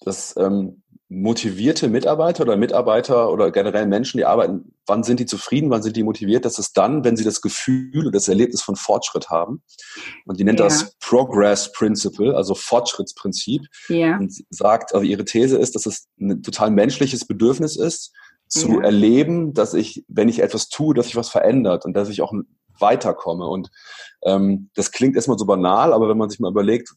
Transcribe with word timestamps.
dass 0.00 0.34
ähm, 0.36 0.82
motivierte 1.10 1.88
Mitarbeiter 1.88 2.44
oder 2.44 2.56
Mitarbeiter 2.56 3.32
oder 3.32 3.50
generell 3.50 3.86
Menschen, 3.86 4.18
die 4.18 4.24
arbeiten, 4.24 4.72
wann 4.86 5.02
sind 5.02 5.18
die 5.18 5.26
zufrieden, 5.26 5.68
wann 5.68 5.82
sind 5.82 5.96
die 5.96 6.04
motiviert? 6.04 6.44
Das 6.44 6.60
ist 6.60 6.76
dann, 6.76 7.02
wenn 7.02 7.16
sie 7.16 7.24
das 7.24 7.40
Gefühl 7.40 8.06
und 8.06 8.14
das 8.14 8.28
Erlebnis 8.28 8.62
von 8.62 8.76
Fortschritt 8.76 9.28
haben. 9.28 9.62
Und 10.24 10.38
die 10.38 10.44
nennt 10.44 10.60
ja. 10.60 10.66
das 10.66 10.96
Progress 11.00 11.72
Principle, 11.72 12.36
also 12.36 12.54
Fortschrittsprinzip. 12.54 13.62
Ja. 13.88 14.18
Und 14.18 14.32
sagt, 14.50 14.94
also 14.94 15.04
ihre 15.04 15.24
These 15.24 15.58
ist, 15.58 15.74
dass 15.74 15.86
es 15.86 16.06
ein 16.20 16.44
total 16.44 16.70
menschliches 16.70 17.26
Bedürfnis 17.26 17.76
ist, 17.76 18.12
zu 18.46 18.74
ja. 18.74 18.82
erleben, 18.82 19.52
dass 19.52 19.74
ich, 19.74 20.04
wenn 20.06 20.28
ich 20.28 20.40
etwas 20.40 20.68
tue, 20.68 20.94
dass 20.94 21.06
sich 21.06 21.16
was 21.16 21.28
verändert 21.28 21.84
und 21.84 21.94
dass 21.94 22.08
ich 22.08 22.22
auch 22.22 22.32
weiterkomme. 22.78 23.46
Und 23.46 23.70
ähm, 24.22 24.70
das 24.74 24.92
klingt 24.92 25.16
erstmal 25.16 25.38
so 25.38 25.44
banal, 25.44 25.92
aber 25.92 26.08
wenn 26.08 26.18
man 26.18 26.30
sich 26.30 26.38
mal 26.38 26.50
überlegt, 26.50 26.94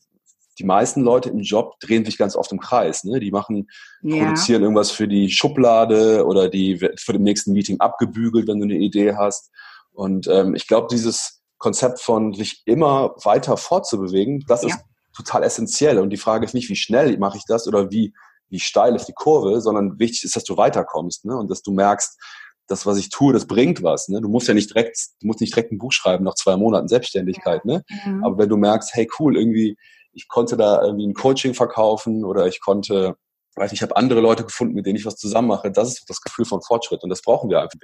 die 0.59 0.65
meisten 0.65 1.01
Leute 1.01 1.29
im 1.29 1.39
Job 1.39 1.79
drehen 1.79 2.05
sich 2.05 2.17
ganz 2.17 2.35
oft 2.35 2.51
im 2.51 2.59
Kreis. 2.59 3.03
Ne? 3.03 3.19
Die 3.19 3.31
machen, 3.31 3.69
ja. 4.01 4.23
produzieren 4.23 4.61
irgendwas 4.61 4.91
für 4.91 5.07
die 5.07 5.29
Schublade 5.29 6.25
oder 6.25 6.49
die 6.49 6.81
wird 6.81 6.99
für 6.99 7.13
dem 7.13 7.23
nächsten 7.23 7.53
Meeting 7.53 7.79
abgebügelt, 7.79 8.47
wenn 8.47 8.59
du 8.59 8.65
eine 8.65 8.77
Idee 8.77 9.15
hast. 9.15 9.51
Und 9.91 10.27
ähm, 10.27 10.55
ich 10.55 10.67
glaube, 10.67 10.87
dieses 10.91 11.41
Konzept 11.57 12.01
von 12.01 12.33
sich 12.33 12.61
immer 12.65 13.15
weiter 13.23 13.57
fortzubewegen, 13.57 14.43
das 14.47 14.63
ja. 14.63 14.69
ist 14.69 14.79
total 15.15 15.43
essentiell. 15.43 15.99
Und 15.99 16.09
die 16.09 16.17
Frage 16.17 16.45
ist 16.45 16.53
nicht, 16.53 16.69
wie 16.69 16.75
schnell 16.75 17.17
mache 17.17 17.37
ich 17.37 17.45
das 17.47 17.67
oder 17.67 17.91
wie, 17.91 18.13
wie 18.49 18.59
steil 18.59 18.95
ist 18.95 19.05
die 19.05 19.13
Kurve, 19.13 19.61
sondern 19.61 19.99
wichtig 19.99 20.25
ist, 20.25 20.35
dass 20.35 20.43
du 20.43 20.57
weiterkommst 20.57 21.25
ne? 21.25 21.37
und 21.37 21.49
dass 21.49 21.61
du 21.61 21.71
merkst, 21.71 22.19
das, 22.67 22.85
was 22.85 22.97
ich 22.97 23.09
tue, 23.09 23.33
das 23.33 23.45
bringt 23.45 23.83
was. 23.83 24.07
Ne? 24.07 24.21
Du 24.21 24.29
musst 24.29 24.47
ja 24.47 24.53
nicht 24.53 24.69
direkt, 24.69 24.97
du 25.21 25.27
musst 25.27 25.41
nicht 25.41 25.53
direkt 25.53 25.71
ein 25.71 25.77
Buch 25.77 25.91
schreiben 25.91 26.23
nach 26.23 26.35
zwei 26.35 26.55
Monaten 26.55 26.87
Selbstständigkeit. 26.87 27.65
Ne? 27.65 27.83
Mhm. 28.05 28.23
Aber 28.23 28.37
wenn 28.37 28.49
du 28.49 28.57
merkst, 28.57 28.93
hey 28.93 29.09
cool, 29.19 29.37
irgendwie 29.37 29.77
ich 30.15 30.27
konnte 30.27 30.55
da 30.57 30.83
irgendwie 30.83 31.07
ein 31.07 31.13
Coaching 31.13 31.53
verkaufen 31.53 32.23
oder 32.23 32.45
ich 32.45 32.61
konnte, 32.61 33.15
weiß 33.55 33.71
nicht, 33.71 33.79
ich 33.79 33.81
habe 33.81 33.97
andere 33.97 34.21
Leute 34.21 34.43
gefunden, 34.43 34.75
mit 34.75 34.85
denen 34.85 34.95
ich 34.95 35.05
was 35.05 35.15
zusammen 35.15 35.47
mache. 35.47 35.71
Das 35.71 35.87
ist 35.89 36.09
das 36.09 36.21
Gefühl 36.21 36.45
von 36.45 36.61
Fortschritt 36.61 37.03
und 37.03 37.09
das 37.09 37.21
brauchen 37.21 37.49
wir 37.49 37.61
einfach. 37.61 37.79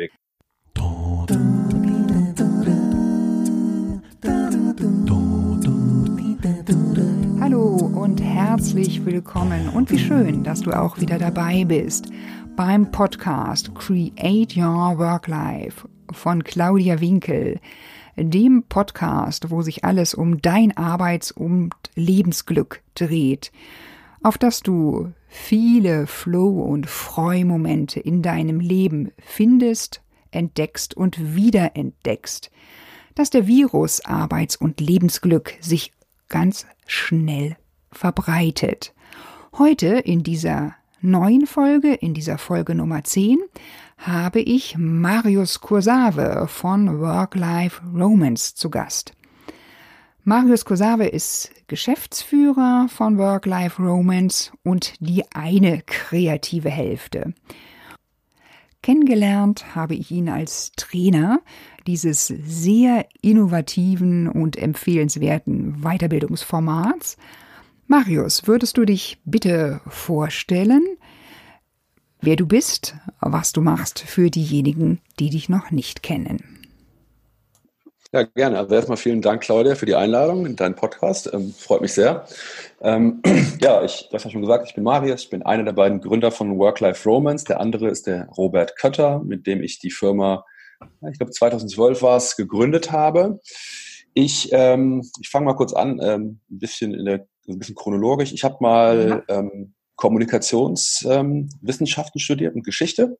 Hallo 7.41 7.75
und 7.95 8.21
herzlich 8.21 9.03
willkommen 9.05 9.69
und 9.69 9.89
wie 9.89 9.99
schön, 9.99 10.43
dass 10.43 10.61
du 10.61 10.71
auch 10.71 10.99
wieder 10.99 11.17
dabei 11.17 11.65
bist 11.65 12.09
beim 12.55 12.91
Podcast 12.91 13.73
Create 13.73 14.55
Your 14.55 14.99
Work 14.99 15.27
Life 15.27 15.87
von 16.11 16.43
Claudia 16.43 16.99
Winkel 16.99 17.59
dem 18.25 18.63
Podcast, 18.63 19.49
wo 19.49 19.61
sich 19.61 19.85
alles 19.85 20.13
um 20.13 20.41
dein 20.41 20.75
Arbeits- 20.75 21.31
und 21.31 21.73
Lebensglück 21.95 22.81
dreht, 22.95 23.51
auf 24.21 24.37
das 24.37 24.61
du 24.61 25.13
viele 25.27 26.07
Flow- 26.07 26.61
und 26.61 26.87
Freumomente 26.87 27.99
in 27.99 28.21
deinem 28.21 28.59
Leben 28.59 29.11
findest, 29.17 30.01
entdeckst 30.31 30.95
und 30.95 31.35
wiederentdeckst, 31.35 32.51
dass 33.15 33.29
der 33.29 33.47
Virus 33.47 34.03
Arbeits- 34.05 34.55
und 34.55 34.79
Lebensglück 34.79 35.53
sich 35.61 35.93
ganz 36.27 36.65
schnell 36.85 37.55
verbreitet. 37.91 38.93
Heute 39.57 39.87
in 39.87 40.23
dieser 40.23 40.75
neuen 41.01 41.47
Folge, 41.47 41.93
in 41.93 42.13
dieser 42.13 42.37
Folge 42.37 42.75
Nummer 42.75 43.03
10, 43.03 43.39
habe 43.99 44.39
ich 44.39 44.77
Marius 44.77 45.59
Kursave 45.59 46.47
von 46.47 47.01
Work-Life 47.01 47.81
Romance 47.93 48.55
zu 48.55 48.69
Gast. 48.69 49.13
Marius 50.23 50.63
Kursave 50.63 51.07
ist 51.07 51.51
Geschäftsführer 51.67 52.87
von 52.89 53.17
Work-Life 53.17 53.81
Romance 53.81 54.53
und 54.63 54.93
die 55.01 55.23
eine 55.33 55.81
kreative 55.85 56.69
Hälfte. 56.69 57.33
Kennengelernt 58.81 59.75
habe 59.75 59.95
ich 59.95 60.09
ihn 60.11 60.29
als 60.29 60.71
Trainer 60.77 61.41
dieses 61.85 62.27
sehr 62.27 63.05
innovativen 63.21 64.29
und 64.29 64.55
empfehlenswerten 64.55 65.81
Weiterbildungsformats. 65.81 67.17
Marius, 67.87 68.47
würdest 68.47 68.77
du 68.77 68.85
dich 68.85 69.17
bitte 69.25 69.81
vorstellen? 69.87 70.85
Wer 72.21 72.35
du 72.35 72.45
bist, 72.45 72.95
was 73.19 73.53
du 73.53 73.61
machst 73.61 73.99
für 73.99 74.29
diejenigen, 74.29 74.99
die 75.19 75.29
dich 75.29 75.49
noch 75.49 75.71
nicht 75.71 76.03
kennen. 76.03 76.59
Ja, 78.11 78.23
gerne. 78.23 78.57
Also 78.57 78.73
erstmal 78.73 78.97
vielen 78.97 79.21
Dank, 79.21 79.43
Claudia, 79.43 79.75
für 79.75 79.85
die 79.85 79.93
Einladung 79.93 80.47
in 80.47 80.55
deinen 80.55 80.73
Podcast. 80.73 81.29
Ähm, 81.31 81.53
freut 81.55 81.81
mich 81.81 81.93
sehr. 81.93 82.25
Ähm, 82.81 83.21
ja, 83.61 83.83
ich, 83.83 84.07
du 84.09 84.15
hast 84.15 84.23
ja 84.23 84.31
schon 84.31 84.41
gesagt, 84.41 84.67
ich 84.67 84.73
bin 84.73 84.83
Marius, 84.83 85.23
ich 85.23 85.29
bin 85.29 85.43
einer 85.43 85.63
der 85.63 85.73
beiden 85.73 86.01
Gründer 86.01 86.31
von 86.31 86.57
Work-Life 86.57 87.07
Romance. 87.07 87.45
Der 87.45 87.59
andere 87.59 87.87
ist 87.87 88.07
der 88.07 88.27
Robert 88.29 88.75
Kötter, 88.77 89.21
mit 89.23 89.45
dem 89.45 89.61
ich 89.61 89.77
die 89.77 89.91
Firma, 89.91 90.43
ich 91.11 91.19
glaube 91.19 91.31
2012 91.31 92.01
war 92.01 92.17
es, 92.17 92.35
gegründet 92.35 92.91
habe. 92.91 93.39
Ich, 94.15 94.49
ähm, 94.53 95.03
ich 95.21 95.29
fange 95.29 95.45
mal 95.45 95.53
kurz 95.53 95.73
an, 95.73 95.99
ähm, 96.01 96.39
ein 96.49 96.59
bisschen 96.59 96.95
in 96.95 97.05
der, 97.05 97.27
ein 97.47 97.59
bisschen 97.59 97.75
chronologisch. 97.75 98.33
Ich 98.33 98.43
habe 98.43 98.57
mal 98.59 99.23
ähm, 99.27 99.75
Kommunikationswissenschaften 99.99 102.19
ähm, 102.19 102.23
studiert 102.23 102.55
und 102.55 102.63
Geschichte. 102.63 103.17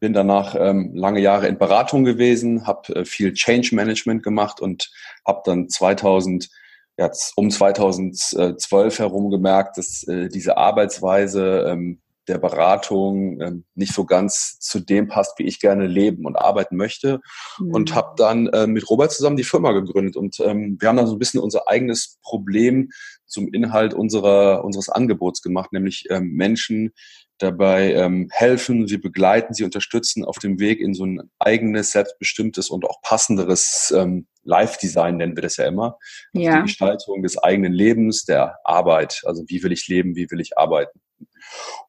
Bin 0.00 0.14
danach 0.14 0.56
ähm, 0.58 0.92
lange 0.94 1.20
Jahre 1.20 1.46
in 1.46 1.58
Beratung 1.58 2.04
gewesen, 2.04 2.66
habe 2.66 2.96
äh, 2.96 3.04
viel 3.04 3.34
Change 3.34 3.74
Management 3.74 4.22
gemacht 4.22 4.62
und 4.62 4.90
habe 5.26 5.42
dann 5.44 5.68
2000 5.68 6.48
ja, 6.96 7.10
um 7.36 7.50
2012 7.50 8.98
herum 8.98 9.30
gemerkt, 9.30 9.76
dass 9.78 10.04
äh, 10.04 10.28
diese 10.28 10.56
Arbeitsweise 10.56 11.66
ähm, 11.68 12.00
der 12.28 12.38
Beratung 12.38 13.40
ähm, 13.40 13.64
nicht 13.74 13.92
so 13.92 14.04
ganz 14.04 14.58
zu 14.58 14.80
dem 14.80 15.08
passt, 15.08 15.38
wie 15.38 15.44
ich 15.44 15.60
gerne 15.60 15.86
leben 15.86 16.24
und 16.24 16.36
arbeiten 16.36 16.76
möchte. 16.76 17.20
Mhm. 17.58 17.74
Und 17.74 17.94
habe 17.94 18.14
dann 18.16 18.46
äh, 18.48 18.66
mit 18.66 18.88
Robert 18.88 19.12
zusammen 19.12 19.36
die 19.36 19.44
Firma 19.44 19.72
gegründet. 19.72 20.16
Und 20.16 20.40
ähm, 20.40 20.76
wir 20.80 20.88
haben 20.88 20.96
dann 20.96 21.06
so 21.06 21.14
ein 21.14 21.18
bisschen 21.18 21.40
unser 21.40 21.68
eigenes 21.68 22.18
Problem 22.22 22.90
zum 23.26 23.52
Inhalt 23.52 23.94
unserer, 23.94 24.64
unseres 24.64 24.88
Angebots 24.88 25.42
gemacht, 25.42 25.72
nämlich 25.72 26.04
ähm, 26.10 26.32
Menschen 26.32 26.92
dabei 27.38 27.92
ähm, 27.94 28.28
helfen, 28.30 28.86
sie 28.86 28.98
begleiten, 28.98 29.54
sie 29.54 29.64
unterstützen 29.64 30.24
auf 30.24 30.38
dem 30.38 30.60
Weg 30.60 30.80
in 30.80 30.94
so 30.94 31.04
ein 31.04 31.30
eigenes, 31.38 31.90
selbstbestimmtes 31.90 32.70
und 32.70 32.84
auch 32.84 33.02
passenderes 33.02 33.92
ähm, 33.96 34.26
Live-Design 34.44 35.16
nennen 35.16 35.36
wir 35.36 35.42
das 35.42 35.56
ja 35.56 35.66
immer. 35.66 35.98
Also 36.34 36.46
ja. 36.46 36.56
Die 36.58 36.62
Gestaltung 36.64 37.22
des 37.22 37.38
eigenen 37.38 37.72
Lebens, 37.72 38.24
der 38.24 38.58
Arbeit. 38.64 39.22
Also 39.24 39.44
wie 39.48 39.62
will 39.62 39.72
ich 39.72 39.88
leben, 39.88 40.16
wie 40.16 40.30
will 40.30 40.40
ich 40.40 40.56
arbeiten. 40.58 41.00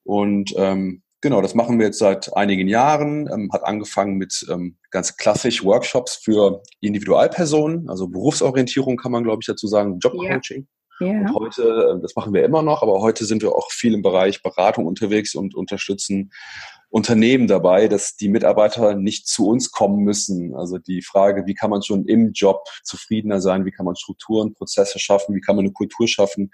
Und 0.03 0.53
ähm, 0.57 1.03
genau, 1.21 1.41
das 1.41 1.53
machen 1.53 1.79
wir 1.79 1.87
jetzt 1.87 1.99
seit 1.99 2.35
einigen 2.35 2.67
Jahren. 2.67 3.29
Ähm, 3.31 3.49
hat 3.51 3.63
angefangen 3.63 4.15
mit 4.15 4.45
ähm, 4.49 4.77
ganz 4.89 5.17
klassisch 5.17 5.63
Workshops 5.63 6.15
für 6.15 6.63
Individualpersonen, 6.81 7.89
also 7.89 8.07
Berufsorientierung 8.07 8.97
kann 8.97 9.11
man, 9.11 9.23
glaube 9.23 9.39
ich, 9.41 9.47
dazu 9.47 9.67
sagen, 9.67 9.99
Jobcoaching. 9.99 10.67
Ja. 10.99 11.07
Und 11.07 11.33
heute, 11.33 11.91
ähm, 11.91 12.01
das 12.01 12.15
machen 12.15 12.33
wir 12.33 12.43
immer 12.43 12.61
noch, 12.61 12.81
aber 12.81 13.01
heute 13.01 13.25
sind 13.25 13.41
wir 13.41 13.53
auch 13.53 13.71
viel 13.71 13.93
im 13.93 14.01
Bereich 14.01 14.41
Beratung 14.41 14.85
unterwegs 14.85 15.35
und 15.35 15.55
unterstützen 15.55 16.31
Unternehmen 16.89 17.47
dabei, 17.47 17.89
dass 17.89 18.15
die 18.15 18.29
Mitarbeiter 18.29 18.95
nicht 18.95 19.27
zu 19.27 19.49
uns 19.49 19.71
kommen 19.71 20.03
müssen. 20.03 20.55
Also 20.55 20.77
die 20.77 21.01
Frage, 21.01 21.45
wie 21.45 21.53
kann 21.53 21.69
man 21.69 21.83
schon 21.83 22.05
im 22.05 22.31
Job 22.31 22.63
zufriedener 22.83 23.41
sein, 23.41 23.65
wie 23.65 23.71
kann 23.71 23.85
man 23.85 23.97
Strukturen, 23.97 24.53
Prozesse 24.53 24.97
schaffen, 24.99 25.35
wie 25.35 25.41
kann 25.41 25.57
man 25.57 25.65
eine 25.65 25.73
Kultur 25.73 26.07
schaffen, 26.07 26.51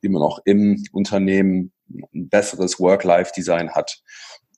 wie 0.00 0.08
man 0.08 0.22
auch 0.22 0.38
im 0.46 0.82
Unternehmen 0.92 1.72
ein 2.14 2.30
besseres 2.30 2.80
Work-Life-Design 2.80 3.72
hat. 3.72 4.00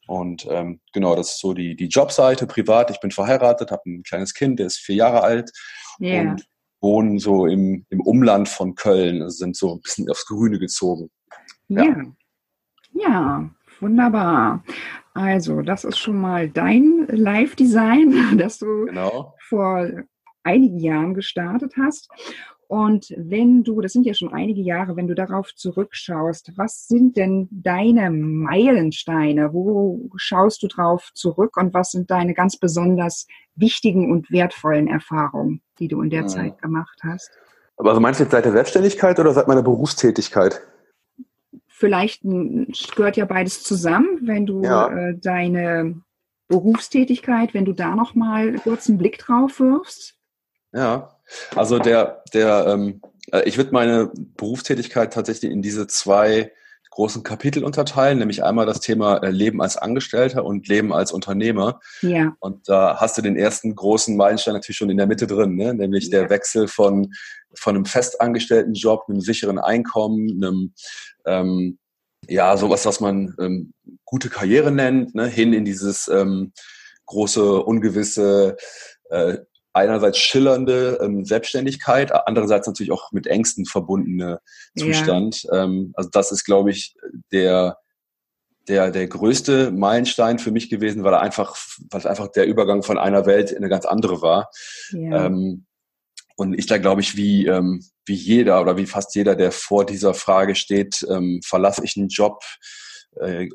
Und 0.06 0.46
ähm, 0.48 0.80
genau, 0.92 1.16
das 1.16 1.32
ist 1.32 1.40
so 1.40 1.54
die, 1.54 1.74
die 1.74 1.88
Jobseite 1.88 2.46
privat. 2.46 2.90
Ich 2.90 3.00
bin 3.00 3.10
verheiratet, 3.10 3.72
habe 3.72 3.82
ein 3.86 4.02
kleines 4.04 4.34
Kind, 4.34 4.60
der 4.60 4.66
ist 4.66 4.76
vier 4.76 4.96
Jahre 4.96 5.22
alt. 5.22 5.50
Yeah. 6.00 6.20
Und 6.20 6.46
wohnen 6.84 7.18
so 7.18 7.46
im, 7.46 7.84
im 7.88 8.00
Umland 8.00 8.48
von 8.48 8.76
Köln, 8.76 9.22
also 9.22 9.36
sind 9.38 9.56
so 9.56 9.74
ein 9.74 9.80
bisschen 9.80 10.08
aufs 10.08 10.26
Grüne 10.26 10.60
gezogen. 10.60 11.10
Ja. 11.68 11.84
ja. 11.84 12.04
ja. 12.92 13.50
wunderbar. 13.80 14.62
Also, 15.14 15.62
das 15.62 15.84
ist 15.84 15.98
schon 15.98 16.20
mal 16.20 16.48
dein 16.48 17.06
Live-Design, 17.08 18.36
das 18.38 18.58
du 18.58 18.86
genau. 18.86 19.34
vor 19.48 19.88
einigen 20.44 20.78
Jahren 20.78 21.14
gestartet 21.14 21.74
hast. 21.76 22.08
Und 22.68 23.14
wenn 23.16 23.62
du, 23.62 23.80
das 23.80 23.92
sind 23.92 24.06
ja 24.06 24.14
schon 24.14 24.32
einige 24.32 24.60
Jahre, 24.60 24.96
wenn 24.96 25.06
du 25.06 25.14
darauf 25.14 25.54
zurückschaust, 25.54 26.52
was 26.56 26.86
sind 26.86 27.16
denn 27.16 27.48
deine 27.50 28.10
Meilensteine? 28.10 29.52
Wo 29.52 30.10
schaust 30.16 30.62
du 30.62 30.68
drauf 30.68 31.10
zurück 31.14 31.56
und 31.56 31.74
was 31.74 31.90
sind 31.90 32.10
deine 32.10 32.34
ganz 32.34 32.56
besonders 32.56 33.26
wichtigen 33.54 34.10
und 34.10 34.30
wertvollen 34.30 34.88
Erfahrungen, 34.88 35.62
die 35.78 35.88
du 35.88 36.02
in 36.02 36.10
der 36.10 36.22
ja. 36.22 36.26
Zeit 36.26 36.60
gemacht 36.60 37.00
hast? 37.02 37.30
Aber 37.76 37.90
also 37.90 38.00
meinst 38.00 38.20
du 38.20 38.24
jetzt 38.24 38.32
seit 38.32 38.44
der 38.44 38.52
Selbstständigkeit 38.52 39.18
oder 39.18 39.32
seit 39.32 39.48
meiner 39.48 39.62
Berufstätigkeit? 39.62 40.60
Vielleicht 41.66 42.22
gehört 42.22 43.16
ja 43.16 43.24
beides 43.24 43.62
zusammen, 43.62 44.20
wenn 44.22 44.46
du 44.46 44.62
ja. 44.62 44.88
äh, 44.88 45.18
deine 45.18 46.00
Berufstätigkeit, 46.48 47.52
wenn 47.52 47.64
du 47.64 47.72
da 47.72 47.96
nochmal 47.96 48.54
kurz 48.54 48.88
einen 48.88 48.98
Blick 48.98 49.18
drauf 49.18 49.60
wirfst. 49.60 50.14
Ja, 50.72 51.13
also 51.54 51.78
der, 51.78 52.22
der, 52.32 52.66
ähm, 52.68 53.00
äh, 53.32 53.42
ich 53.48 53.56
würde 53.56 53.72
meine 53.72 54.10
Berufstätigkeit 54.36 55.12
tatsächlich 55.12 55.50
in 55.50 55.62
diese 55.62 55.86
zwei 55.86 56.52
großen 56.90 57.24
Kapitel 57.24 57.64
unterteilen, 57.64 58.18
nämlich 58.18 58.44
einmal 58.44 58.66
das 58.66 58.80
Thema 58.80 59.16
äh, 59.16 59.30
Leben 59.30 59.60
als 59.60 59.76
Angestellter 59.76 60.44
und 60.44 60.68
Leben 60.68 60.92
als 60.92 61.10
Unternehmer. 61.10 61.80
Ja. 62.02 62.36
Und 62.38 62.68
da 62.68 62.98
hast 63.00 63.18
du 63.18 63.22
den 63.22 63.36
ersten 63.36 63.74
großen 63.74 64.16
Meilenstein 64.16 64.54
natürlich 64.54 64.76
schon 64.76 64.90
in 64.90 64.96
der 64.96 65.08
Mitte 65.08 65.26
drin, 65.26 65.56
ne? 65.56 65.74
nämlich 65.74 66.04
ja. 66.04 66.20
der 66.20 66.30
Wechsel 66.30 66.68
von, 66.68 67.12
von 67.54 67.74
einem 67.74 67.84
festangestellten 67.84 68.74
Job, 68.74 69.04
einem 69.08 69.20
sicheren 69.20 69.58
Einkommen, 69.58 70.42
einem 70.42 70.72
ähm, 71.26 71.78
ja, 72.28 72.56
sowas, 72.56 72.86
was 72.86 73.00
man 73.00 73.34
ähm, 73.40 73.74
gute 74.04 74.30
Karriere 74.30 74.70
nennt, 74.70 75.14
ne, 75.14 75.26
hin 75.26 75.52
in 75.52 75.64
dieses 75.64 76.08
ähm, 76.08 76.52
große, 77.06 77.62
ungewisse, 77.62 78.56
äh, 79.10 79.38
einerseits 79.74 80.18
schillernde 80.18 80.98
ähm, 81.02 81.24
Selbstständigkeit, 81.24 82.12
andererseits 82.26 82.66
natürlich 82.66 82.92
auch 82.92 83.12
mit 83.12 83.26
Ängsten 83.26 83.66
verbundene 83.66 84.40
Zustand. 84.78 85.42
Ja. 85.44 85.64
Ähm, 85.64 85.92
also 85.94 86.08
das 86.10 86.32
ist, 86.32 86.44
glaube 86.44 86.70
ich, 86.70 86.94
der 87.32 87.78
der 88.66 88.90
der 88.90 89.06
größte 89.08 89.70
Meilenstein 89.72 90.38
für 90.38 90.50
mich 90.50 90.70
gewesen, 90.70 91.04
weil 91.04 91.12
er 91.12 91.20
einfach, 91.20 91.56
weil 91.90 92.06
einfach 92.06 92.28
der 92.28 92.46
Übergang 92.46 92.82
von 92.82 92.98
einer 92.98 93.26
Welt 93.26 93.50
in 93.50 93.58
eine 93.58 93.68
ganz 93.68 93.84
andere 93.84 94.22
war. 94.22 94.48
Ja. 94.90 95.26
Ähm, 95.26 95.66
und 96.36 96.54
ich 96.54 96.66
da 96.66 96.78
glaube 96.78 97.02
ich, 97.02 97.16
wie 97.16 97.46
ähm, 97.46 97.84
wie 98.06 98.14
jeder 98.14 98.60
oder 98.60 98.76
wie 98.76 98.86
fast 98.86 99.14
jeder, 99.14 99.34
der 99.34 99.52
vor 99.52 99.84
dieser 99.84 100.14
Frage 100.14 100.54
steht, 100.54 101.06
ähm, 101.10 101.40
verlasse 101.44 101.84
ich 101.84 101.96
einen 101.96 102.08
Job, 102.08 102.42
äh, 103.20 103.48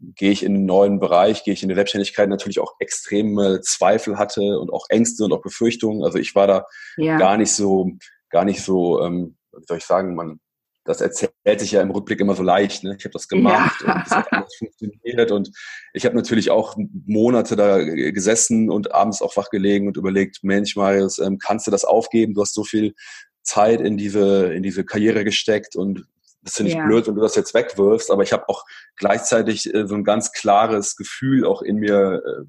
gehe 0.00 0.30
ich 0.30 0.42
in 0.42 0.54
einen 0.54 0.66
neuen 0.66 1.00
Bereich, 1.00 1.44
gehe 1.44 1.54
ich 1.54 1.62
in 1.62 1.68
die 1.68 1.74
Selbstständigkeit, 1.74 2.28
natürlich 2.28 2.60
auch 2.60 2.74
extreme 2.78 3.60
Zweifel 3.60 4.18
hatte 4.18 4.58
und 4.58 4.72
auch 4.72 4.86
Ängste 4.88 5.24
und 5.24 5.32
auch 5.32 5.42
Befürchtungen. 5.42 6.04
Also 6.04 6.18
ich 6.18 6.34
war 6.34 6.46
da 6.46 6.66
ja. 6.96 7.18
gar 7.18 7.36
nicht 7.36 7.52
so, 7.52 7.92
gar 8.30 8.44
nicht 8.44 8.62
so, 8.62 9.00
ähm, 9.02 9.36
wie 9.52 9.64
soll 9.66 9.78
ich 9.78 9.84
sagen, 9.84 10.14
man, 10.14 10.40
das 10.84 11.00
erzählt 11.00 11.32
sich 11.60 11.72
ja 11.72 11.80
im 11.80 11.90
Rückblick 11.90 12.20
immer 12.20 12.34
so 12.34 12.42
leicht. 12.42 12.84
Ne? 12.84 12.96
Ich 12.98 13.04
habe 13.04 13.12
das 13.12 13.28
gemacht 13.28 13.82
ja. 13.86 13.94
und 13.94 14.02
es 14.06 14.10
hat 14.10 14.32
alles 14.32 14.54
funktioniert 14.56 15.30
und 15.30 15.50
ich 15.94 16.04
habe 16.04 16.16
natürlich 16.16 16.50
auch 16.50 16.76
Monate 17.06 17.56
da 17.56 17.82
gesessen 17.82 18.70
und 18.70 18.92
abends 18.92 19.22
auch 19.22 19.36
wach 19.36 19.50
gelegen 19.50 19.86
und 19.86 19.96
überlegt, 19.96 20.42
Mensch, 20.42 20.76
Marius, 20.76 21.18
ähm, 21.18 21.38
kannst 21.38 21.66
du 21.66 21.70
das 21.70 21.84
aufgeben? 21.84 22.34
Du 22.34 22.42
hast 22.42 22.54
so 22.54 22.64
viel 22.64 22.94
Zeit 23.42 23.80
in 23.80 23.96
diese 23.96 24.52
in 24.54 24.62
diese 24.62 24.84
Karriere 24.84 25.24
gesteckt 25.24 25.76
und 25.76 26.06
das 26.44 26.54
finde 26.54 26.72
ich 26.72 26.76
ja. 26.76 26.86
blöd, 26.86 27.06
wenn 27.06 27.14
du 27.14 27.22
das 27.22 27.36
jetzt 27.36 27.54
wegwirfst, 27.54 28.10
aber 28.10 28.22
ich 28.22 28.32
habe 28.32 28.48
auch 28.48 28.64
gleichzeitig 28.96 29.72
äh, 29.74 29.86
so 29.86 29.94
ein 29.94 30.04
ganz 30.04 30.32
klares 30.32 30.94
Gefühl 30.94 31.46
auch 31.46 31.62
in 31.62 31.76
mir 31.76 32.22
äh, 32.24 32.44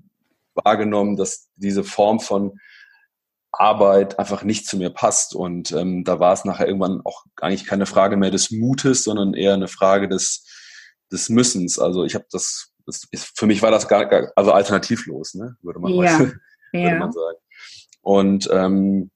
wahrgenommen, 0.64 1.16
dass 1.16 1.50
diese 1.56 1.84
Form 1.84 2.20
von 2.20 2.60
Arbeit 3.54 4.20
einfach 4.20 4.44
nicht 4.44 4.68
zu 4.68 4.78
mir 4.78 4.90
passt. 4.90 5.34
Und 5.34 5.72
ähm, 5.72 6.04
da 6.04 6.20
war 6.20 6.34
es 6.34 6.44
nachher 6.44 6.68
irgendwann 6.68 7.02
auch 7.06 7.26
eigentlich 7.38 7.66
keine 7.66 7.86
Frage 7.86 8.18
mehr 8.18 8.32
des 8.32 8.52
Mutes, 8.52 9.04
sondern 9.06 9.34
eher 9.34 9.54
eine 9.54 9.70
Frage 9.70 10.10
des, 10.10 10.46
des 11.12 11.30
Müssens. 11.30 11.80
Also 11.80 12.04
ich 12.04 12.16
habe 12.16 12.26
das, 12.32 12.74
das 12.86 13.04
ist, 13.12 13.38
für 13.38 13.48
mich 13.48 13.62
war 13.62 13.72
das 13.72 13.88
gar, 13.88 14.06
gar 14.06 14.32
also 14.36 14.52
alternativlos, 14.52 15.36
ne? 15.36 15.56
würde 15.62 15.80
man, 15.80 15.94
ja. 15.94 16.18
mal, 16.18 16.34
würde 16.74 17.00
man 17.00 17.12
sagen. 17.14 17.38
Und 18.02 18.50
ähm, 18.52 19.12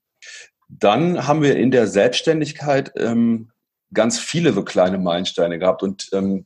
dann 0.69 1.27
haben 1.27 1.41
wir 1.41 1.57
in 1.57 1.71
der 1.71 1.87
Selbstständigkeit 1.87 2.93
ähm, 2.95 3.51
ganz 3.93 4.19
viele 4.19 4.53
so 4.53 4.63
kleine 4.63 4.97
Meilensteine 4.97 5.59
gehabt. 5.59 5.83
Und 5.83 6.09
ähm, 6.13 6.45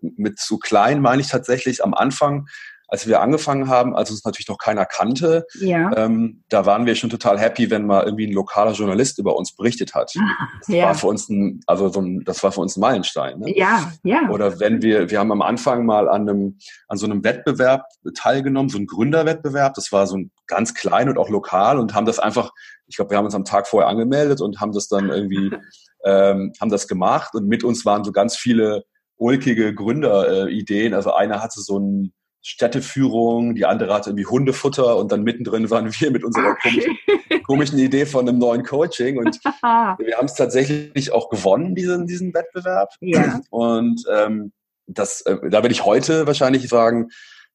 mit 0.00 0.38
so 0.38 0.58
klein 0.58 1.00
meine 1.00 1.22
ich 1.22 1.28
tatsächlich 1.28 1.82
am 1.82 1.94
Anfang, 1.94 2.46
als 2.94 3.06
wir 3.08 3.20
angefangen 3.20 3.68
haben, 3.68 3.96
als 3.96 4.10
uns 4.10 4.24
natürlich 4.24 4.48
noch 4.48 4.58
keiner 4.58 4.84
kannte, 4.86 5.46
ja. 5.58 5.90
ähm, 5.96 6.44
da 6.48 6.66
waren 6.66 6.86
wir 6.86 6.94
schon 6.94 7.10
total 7.10 7.38
happy, 7.40 7.70
wenn 7.70 7.86
mal 7.86 8.04
irgendwie 8.04 8.26
ein 8.26 8.32
lokaler 8.32 8.72
Journalist 8.72 9.18
über 9.18 9.36
uns 9.36 9.56
berichtet 9.56 9.94
hat. 9.94 10.12
Das 10.60 10.68
ja. 10.68 10.86
war 10.86 10.94
für 10.94 11.06
uns 11.08 11.28
ein, 11.28 11.60
also 11.66 11.88
so 11.88 12.00
ein, 12.00 12.22
das 12.24 12.42
war 12.42 12.52
für 12.52 12.60
uns 12.60 12.76
ein 12.76 12.80
Meilenstein. 12.80 13.40
Ne? 13.40 13.56
Ja, 13.56 13.90
ja. 14.04 14.28
Oder 14.28 14.60
wenn 14.60 14.82
wir, 14.82 15.10
wir 15.10 15.18
haben 15.18 15.32
am 15.32 15.42
Anfang 15.42 15.86
mal 15.86 16.08
an 16.08 16.28
einem, 16.28 16.58
an 16.86 16.98
so 16.98 17.06
einem 17.06 17.24
Wettbewerb 17.24 17.86
teilgenommen, 18.14 18.68
so 18.68 18.78
ein 18.78 18.86
Gründerwettbewerb. 18.86 19.74
Das 19.74 19.90
war 19.90 20.06
so 20.06 20.16
ein 20.18 20.30
ganz 20.46 20.74
klein 20.74 21.08
und 21.08 21.18
auch 21.18 21.30
lokal 21.30 21.78
und 21.78 21.94
haben 21.94 22.06
das 22.06 22.18
einfach, 22.18 22.52
ich 22.86 22.96
glaube, 22.96 23.10
wir 23.10 23.18
haben 23.18 23.24
uns 23.24 23.34
am 23.34 23.44
Tag 23.44 23.66
vorher 23.66 23.88
angemeldet 23.88 24.40
und 24.40 24.60
haben 24.60 24.72
das 24.72 24.88
dann 24.88 25.08
irgendwie 25.08 25.50
ähm, 26.04 26.52
haben 26.60 26.70
das 26.70 26.88
gemacht 26.88 27.34
und 27.34 27.46
mit 27.46 27.64
uns 27.64 27.84
waren 27.84 28.04
so 28.04 28.12
ganz 28.12 28.36
viele 28.36 28.84
ulkige 29.16 29.74
Gründerideen. 29.74 30.92
Äh, 30.92 30.96
also 30.96 31.12
einer 31.12 31.42
hatte 31.42 31.60
so 31.60 31.78
ein 31.78 32.12
Städteführung, 32.42 33.54
die 33.54 33.64
andere 33.64 33.94
hatte 33.94 34.10
irgendwie 34.10 34.26
Hundefutter 34.26 34.96
und 34.98 35.10
dann 35.10 35.22
mittendrin 35.22 35.70
waren 35.70 35.90
wir 35.90 36.10
mit 36.10 36.24
unserer 36.24 36.54
komischen, 36.56 36.98
komischen 37.46 37.78
Idee 37.78 38.04
von 38.04 38.28
einem 38.28 38.38
neuen 38.38 38.64
Coaching 38.64 39.16
und 39.16 39.42
wir 39.62 40.16
haben 40.18 40.26
es 40.26 40.34
tatsächlich 40.34 41.10
auch 41.10 41.30
gewonnen, 41.30 41.74
diesen, 41.74 42.06
diesen 42.06 42.34
Wettbewerb. 42.34 42.90
Ja. 43.00 43.40
Und 43.48 44.04
ähm, 44.14 44.52
das, 44.86 45.22
äh, 45.22 45.38
da 45.48 45.62
würde 45.62 45.72
ich 45.72 45.86
heute 45.86 46.26
wahrscheinlich 46.26 46.68
sagen, 46.68 47.08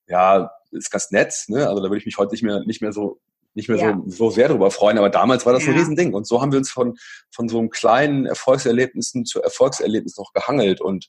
ja, 0.07 0.49
ist 0.71 0.91
ganz 0.91 1.11
nett, 1.11 1.33
ne? 1.47 1.67
Also 1.67 1.83
da 1.83 1.89
würde 1.89 1.97
ich 1.97 2.05
mich 2.05 2.17
heute 2.17 2.31
nicht 2.31 2.43
mehr, 2.43 2.63
nicht 2.65 2.81
mehr 2.81 2.91
so 2.91 3.19
nicht 3.59 3.69
mehr 3.69 3.77
ja. 3.77 4.01
so, 4.05 4.09
so 4.09 4.29
sehr 4.31 4.47
darüber 4.47 4.71
freuen, 4.71 4.97
aber 4.97 5.09
damals 5.09 5.45
war 5.45 5.53
das 5.53 5.65
ja. 5.65 5.71
ein 5.71 5.77
Riesending. 5.77 6.13
Und 6.13 6.25
so 6.25 6.41
haben 6.41 6.51
wir 6.51 6.59
uns 6.59 6.71
von, 6.71 6.97
von 7.31 7.47
so 7.47 7.59
einem 7.59 7.69
kleinen 7.69 8.25
Erfolgserlebnissen 8.25 9.25
zu 9.25 9.41
Erfolgserlebnis 9.41 10.17
noch 10.17 10.33
gehangelt 10.33 10.81
und 10.81 11.07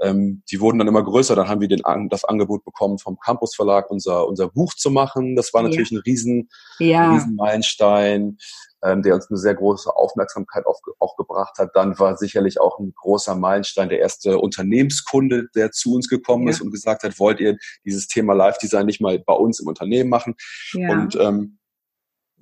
ähm, 0.00 0.42
die 0.50 0.60
wurden 0.60 0.78
dann 0.78 0.88
immer 0.88 1.02
größer. 1.02 1.34
Dann 1.34 1.48
haben 1.48 1.60
wir 1.60 1.68
den, 1.68 1.82
das 2.10 2.24
Angebot 2.24 2.64
bekommen 2.64 2.98
vom 2.98 3.18
Campus 3.18 3.54
Verlag, 3.54 3.90
unser, 3.90 4.26
unser 4.28 4.48
Buch 4.48 4.74
zu 4.74 4.90
machen. 4.90 5.36
Das 5.36 5.54
war 5.54 5.62
natürlich 5.62 5.90
ja. 5.90 5.98
ein 5.98 6.02
riesen, 6.02 6.48
ja. 6.78 7.12
riesen 7.12 7.36
Meilenstein. 7.36 8.36
Ähm, 8.84 9.00
der 9.02 9.14
uns 9.14 9.30
eine 9.30 9.38
sehr 9.38 9.54
große 9.54 9.94
Aufmerksamkeit 9.94 10.66
auf, 10.66 10.80
auch 10.98 11.16
gebracht 11.16 11.56
hat. 11.58 11.70
Dann 11.74 12.00
war 12.00 12.16
sicherlich 12.16 12.60
auch 12.60 12.80
ein 12.80 12.92
großer 12.96 13.36
Meilenstein 13.36 13.88
der 13.88 14.00
erste 14.00 14.38
Unternehmenskunde, 14.38 15.46
der 15.54 15.70
zu 15.70 15.94
uns 15.94 16.08
gekommen 16.08 16.48
ja. 16.48 16.50
ist 16.50 16.62
und 16.62 16.72
gesagt 16.72 17.04
hat, 17.04 17.20
wollt 17.20 17.38
ihr 17.38 17.58
dieses 17.84 18.08
Thema 18.08 18.34
Live-Design 18.34 18.86
nicht 18.86 19.00
mal 19.00 19.20
bei 19.20 19.34
uns 19.34 19.60
im 19.60 19.68
Unternehmen 19.68 20.10
machen? 20.10 20.34
Ja. 20.72 20.90
Und 20.90 21.14
ähm, 21.14 21.58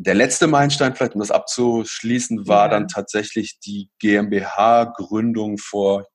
der 0.02 0.14
letzte 0.14 0.46
Meilenstein, 0.46 0.94
vielleicht 0.94 1.14
um 1.14 1.20
das 1.20 1.30
abzuschließen, 1.30 2.48
war 2.48 2.66
ja. 2.66 2.68
dann 2.68 2.88
tatsächlich 2.88 3.58
die 3.60 3.90
GmbH-Gründung 3.98 5.58
vor 5.58 6.06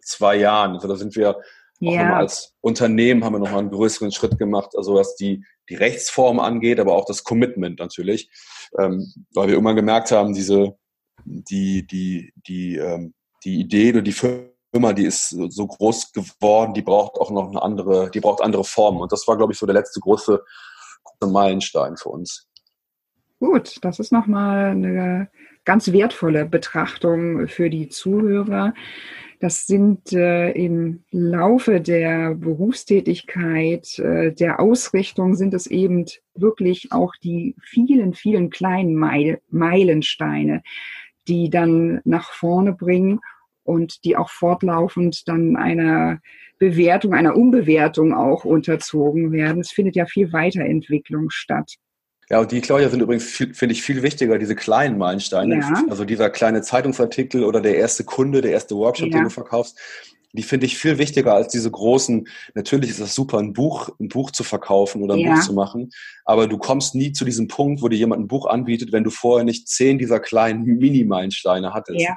zwei 0.00 0.36
Jahren. 0.36 0.74
Also 0.74 0.86
da 0.86 0.94
sind 0.94 1.16
wir 1.16 1.40
ja. 1.80 2.16
als 2.16 2.54
Unternehmen 2.60 3.24
haben 3.24 3.34
wir 3.34 3.40
nochmal 3.40 3.58
einen 3.58 3.70
größeren 3.70 4.12
Schritt 4.12 4.38
gemacht, 4.38 4.76
also 4.76 4.94
was 4.94 5.16
die, 5.16 5.44
die 5.68 5.74
Rechtsform 5.74 6.38
angeht, 6.38 6.78
aber 6.78 6.94
auch 6.94 7.04
das 7.04 7.24
Commitment 7.24 7.80
natürlich, 7.80 8.30
ähm, 8.78 9.12
weil 9.34 9.48
wir 9.48 9.56
immer 9.56 9.74
gemerkt 9.74 10.12
haben, 10.12 10.34
diese, 10.34 10.76
die, 11.24 11.84
die, 11.84 12.32
die, 12.46 12.76
ähm, 12.76 13.12
die 13.42 13.58
Idee 13.58 13.90
oder 13.90 14.02
die 14.02 14.12
Firma, 14.12 14.92
die 14.92 15.04
ist 15.04 15.30
so 15.30 15.66
groß 15.66 16.12
geworden, 16.12 16.74
die 16.74 16.82
braucht 16.82 17.16
auch 17.16 17.32
noch 17.32 17.50
eine 17.50 17.60
andere, 17.60 18.08
die 18.12 18.20
braucht 18.20 18.40
andere 18.40 18.62
Formen. 18.62 19.00
Und 19.00 19.10
das 19.10 19.26
war, 19.26 19.36
glaube 19.36 19.52
ich, 19.52 19.58
so 19.58 19.66
der 19.66 19.74
letzte 19.74 19.98
große, 19.98 20.40
große 21.02 21.32
Meilenstein 21.32 21.96
für 21.96 22.10
uns. 22.10 22.46
Gut, 23.42 23.78
das 23.82 23.98
ist 23.98 24.12
nochmal 24.12 24.66
eine 24.66 25.28
ganz 25.64 25.90
wertvolle 25.90 26.46
Betrachtung 26.46 27.48
für 27.48 27.70
die 27.70 27.88
Zuhörer. 27.88 28.72
Das 29.40 29.66
sind 29.66 30.12
äh, 30.12 30.52
im 30.52 31.02
Laufe 31.10 31.80
der 31.80 32.36
Berufstätigkeit, 32.36 33.98
äh, 33.98 34.32
der 34.32 34.60
Ausrichtung 34.60 35.34
sind 35.34 35.54
es 35.54 35.66
eben 35.66 36.06
wirklich 36.36 36.92
auch 36.92 37.16
die 37.16 37.56
vielen, 37.60 38.14
vielen 38.14 38.48
kleinen 38.48 38.94
Meil 38.94 39.40
Meilensteine, 39.50 40.62
die 41.26 41.50
dann 41.50 42.00
nach 42.04 42.30
vorne 42.30 42.72
bringen 42.72 43.18
und 43.64 44.04
die 44.04 44.16
auch 44.16 44.30
fortlaufend 44.30 45.26
dann 45.26 45.56
einer 45.56 46.20
Bewertung, 46.60 47.12
einer 47.12 47.34
Umbewertung 47.34 48.14
auch 48.14 48.44
unterzogen 48.44 49.32
werden. 49.32 49.62
Es 49.62 49.72
findet 49.72 49.96
ja 49.96 50.06
viel 50.06 50.32
Weiterentwicklung 50.32 51.30
statt. 51.30 51.78
Ja, 52.32 52.40
und 52.40 52.50
die, 52.50 52.62
Claudia, 52.62 52.88
sind 52.88 53.02
übrigens, 53.02 53.24
finde 53.26 53.72
ich, 53.72 53.82
viel 53.82 54.02
wichtiger, 54.02 54.38
diese 54.38 54.54
kleinen 54.54 54.96
Meilensteine. 54.96 55.58
Ja. 55.58 55.84
Also 55.90 56.06
dieser 56.06 56.30
kleine 56.30 56.62
Zeitungsartikel 56.62 57.44
oder 57.44 57.60
der 57.60 57.76
erste 57.76 58.04
Kunde, 58.04 58.40
der 58.40 58.52
erste 58.52 58.74
Workshop, 58.74 59.08
ja. 59.08 59.18
den 59.18 59.24
du 59.24 59.30
verkaufst, 59.30 59.78
die 60.32 60.42
finde 60.42 60.64
ich 60.64 60.78
viel 60.78 60.96
wichtiger 60.96 61.34
als 61.34 61.48
diese 61.48 61.70
großen. 61.70 62.26
Natürlich 62.54 62.88
ist 62.88 63.02
das 63.02 63.14
super, 63.14 63.36
ein 63.36 63.52
Buch, 63.52 63.90
ein 64.00 64.08
Buch 64.08 64.30
zu 64.30 64.44
verkaufen 64.44 65.02
oder 65.02 65.12
ein 65.12 65.20
ja. 65.20 65.34
Buch 65.34 65.42
zu 65.42 65.52
machen, 65.52 65.90
aber 66.24 66.46
du 66.46 66.56
kommst 66.56 66.94
nie 66.94 67.12
zu 67.12 67.26
diesem 67.26 67.48
Punkt, 67.48 67.82
wo 67.82 67.88
dir 67.88 67.98
jemand 67.98 68.22
ein 68.22 68.28
Buch 68.28 68.46
anbietet, 68.46 68.92
wenn 68.92 69.04
du 69.04 69.10
vorher 69.10 69.44
nicht 69.44 69.68
zehn 69.68 69.98
dieser 69.98 70.18
kleinen 70.18 70.62
Mini-Meilensteine 70.64 71.74
hattest. 71.74 72.00
Ja. 72.00 72.16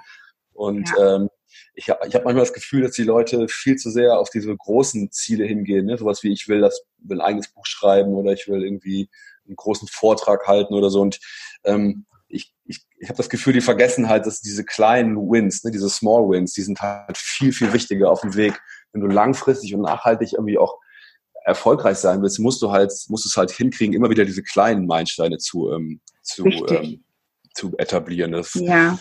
Und 0.53 0.89
ähm, 0.97 1.27
ich 1.73 1.89
habe 1.89 2.07
ich 2.07 2.15
hab 2.15 2.23
manchmal 2.23 2.45
das 2.45 2.53
Gefühl, 2.53 2.83
dass 2.83 2.93
die 2.93 3.03
Leute 3.03 3.49
viel 3.49 3.75
zu 3.75 3.89
sehr 3.89 4.17
auf 4.17 4.29
diese 4.29 4.55
großen 4.55 5.11
Ziele 5.11 5.43
hingehen. 5.43 5.87
Ne? 5.87 5.97
Sowas 5.97 6.23
wie, 6.23 6.31
ich 6.31 6.47
will 6.47 6.61
das, 6.61 6.85
will 6.99 7.19
ein 7.19 7.27
eigenes 7.27 7.49
Buch 7.49 7.65
schreiben 7.65 8.13
oder 8.13 8.31
ich 8.31 8.47
will 8.47 8.63
irgendwie 8.63 9.09
einen 9.45 9.55
großen 9.55 9.87
Vortrag 9.87 10.47
halten 10.47 10.73
oder 10.73 10.89
so. 10.89 11.01
Und 11.01 11.19
ähm, 11.63 12.05
ich, 12.27 12.53
ich, 12.65 12.85
ich 12.97 13.09
habe 13.09 13.17
das 13.17 13.29
Gefühl, 13.29 13.53
die 13.53 13.61
vergessen 13.61 14.09
halt, 14.09 14.25
dass 14.25 14.41
diese 14.41 14.65
kleinen 14.65 15.15
Wins, 15.17 15.63
ne, 15.63 15.71
diese 15.71 15.89
Small 15.89 16.29
Wins, 16.29 16.53
die 16.53 16.63
sind 16.63 16.81
halt 16.81 17.17
viel, 17.17 17.51
viel 17.51 17.73
wichtiger 17.73 18.11
auf 18.11 18.21
dem 18.21 18.35
Weg. 18.35 18.59
Wenn 18.91 19.01
du 19.01 19.07
langfristig 19.07 19.73
und 19.75 19.81
nachhaltig 19.81 20.33
irgendwie 20.33 20.57
auch 20.57 20.79
erfolgreich 21.45 21.97
sein 21.97 22.21
willst, 22.21 22.39
musst 22.39 22.61
du 22.61 22.71
halt, 22.71 22.91
musst 23.07 23.25
es 23.25 23.37
halt 23.37 23.51
hinkriegen, 23.51 23.93
immer 23.93 24.09
wieder 24.09 24.25
diese 24.25 24.43
kleinen 24.43 24.87
Meilensteine 24.87 25.37
zu, 25.37 25.71
ähm, 25.71 26.01
zu, 26.23 26.45
ähm, 26.45 27.04
zu 27.55 27.73
etablieren. 27.77 28.31
Das 28.31 28.53
ja, 28.55 28.99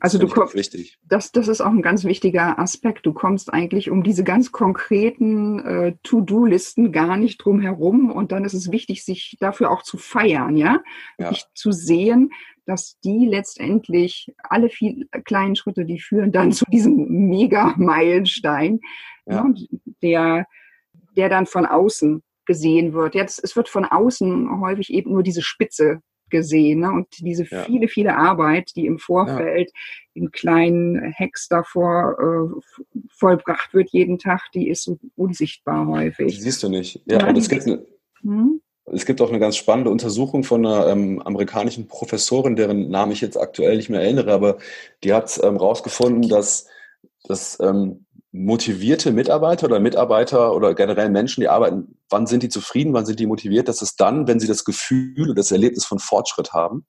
also 0.00 0.18
du 0.18 0.26
kommst, 0.28 0.54
wichtig. 0.54 0.98
Das, 1.04 1.30
das 1.30 1.48
ist 1.48 1.60
auch 1.60 1.70
ein 1.70 1.82
ganz 1.82 2.04
wichtiger 2.04 2.58
Aspekt. 2.58 3.06
Du 3.06 3.12
kommst 3.12 3.52
eigentlich 3.52 3.90
um 3.90 4.02
diese 4.02 4.24
ganz 4.24 4.50
konkreten 4.50 5.60
äh, 5.60 5.94
To-Do-Listen 6.02 6.92
gar 6.92 7.16
nicht 7.16 7.38
drum 7.38 7.60
herum 7.60 8.10
und 8.10 8.32
dann 8.32 8.44
ist 8.44 8.54
es 8.54 8.72
wichtig, 8.72 9.04
sich 9.04 9.36
dafür 9.40 9.70
auch 9.70 9.82
zu 9.82 9.98
feiern, 9.98 10.56
ja, 10.56 10.80
ja. 11.18 11.30
Nicht 11.30 11.48
zu 11.54 11.72
sehen, 11.72 12.30
dass 12.64 12.98
die 13.00 13.26
letztendlich 13.26 14.32
alle 14.42 14.70
viel 14.70 15.08
kleinen 15.24 15.56
Schritte, 15.56 15.84
die 15.84 16.00
führen 16.00 16.32
dann 16.32 16.52
zu 16.52 16.64
diesem 16.66 17.28
Mega-Meilenstein, 17.28 18.80
ja. 19.26 19.44
ne, 19.44 19.54
der, 20.02 20.46
der 21.16 21.28
dann 21.28 21.46
von 21.46 21.66
außen 21.66 22.22
gesehen 22.46 22.92
wird. 22.92 23.14
Jetzt, 23.14 23.42
es 23.42 23.56
wird 23.56 23.68
von 23.68 23.84
außen 23.84 24.60
häufig 24.60 24.92
eben 24.92 25.12
nur 25.12 25.22
diese 25.22 25.42
Spitze 25.42 26.02
gesehen 26.32 26.80
ne? 26.80 26.90
und 26.90 27.06
diese 27.20 27.44
ja. 27.48 27.62
viele, 27.62 27.86
viele 27.86 28.16
Arbeit, 28.16 28.72
die 28.74 28.86
im 28.86 28.98
Vorfeld 28.98 29.70
ja. 29.70 29.80
in 30.14 30.32
kleinen 30.32 31.14
Hacks 31.16 31.46
davor 31.46 32.16
äh, 32.18 32.98
vollbracht 33.10 33.72
wird 33.72 33.90
jeden 33.90 34.18
Tag, 34.18 34.50
die 34.52 34.68
ist 34.68 34.82
so 34.82 34.98
unsichtbar 35.14 35.86
häufig. 35.86 36.34
Die 36.34 36.40
siehst 36.40 36.64
du 36.64 36.68
nicht. 36.68 37.00
Ja, 37.06 37.28
und 37.28 37.38
es 37.38 37.48
gibt, 37.48 37.66
eine, 37.66 37.86
hm? 38.22 38.60
es 38.86 39.06
gibt 39.06 39.20
auch 39.20 39.28
eine 39.28 39.38
ganz 39.38 39.56
spannende 39.56 39.90
Untersuchung 39.90 40.42
von 40.42 40.66
einer 40.66 40.88
ähm, 40.88 41.22
amerikanischen 41.22 41.86
Professorin, 41.86 42.56
deren 42.56 42.90
Namen 42.90 43.12
ich 43.12 43.20
jetzt 43.20 43.36
aktuell 43.36 43.76
nicht 43.76 43.90
mehr 43.90 44.00
erinnere, 44.00 44.32
aber 44.32 44.58
die 45.04 45.12
hat 45.12 45.38
ähm, 45.44 45.56
rausgefunden, 45.56 46.28
dass, 46.28 46.66
dass 47.28 47.60
ähm, 47.60 48.06
motivierte 48.32 49.12
Mitarbeiter 49.12 49.66
oder 49.66 49.78
Mitarbeiter 49.78 50.54
oder 50.56 50.74
generell 50.74 51.10
Menschen, 51.10 51.42
die 51.42 51.48
arbeiten, 51.48 51.98
wann 52.12 52.26
sind 52.26 52.42
die 52.42 52.48
zufrieden, 52.48 52.92
wann 52.92 53.06
sind 53.06 53.18
die 53.18 53.26
motiviert? 53.26 53.68
Das 53.68 53.82
ist 53.82 54.00
dann, 54.00 54.26
wenn 54.28 54.38
sie 54.38 54.46
das 54.46 54.64
Gefühl 54.64 55.30
und 55.30 55.38
das 55.38 55.50
Erlebnis 55.50 55.84
von 55.84 55.98
Fortschritt 55.98 56.52
haben. 56.52 56.86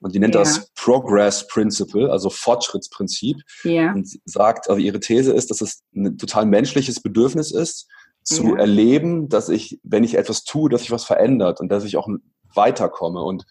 Und 0.00 0.14
die 0.14 0.18
nennt 0.18 0.34
ja. 0.34 0.40
das 0.40 0.70
Progress 0.74 1.46
Principle, 1.46 2.10
also 2.10 2.30
Fortschrittsprinzip. 2.30 3.36
Ja. 3.62 3.92
Und 3.92 4.08
sagt, 4.24 4.68
also 4.68 4.80
ihre 4.80 5.00
These 5.00 5.32
ist, 5.32 5.50
dass 5.50 5.60
es 5.60 5.82
ein 5.94 6.18
total 6.18 6.46
menschliches 6.46 7.00
Bedürfnis 7.00 7.52
ist, 7.52 7.86
zu 8.24 8.54
ja. 8.54 8.56
erleben, 8.56 9.28
dass 9.28 9.50
ich, 9.50 9.78
wenn 9.82 10.02
ich 10.02 10.16
etwas 10.16 10.44
tue, 10.44 10.70
dass 10.70 10.80
sich 10.80 10.90
was 10.90 11.04
verändert 11.04 11.60
und 11.60 11.68
dass 11.70 11.84
ich 11.84 11.96
auch 11.96 12.08
weiterkomme. 12.54 13.22
Und 13.22 13.44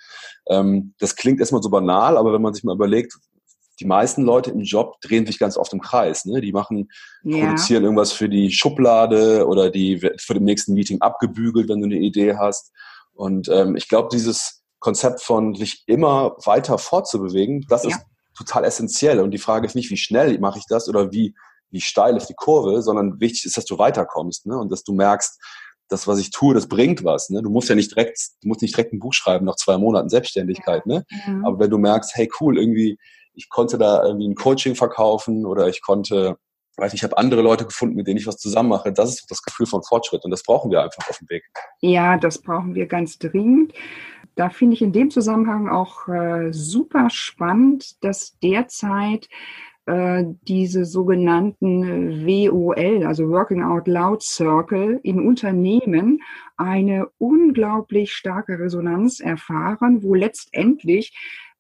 ähm, 0.47 0.93
das 0.99 1.15
klingt 1.15 1.39
erstmal 1.39 1.61
so 1.61 1.69
banal, 1.69 2.17
aber 2.17 2.33
wenn 2.33 2.41
man 2.41 2.53
sich 2.53 2.63
mal 2.63 2.75
überlegt, 2.75 3.17
die 3.83 3.87
meisten 3.87 4.23
Leute 4.23 4.49
im 4.49 4.61
Job 4.61 5.01
drehen 5.01 5.25
sich 5.25 5.37
ganz 5.37 5.57
oft 5.57 5.73
im 5.73 5.81
Kreis. 5.81 6.23
Ne? 6.23 6.39
Die 6.39 6.53
machen, 6.53 6.89
ja. 7.23 7.45
produzieren 7.45 7.83
irgendwas 7.83 8.13
für 8.13 8.29
die 8.29 8.49
Schublade 8.49 9.45
oder 9.45 9.69
die 9.69 10.01
wird 10.01 10.21
für 10.21 10.33
dem 10.33 10.45
nächsten 10.45 10.73
Meeting 10.73 11.01
abgebügelt, 11.01 11.67
wenn 11.67 11.81
du 11.81 11.87
eine 11.87 11.97
Idee 11.97 12.37
hast. 12.37 12.71
Und 13.13 13.49
ähm, 13.49 13.75
ich 13.75 13.89
glaube, 13.89 14.07
dieses 14.09 14.63
Konzept 14.79 15.21
von 15.21 15.53
sich 15.53 15.83
immer 15.85 16.37
weiter 16.45 16.77
fortzubewegen, 16.77 17.65
das 17.67 17.83
ja. 17.83 17.89
ist 17.89 17.99
total 18.37 18.63
essentiell. 18.63 19.19
Und 19.19 19.31
die 19.31 19.37
Frage 19.37 19.67
ist 19.67 19.75
nicht, 19.75 19.91
wie 19.91 19.97
schnell 19.97 20.39
mache 20.39 20.59
ich 20.59 20.65
das 20.69 20.87
oder 20.87 21.11
wie, 21.11 21.35
wie 21.69 21.81
steil 21.81 22.15
ist 22.15 22.27
die 22.27 22.35
Kurve, 22.35 22.81
sondern 22.81 23.19
wichtig 23.19 23.45
ist, 23.45 23.57
dass 23.57 23.65
du 23.65 23.77
weiterkommst 23.77 24.45
ne? 24.45 24.57
und 24.57 24.71
dass 24.71 24.83
du 24.83 24.93
merkst, 24.93 25.37
das, 25.89 26.07
was 26.07 26.19
ich 26.19 26.31
tue, 26.31 26.53
das 26.53 26.67
bringt 26.67 27.03
was. 27.03 27.29
Ne? 27.29 27.41
Du 27.41 27.49
musst 27.49 27.67
ja 27.67 27.75
nicht 27.75 27.91
direkt, 27.91 28.17
du 28.41 28.47
musst 28.47 28.61
nicht 28.61 28.75
direkt 28.75 28.93
ein 28.93 28.99
Buch 28.99 29.13
schreiben 29.13 29.45
nach 29.45 29.57
zwei 29.57 29.77
Monaten 29.77 30.07
Selbstständigkeit. 30.07 30.85
Ne? 30.85 31.05
Aber 31.43 31.59
wenn 31.59 31.69
du 31.69 31.77
merkst, 31.77 32.15
hey 32.15 32.29
cool, 32.39 32.57
irgendwie 32.57 32.97
ich 33.33 33.49
konnte 33.49 33.77
da 33.77 34.03
irgendwie 34.03 34.27
ein 34.27 34.35
Coaching 34.35 34.75
verkaufen 34.75 35.45
oder 35.45 35.67
ich 35.67 35.81
konnte, 35.81 36.37
weiß 36.77 36.93
nicht, 36.93 37.01
ich 37.01 37.03
habe 37.03 37.17
andere 37.17 37.41
Leute 37.41 37.65
gefunden, 37.65 37.95
mit 37.95 38.07
denen 38.07 38.17
ich 38.17 38.27
was 38.27 38.37
zusammen 38.37 38.69
mache. 38.69 38.91
Das 38.93 39.09
ist 39.09 39.29
das 39.29 39.41
Gefühl 39.41 39.65
von 39.65 39.83
Fortschritt 39.83 40.23
und 40.23 40.31
das 40.31 40.43
brauchen 40.43 40.71
wir 40.71 40.81
einfach 40.81 41.09
auf 41.09 41.17
dem 41.17 41.29
Weg. 41.29 41.43
Ja, 41.81 42.17
das 42.17 42.39
brauchen 42.39 42.75
wir 42.75 42.87
ganz 42.87 43.17
dringend. 43.17 43.73
Da 44.35 44.49
finde 44.49 44.75
ich 44.75 44.81
in 44.81 44.93
dem 44.93 45.11
Zusammenhang 45.11 45.69
auch 45.69 46.07
äh, 46.07 46.51
super 46.51 47.09
spannend, 47.09 48.03
dass 48.03 48.37
derzeit 48.39 49.29
äh, 49.85 50.23
diese 50.47 50.85
sogenannten 50.85 52.25
WOL, 52.25 53.05
also 53.05 53.29
Working 53.29 53.61
Out 53.61 53.87
Loud 53.87 54.23
Circle, 54.23 54.99
in 55.03 55.19
Unternehmen 55.19 56.21
eine 56.57 57.07
unglaublich 57.17 58.13
starke 58.13 58.57
Resonanz 58.57 59.19
erfahren, 59.19 60.01
wo 60.01 60.15
letztendlich 60.15 61.13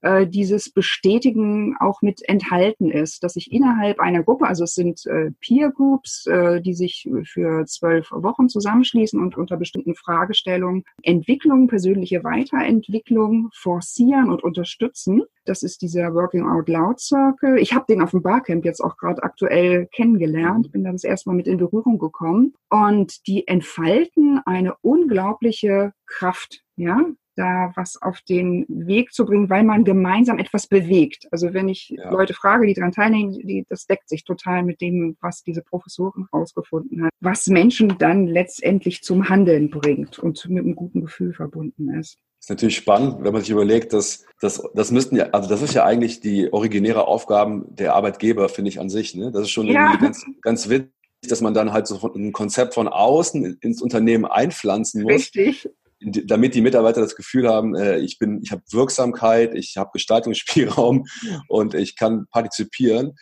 äh, 0.03 0.27
dieses 0.27 0.69
Bestätigen 0.69 1.75
auch 1.79 2.01
mit 2.01 2.21
enthalten 2.27 2.91
ist, 2.91 3.23
dass 3.23 3.35
ich 3.35 3.51
innerhalb 3.51 3.99
einer 3.99 4.21
Gruppe, 4.21 4.45
also 4.47 4.65
es 4.65 4.75
sind 4.75 5.05
äh, 5.05 5.31
Peer 5.39 5.71
Groups, 5.71 6.27
äh, 6.27 6.61
die 6.61 6.73
sich 6.73 7.09
für 7.23 7.65
zwölf 7.65 8.11
Wochen 8.11 8.49
zusammenschließen 8.49 9.19
und 9.19 9.37
unter 9.37 9.57
bestimmten 9.57 9.95
Fragestellungen 9.95 10.83
Entwicklung, 11.01 11.67
persönliche 11.67 12.23
Weiterentwicklung 12.23 13.49
forcieren 13.53 14.29
und 14.29 14.43
unterstützen. 14.43 15.23
Das 15.45 15.63
ist 15.63 15.81
dieser 15.81 16.13
Working 16.13 16.47
Out 16.47 16.67
Loud 16.67 16.99
Circle. 16.99 17.57
Ich 17.57 17.73
habe 17.73 17.85
den 17.87 18.01
auf 18.01 18.11
dem 18.11 18.21
Barcamp 18.21 18.65
jetzt 18.65 18.81
auch 18.81 18.97
gerade 18.97 19.23
aktuell 19.23 19.87
kennengelernt, 19.87 20.71
bin 20.71 20.83
da 20.83 20.91
das 20.91 21.03
erste 21.03 21.29
Mal 21.29 21.35
mit 21.35 21.47
in 21.47 21.57
Berührung 21.57 21.97
gekommen. 21.97 22.53
Und 22.69 23.25
die 23.27 23.47
entfalten 23.47 24.41
eine 24.45 24.75
unglaubliche 24.81 25.93
Kraft. 26.05 26.61
Ja, 26.75 27.05
da 27.35 27.71
was 27.75 28.01
auf 28.01 28.21
den 28.21 28.65
Weg 28.67 29.13
zu 29.13 29.25
bringen, 29.25 29.49
weil 29.49 29.63
man 29.63 29.83
gemeinsam 29.83 30.39
etwas 30.39 30.67
bewegt. 30.67 31.27
Also 31.31 31.53
wenn 31.53 31.69
ich 31.69 31.89
ja. 31.89 32.11
Leute 32.11 32.33
frage, 32.33 32.67
die 32.67 32.73
daran 32.73 32.91
teilnehmen, 32.91 33.31
die, 33.31 33.65
das 33.69 33.85
deckt 33.85 34.09
sich 34.09 34.23
total 34.23 34.63
mit 34.63 34.81
dem, 34.81 35.17
was 35.21 35.43
diese 35.43 35.61
Professorin 35.61 36.27
herausgefunden 36.31 37.05
hat, 37.05 37.11
was 37.19 37.47
Menschen 37.47 37.97
dann 37.97 38.27
letztendlich 38.27 39.03
zum 39.03 39.29
Handeln 39.29 39.69
bringt 39.69 40.19
und 40.19 40.47
mit 40.49 40.63
einem 40.63 40.75
guten 40.75 41.01
Gefühl 41.01 41.33
verbunden 41.33 41.89
ist. 41.99 42.17
Das 42.39 42.47
ist 42.47 42.49
natürlich 42.49 42.75
spannend, 42.75 43.23
wenn 43.23 43.31
man 43.31 43.41
sich 43.41 43.51
überlegt, 43.51 43.93
dass 43.93 44.25
das, 44.41 44.61
das 44.73 44.91
müssten 44.91 45.15
ja, 45.15 45.29
also 45.31 45.47
das 45.47 45.61
ist 45.61 45.73
ja 45.73 45.85
eigentlich 45.85 46.19
die 46.19 46.51
originäre 46.51 47.07
Aufgaben 47.07 47.65
der 47.69 47.95
Arbeitgeber, 47.95 48.49
finde 48.49 48.69
ich 48.69 48.81
an 48.81 48.89
sich. 48.89 49.15
Ne? 49.15 49.31
Das 49.31 49.43
ist 49.43 49.51
schon 49.51 49.67
ja. 49.67 49.95
ganz, 49.95 50.25
ganz 50.41 50.67
witzig, 50.67 50.91
dass 51.29 51.39
man 51.39 51.53
dann 51.53 51.71
halt 51.71 51.87
so 51.87 52.13
ein 52.13 52.33
Konzept 52.33 52.73
von 52.73 52.89
außen 52.89 53.59
ins 53.61 53.81
Unternehmen 53.81 54.25
einpflanzen 54.25 55.03
muss. 55.03 55.13
Richtig 55.13 55.69
damit 56.03 56.55
die 56.55 56.61
Mitarbeiter 56.61 57.01
das 57.01 57.15
Gefühl 57.15 57.47
haben, 57.47 57.75
äh, 57.75 57.99
ich 57.99 58.19
bin, 58.19 58.41
ich 58.43 58.51
habe 58.51 58.61
Wirksamkeit, 58.71 59.53
ich 59.55 59.77
habe 59.77 59.91
Gestaltungsspielraum 59.93 61.05
und 61.47 61.73
ich 61.73 61.95
kann 61.95 62.27
partizipieren 62.31 63.13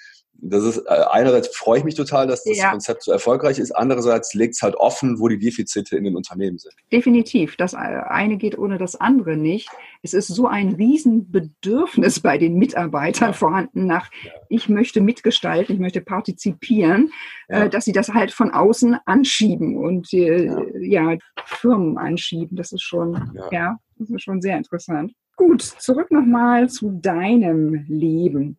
das 0.42 0.64
ist 0.64 0.78
äh, 0.88 1.04
einerseits 1.12 1.56
freue 1.56 1.80
ich 1.80 1.84
mich 1.84 1.96
total, 1.96 2.28
dass 2.28 2.44
das 2.44 2.58
ja. 2.58 2.72
Konzept 2.72 3.04
so 3.04 3.12
erfolgreich 3.12 3.60
ist, 3.60 3.72
andererseits 3.72 4.34
legt 4.34 4.56
es 4.56 4.62
halt 4.62 4.76
offen, 4.76 5.20
wo 5.20 5.28
die 5.28 5.38
Defizite 5.38 5.96
in 5.96 6.04
den 6.04 6.16
Unternehmen 6.16 6.58
sind. 6.58 6.74
Definitiv. 6.92 7.56
Das 7.56 7.74
äh, 7.74 7.78
eine 7.78 8.38
geht 8.38 8.58
ohne 8.58 8.78
das 8.78 8.96
andere 8.96 9.38
nicht. 9.38 9.70
Es 10.02 10.14
ist 10.14 10.28
so 10.28 10.48
ein 10.48 10.74
Riesenbedürfnis 10.76 12.20
bei 12.20 12.38
den 12.38 12.56
Mitarbeitern 12.56 13.30
ja. 13.30 13.34
vorhanden 13.34 13.86
nach, 13.86 14.10
ja. 14.24 14.32
ich 14.50 14.68
möchte 14.68 15.00
mitgestalten, 15.00 15.76
ich 15.76 15.80
möchte 15.80 16.02
partizipieren, 16.02 17.12
äh, 17.48 17.70
dass 17.70 17.86
sie 17.86 17.94
das 17.94 18.10
halt 18.10 18.32
von 18.32 18.52
außen 18.52 18.98
anschieben 19.06 19.78
und 19.78 20.12
äh, 20.14 20.52
ja. 20.80 21.18
Firmen 21.46 21.98
anschieben. 21.98 22.58
Das 22.58 22.72
ist 22.72 22.82
schon, 22.82 23.40
ja, 23.52 23.78
das 23.98 24.10
ist 24.10 24.24
schon 24.24 24.42
sehr 24.42 24.58
interessant. 24.58 25.14
Gut, 25.36 25.62
zurück 25.62 26.12
nochmal 26.12 26.70
zu 26.70 26.92
deinem 26.92 27.86
Leben 27.88 28.58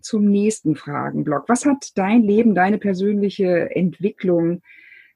zum 0.00 0.24
nächsten 0.24 0.76
Fragenblock. 0.76 1.48
Was 1.48 1.64
hat 1.66 1.90
dein 1.96 2.22
Leben, 2.22 2.54
deine 2.54 2.78
persönliche 2.78 3.70
Entwicklung 3.74 4.62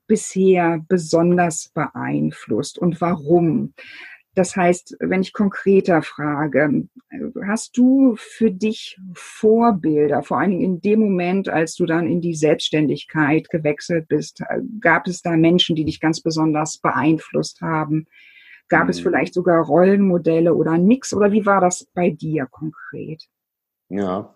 bisher 0.06 0.85
besonders 0.88 1.71
beeinflusst 1.75 2.78
und 2.78 3.00
warum? 3.00 3.75
Das 4.37 4.54
heißt, 4.54 4.99
wenn 5.00 5.23
ich 5.23 5.33
konkreter 5.33 6.02
frage, 6.02 6.87
hast 7.47 7.78
du 7.78 8.16
für 8.16 8.50
dich 8.50 8.99
Vorbilder, 9.14 10.23
vor 10.23 10.38
allen 10.38 10.50
Dingen 10.50 10.62
in 10.62 10.80
dem 10.83 11.00
Moment, 11.00 11.49
als 11.49 11.75
du 11.75 11.87
dann 11.87 12.06
in 12.06 12.21
die 12.21 12.35
Selbstständigkeit 12.35 13.49
gewechselt 13.49 14.09
bist, 14.09 14.42
gab 14.83 15.06
es 15.06 15.23
da 15.23 15.38
Menschen, 15.38 15.75
die 15.75 15.87
dich 15.87 16.00
ganz 16.00 16.21
besonders 16.21 16.76
beeinflusst 16.76 17.62
haben? 17.62 18.09
Gab 18.68 18.85
mhm. 18.85 18.90
es 18.90 19.00
vielleicht 19.00 19.33
sogar 19.33 19.64
Rollenmodelle 19.64 20.52
oder 20.54 20.76
nix? 20.76 21.14
Oder 21.14 21.33
wie 21.33 21.47
war 21.47 21.62
das 21.62 21.87
bei 21.95 22.11
dir 22.11 22.45
konkret? 22.45 23.23
Ja. 23.88 24.34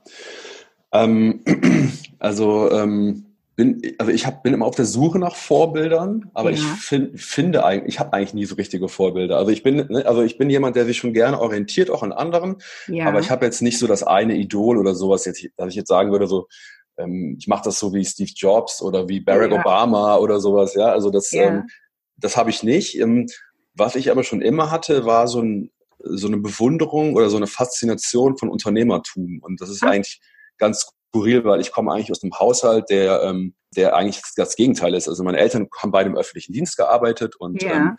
Ähm, 0.93 1.41
also, 2.19 2.71
ähm, 2.71 3.27
bin, 3.61 3.83
also 3.99 4.11
ich 4.11 4.27
hab, 4.27 4.43
bin 4.43 4.55
immer 4.55 4.65
auf 4.65 4.77
der 4.77 4.87
Suche 4.87 5.19
nach 5.19 5.37
Vorbildern, 5.37 6.31
aber 6.33 6.51
ja. 6.51 6.57
ich 6.57 6.63
find, 6.63 7.21
finde 7.21 7.63
eigentlich, 7.65 7.95
ich 7.95 8.01
habe 8.01 8.15
eigentlich 8.15 8.33
nie 8.33 8.47
so 8.47 8.55
richtige 8.55 8.89
Vorbilder. 8.89 9.37
Also 9.37 9.51
ich 9.51 9.63
bin, 9.63 9.87
ne, 9.89 10.07
also 10.07 10.23
ich 10.23 10.39
bin 10.39 10.49
jemand, 10.49 10.77
der 10.77 10.87
sich 10.87 10.97
schon 10.97 11.13
gerne 11.13 11.39
orientiert, 11.39 11.91
auch 11.91 12.03
an 12.03 12.13
anderen, 12.13 12.57
ja. 12.87 13.07
aber 13.07 13.21
ich 13.21 13.31
habe 13.31 13.45
jetzt 13.45 13.61
nicht 13.61 13.79
so 13.79 13.87
das 13.87 14.03
eine 14.03 14.35
Idol 14.37 14.79
oder 14.79 14.95
sowas, 14.95 15.27
jetzt, 15.27 15.47
dass 15.59 15.69
ich 15.69 15.75
jetzt 15.75 15.89
sagen 15.89 16.11
würde, 16.11 16.27
so, 16.27 16.49
ähm, 16.97 17.37
ich 17.39 17.49
mache 17.49 17.65
das 17.65 17.79
so 17.79 17.93
wie 17.93 18.05
Steve 18.05 18.31
Jobs 18.35 18.81
oder 18.81 19.09
wie 19.09 19.21
Barack 19.21 19.53
ja. 19.53 19.61
Obama 19.61 20.17
oder 20.17 20.41
sowas, 20.41 20.75
ja. 20.75 20.87
Also 20.87 21.11
das, 21.11 21.31
ähm, 21.35 21.69
das 22.17 22.39
habe 22.39 22.49
ich 22.49 22.63
nicht. 22.63 22.99
Ähm, 22.99 23.27
was 23.75 23.95
ich 23.95 24.11
aber 24.11 24.25
schon 24.25 24.41
immer 24.41 24.71
hatte, 24.71 25.05
war 25.05 25.29
so 25.29 25.41
ein 25.43 25.71
so 26.05 26.27
eine 26.27 26.39
Bewunderung 26.39 27.15
oder 27.15 27.31
so 27.31 27.37
eine 27.37 27.47
Faszination 27.47 28.37
von 28.37 28.49
Unternehmertum. 28.49 29.41
Und 29.43 29.61
das 29.61 29.69
ist 29.71 29.83
ah. 29.83 29.91
eigentlich 29.91 30.21
ganz 30.59 30.91
skurril, 31.09 31.45
weil 31.45 31.61
ich 31.61 31.73
komme 31.73 31.93
eigentlich 31.93 32.11
aus 32.11 32.23
einem 32.23 32.39
Haushalt, 32.39 32.91
der, 32.91 33.23
ähm, 33.23 33.55
der 33.77 33.97
eigentlich 33.97 34.23
das 34.37 34.57
Gegenteil 34.57 34.95
ist. 34.95 35.09
Also 35.09 35.23
meine 35.25 35.39
Eltern 35.39 35.69
haben 35.79 35.91
beide 35.91 36.11
im 36.11 36.17
öffentlichen 36.17 36.53
Dienst 36.53 36.77
gearbeitet 36.77 37.37
und 37.37 37.63
ja. 37.63 37.73
ähm, 37.73 37.97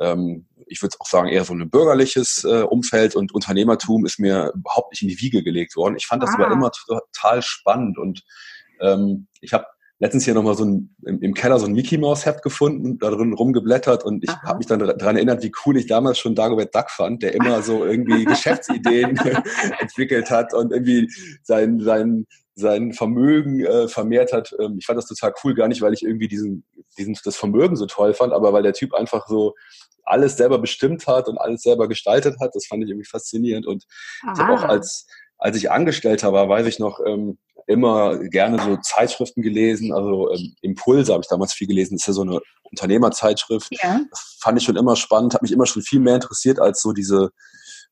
ähm, 0.00 0.46
ich 0.66 0.82
würde 0.82 0.96
auch 0.98 1.06
sagen, 1.06 1.28
eher 1.28 1.44
so 1.44 1.54
ein 1.54 1.70
bürgerliches 1.70 2.44
äh, 2.44 2.62
Umfeld 2.62 3.14
und 3.14 3.32
Unternehmertum 3.32 4.06
ist 4.06 4.18
mir 4.18 4.52
überhaupt 4.54 4.92
nicht 4.92 5.02
in 5.02 5.08
die 5.08 5.20
Wiege 5.20 5.42
gelegt 5.42 5.76
worden. 5.76 5.96
Ich 5.96 6.06
fand 6.06 6.22
das 6.22 6.30
ah. 6.30 6.34
aber 6.34 6.52
immer 6.52 6.70
total 6.72 7.42
spannend 7.42 7.98
und 7.98 8.22
ähm, 8.80 9.28
ich 9.40 9.52
habe 9.52 9.66
letztens 9.98 10.24
hier 10.24 10.34
nochmal 10.34 10.56
so 10.56 10.64
ein, 10.64 10.94
im, 11.06 11.20
im, 11.22 11.34
Keller 11.34 11.58
so 11.58 11.66
ein 11.66 11.72
Mickey 11.72 11.98
Mouse 11.98 12.26
Heft 12.26 12.42
gefunden, 12.42 12.98
da 12.98 13.10
drin 13.10 13.32
rumgeblättert 13.32 14.04
und 14.04 14.24
ich 14.24 14.30
habe 14.42 14.58
mich 14.58 14.66
dann 14.66 14.80
daran 14.80 15.16
erinnert, 15.16 15.42
wie 15.42 15.52
cool 15.64 15.76
ich 15.76 15.86
damals 15.86 16.18
schon 16.18 16.34
Dagobert 16.34 16.74
Duck 16.74 16.90
fand, 16.90 17.22
der 17.22 17.34
immer 17.34 17.62
so 17.62 17.84
irgendwie 17.84 18.24
Geschäftsideen 18.24 19.16
entwickelt 19.80 20.30
hat 20.30 20.52
und 20.52 20.72
irgendwie 20.72 21.10
sein, 21.42 21.80
sein, 21.80 22.26
sein 22.54 22.92
Vermögen 22.92 23.64
äh, 23.64 23.88
vermehrt 23.88 24.32
hat. 24.32 24.54
Ähm, 24.60 24.76
ich 24.78 24.86
fand 24.86 24.98
das 24.98 25.06
total 25.06 25.32
cool, 25.42 25.54
gar 25.54 25.68
nicht, 25.68 25.82
weil 25.82 25.94
ich 25.94 26.02
irgendwie 26.02 26.28
diesen, 26.28 26.64
diesen, 26.98 27.16
das 27.24 27.36
Vermögen 27.36 27.76
so 27.76 27.86
toll 27.86 28.14
fand, 28.14 28.32
aber 28.32 28.52
weil 28.52 28.62
der 28.62 28.74
Typ 28.74 28.94
einfach 28.94 29.26
so 29.28 29.54
alles 30.04 30.36
selber 30.36 30.58
bestimmt 30.58 31.06
hat 31.06 31.28
und 31.28 31.38
alles 31.38 31.62
selber 31.62 31.88
gestaltet 31.88 32.36
hat. 32.40 32.54
Das 32.54 32.66
fand 32.66 32.84
ich 32.84 32.90
irgendwie 32.90 33.08
faszinierend. 33.08 33.66
Und 33.66 33.84
Aha. 34.22 34.32
ich 34.32 34.38
habe 34.38 34.52
auch 34.52 34.64
als, 34.64 35.06
als 35.38 35.56
ich 35.56 35.70
Angestellter 35.70 36.32
war, 36.32 36.48
weiß 36.48 36.66
ich 36.66 36.78
noch, 36.78 37.00
ähm, 37.04 37.38
immer 37.66 38.18
gerne 38.18 38.62
so 38.62 38.76
Zeitschriften 38.76 39.42
gelesen. 39.42 39.92
Also 39.92 40.30
ähm, 40.32 40.54
Impulse 40.60 41.12
habe 41.12 41.22
ich 41.22 41.28
damals 41.28 41.54
viel 41.54 41.66
gelesen. 41.66 41.94
Das 41.94 42.02
ist 42.02 42.06
ja 42.08 42.12
so 42.12 42.22
eine 42.22 42.40
Unternehmerzeitschrift. 42.62 43.68
Ja. 43.82 44.00
Das 44.10 44.36
fand 44.40 44.58
ich 44.58 44.64
schon 44.64 44.76
immer 44.76 44.96
spannend, 44.96 45.34
hat 45.34 45.42
mich 45.42 45.52
immer 45.52 45.66
schon 45.66 45.82
viel 45.82 46.00
mehr 46.00 46.16
interessiert 46.16 46.60
als 46.60 46.82
so 46.82 46.92
diese 46.92 47.30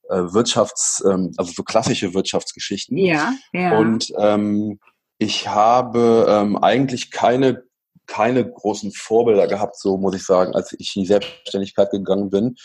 äh, 0.09 0.17
Wirtschafts-, 0.17 1.03
ähm, 1.11 1.33
also 1.37 1.53
so 1.53 1.63
klassische 1.63 2.15
Wirtschaftsgeschichten. 2.15 2.97
Ja, 2.99 3.33
ja. 3.53 3.79
Und 3.79 4.13
ähm, 4.19 4.79
ich 5.19 5.49
habe 5.49 6.27
ähm, 6.29 6.57
eigentlich 6.57 7.11
keine 7.11 7.63
keine 8.09 8.51
großen 8.51 8.93
Vorbilder 8.93 9.47
gehabt, 9.47 9.79
so 9.79 9.97
muss 9.97 10.15
ich 10.15 10.25
sagen, 10.25 10.55
als 10.55 10.75
ich 10.79 10.97
in 10.97 11.03
die 11.03 11.09
Selbstständigkeit 11.09 11.91
gegangen 11.91 12.31
bin, 12.31 12.57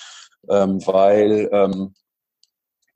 ähm, 0.49 0.85
weil 0.85 1.47
ähm, 1.53 1.93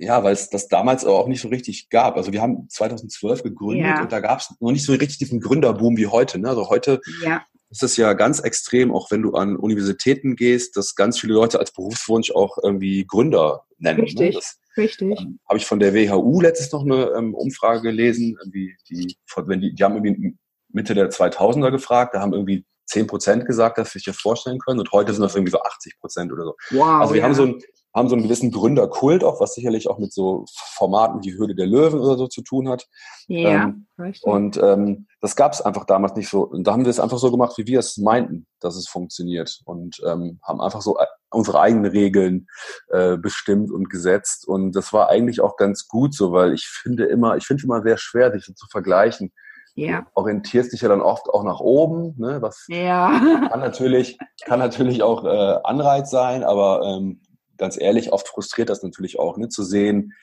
ja, 0.02 0.24
weil 0.24 0.34
es 0.34 0.50
das 0.50 0.68
damals 0.68 1.06
auch 1.06 1.28
nicht 1.28 1.42
so 1.42 1.48
richtig 1.48 1.90
gab. 1.90 2.18
Also 2.18 2.34
wir 2.34 2.42
haben 2.42 2.68
2012 2.70 3.44
gegründet 3.44 3.86
ja. 3.86 4.02
und 4.02 4.12
da 4.12 4.20
gab 4.20 4.40
es 4.40 4.52
noch 4.60 4.72
nicht 4.72 4.84
so 4.84 4.94
richtig 4.94 5.20
diesen 5.20 5.40
Gründerboom 5.40 5.96
wie 5.96 6.08
heute. 6.08 6.40
Ne? 6.40 6.50
Also 6.50 6.70
heute 6.70 7.02
ja. 7.24 7.44
ist 7.70 7.84
es 7.84 7.98
ja 7.98 8.14
ganz 8.14 8.40
extrem, 8.40 8.92
auch 8.92 9.12
wenn 9.12 9.22
du 9.22 9.36
an 9.36 9.56
Universitäten 9.56 10.36
gehst, 10.36 10.76
dass 10.76 10.96
ganz 10.96 11.20
viele 11.20 11.34
Leute 11.34 11.60
als 11.60 11.72
Berufswunsch 11.72 12.32
auch 12.32 12.58
irgendwie 12.64 13.06
Gründer 13.06 13.66
nennen. 13.78 14.00
Ne? 14.00 14.04
Richtig. 14.06 14.34
Ne? 14.34 14.42
Das, 14.42 14.58
Richtig. 14.76 15.20
Ähm, 15.20 15.40
Habe 15.48 15.60
ich 15.60 15.66
von 15.66 15.80
der 15.80 15.94
WHU 15.94 16.42
letztens 16.42 16.72
noch 16.72 16.86
eine 16.86 17.12
ähm, 17.18 17.36
Umfrage 17.36 17.82
gelesen, 17.82 18.38
irgendwie 18.40 18.76
die, 18.90 19.18
wenn 19.36 19.62
die, 19.62 19.76
die 19.76 19.84
haben 19.84 20.04
irgendwie 20.04 20.36
Mitte 20.70 20.96
der 20.96 21.12
2000er 21.12 21.72
gefragt, 21.72 22.16
da 22.16 22.22
haben 22.22 22.34
irgendwie 22.34 22.66
10 22.86 23.06
Prozent 23.06 23.46
gesagt, 23.46 23.78
dass 23.78 23.92
sie 23.92 24.00
sich 24.00 24.06
das 24.06 24.18
vorstellen 24.18 24.60
können 24.60 24.80
und 24.80 24.92
heute 24.94 25.14
sind 25.14 25.22
das 25.22 25.36
irgendwie 25.36 25.52
so 25.52 25.62
80 25.62 26.00
Prozent 26.00 26.32
oder 26.32 26.46
so. 26.46 26.56
Wow, 26.72 27.02
also 27.02 27.14
wir 27.14 27.20
ja. 27.20 27.26
haben 27.26 27.36
so 27.36 27.44
ein, 27.44 27.62
haben 27.94 28.08
so 28.08 28.16
einen 28.16 28.24
gewissen 28.24 28.52
Gründerkult 28.52 29.24
auch, 29.24 29.42
was 29.42 29.54
sicherlich 29.54 29.90
auch 29.90 30.00
mit 30.00 30.14
so 30.14 30.46
Formaten 30.76 31.24
wie 31.24 31.34
Höhle 31.34 31.56
der 31.56 31.68
Löwen 31.68 32.00
oder 32.00 32.18
so 32.18 32.28
zu 32.28 32.42
tun 32.42 32.70
hat. 32.70 32.88
Ja, 33.28 33.64
ähm, 33.64 33.88
richtig. 34.00 34.24
Und 34.24 34.58
ähm, 34.58 35.08
das 35.20 35.36
gab 35.36 35.52
es 35.54 35.62
einfach 35.62 35.86
damals 35.86 36.16
nicht 36.16 36.30
so. 36.30 36.44
Und 36.44 36.66
da 36.66 36.72
haben 36.72 36.86
wir 36.86 36.90
es 36.90 37.00
einfach 37.00 37.18
so 37.18 37.32
gemacht, 37.32 37.58
wie 37.58 37.68
wir 37.68 37.80
es 37.80 37.98
meinten, 37.98 38.48
dass 38.62 38.76
es 38.76 38.88
funktioniert. 38.88 39.60
Und 39.66 40.02
ähm, 40.06 40.40
haben 40.44 40.62
einfach 40.62 40.82
so 40.82 40.98
äh, 40.98 41.06
unsere 41.32 41.60
eigenen 41.60 41.92
Regeln 41.92 42.48
äh, 42.90 43.18
bestimmt 43.18 43.72
und 43.72 43.90
gesetzt. 43.90 44.48
Und 44.48 44.74
das 44.74 44.94
war 44.94 45.10
eigentlich 45.10 45.42
auch 45.42 45.58
ganz 45.58 45.88
gut 45.88 46.16
so, 46.16 46.32
weil 46.32 46.54
ich 46.54 46.68
finde 46.68 47.06
immer, 47.06 47.36
ich 47.36 47.46
finde 47.46 47.64
immer 47.64 47.82
sehr 47.82 47.98
schwer, 47.98 48.32
sich 48.32 48.46
so 48.46 48.54
zu 48.54 48.68
vergleichen. 48.68 49.34
Ja. 49.76 50.02
Du 50.02 50.08
orientierst 50.16 50.74
dich 50.74 50.82
ja 50.82 50.90
dann 50.90 51.02
oft 51.02 51.30
auch 51.30 51.44
nach 51.44 51.60
oben, 51.60 52.16
ne? 52.18 52.42
was 52.42 52.66
ja. 52.68 53.10
kann 53.50 53.60
natürlich, 53.62 54.18
kann 54.44 54.60
natürlich 54.60 55.02
auch 55.02 55.24
äh, 55.24 55.60
Anreiz 55.64 56.10
sein, 56.10 56.44
aber 56.44 56.82
ähm, 56.86 57.22
ganz 57.62 57.80
ehrlich, 57.80 58.12
oft 58.12 58.28
frustriert 58.28 58.70
das 58.70 58.84
natürlich 58.84 59.20
auch, 59.20 59.38
ne, 59.38 59.48
zu 59.48 59.64
sehen 59.64 60.14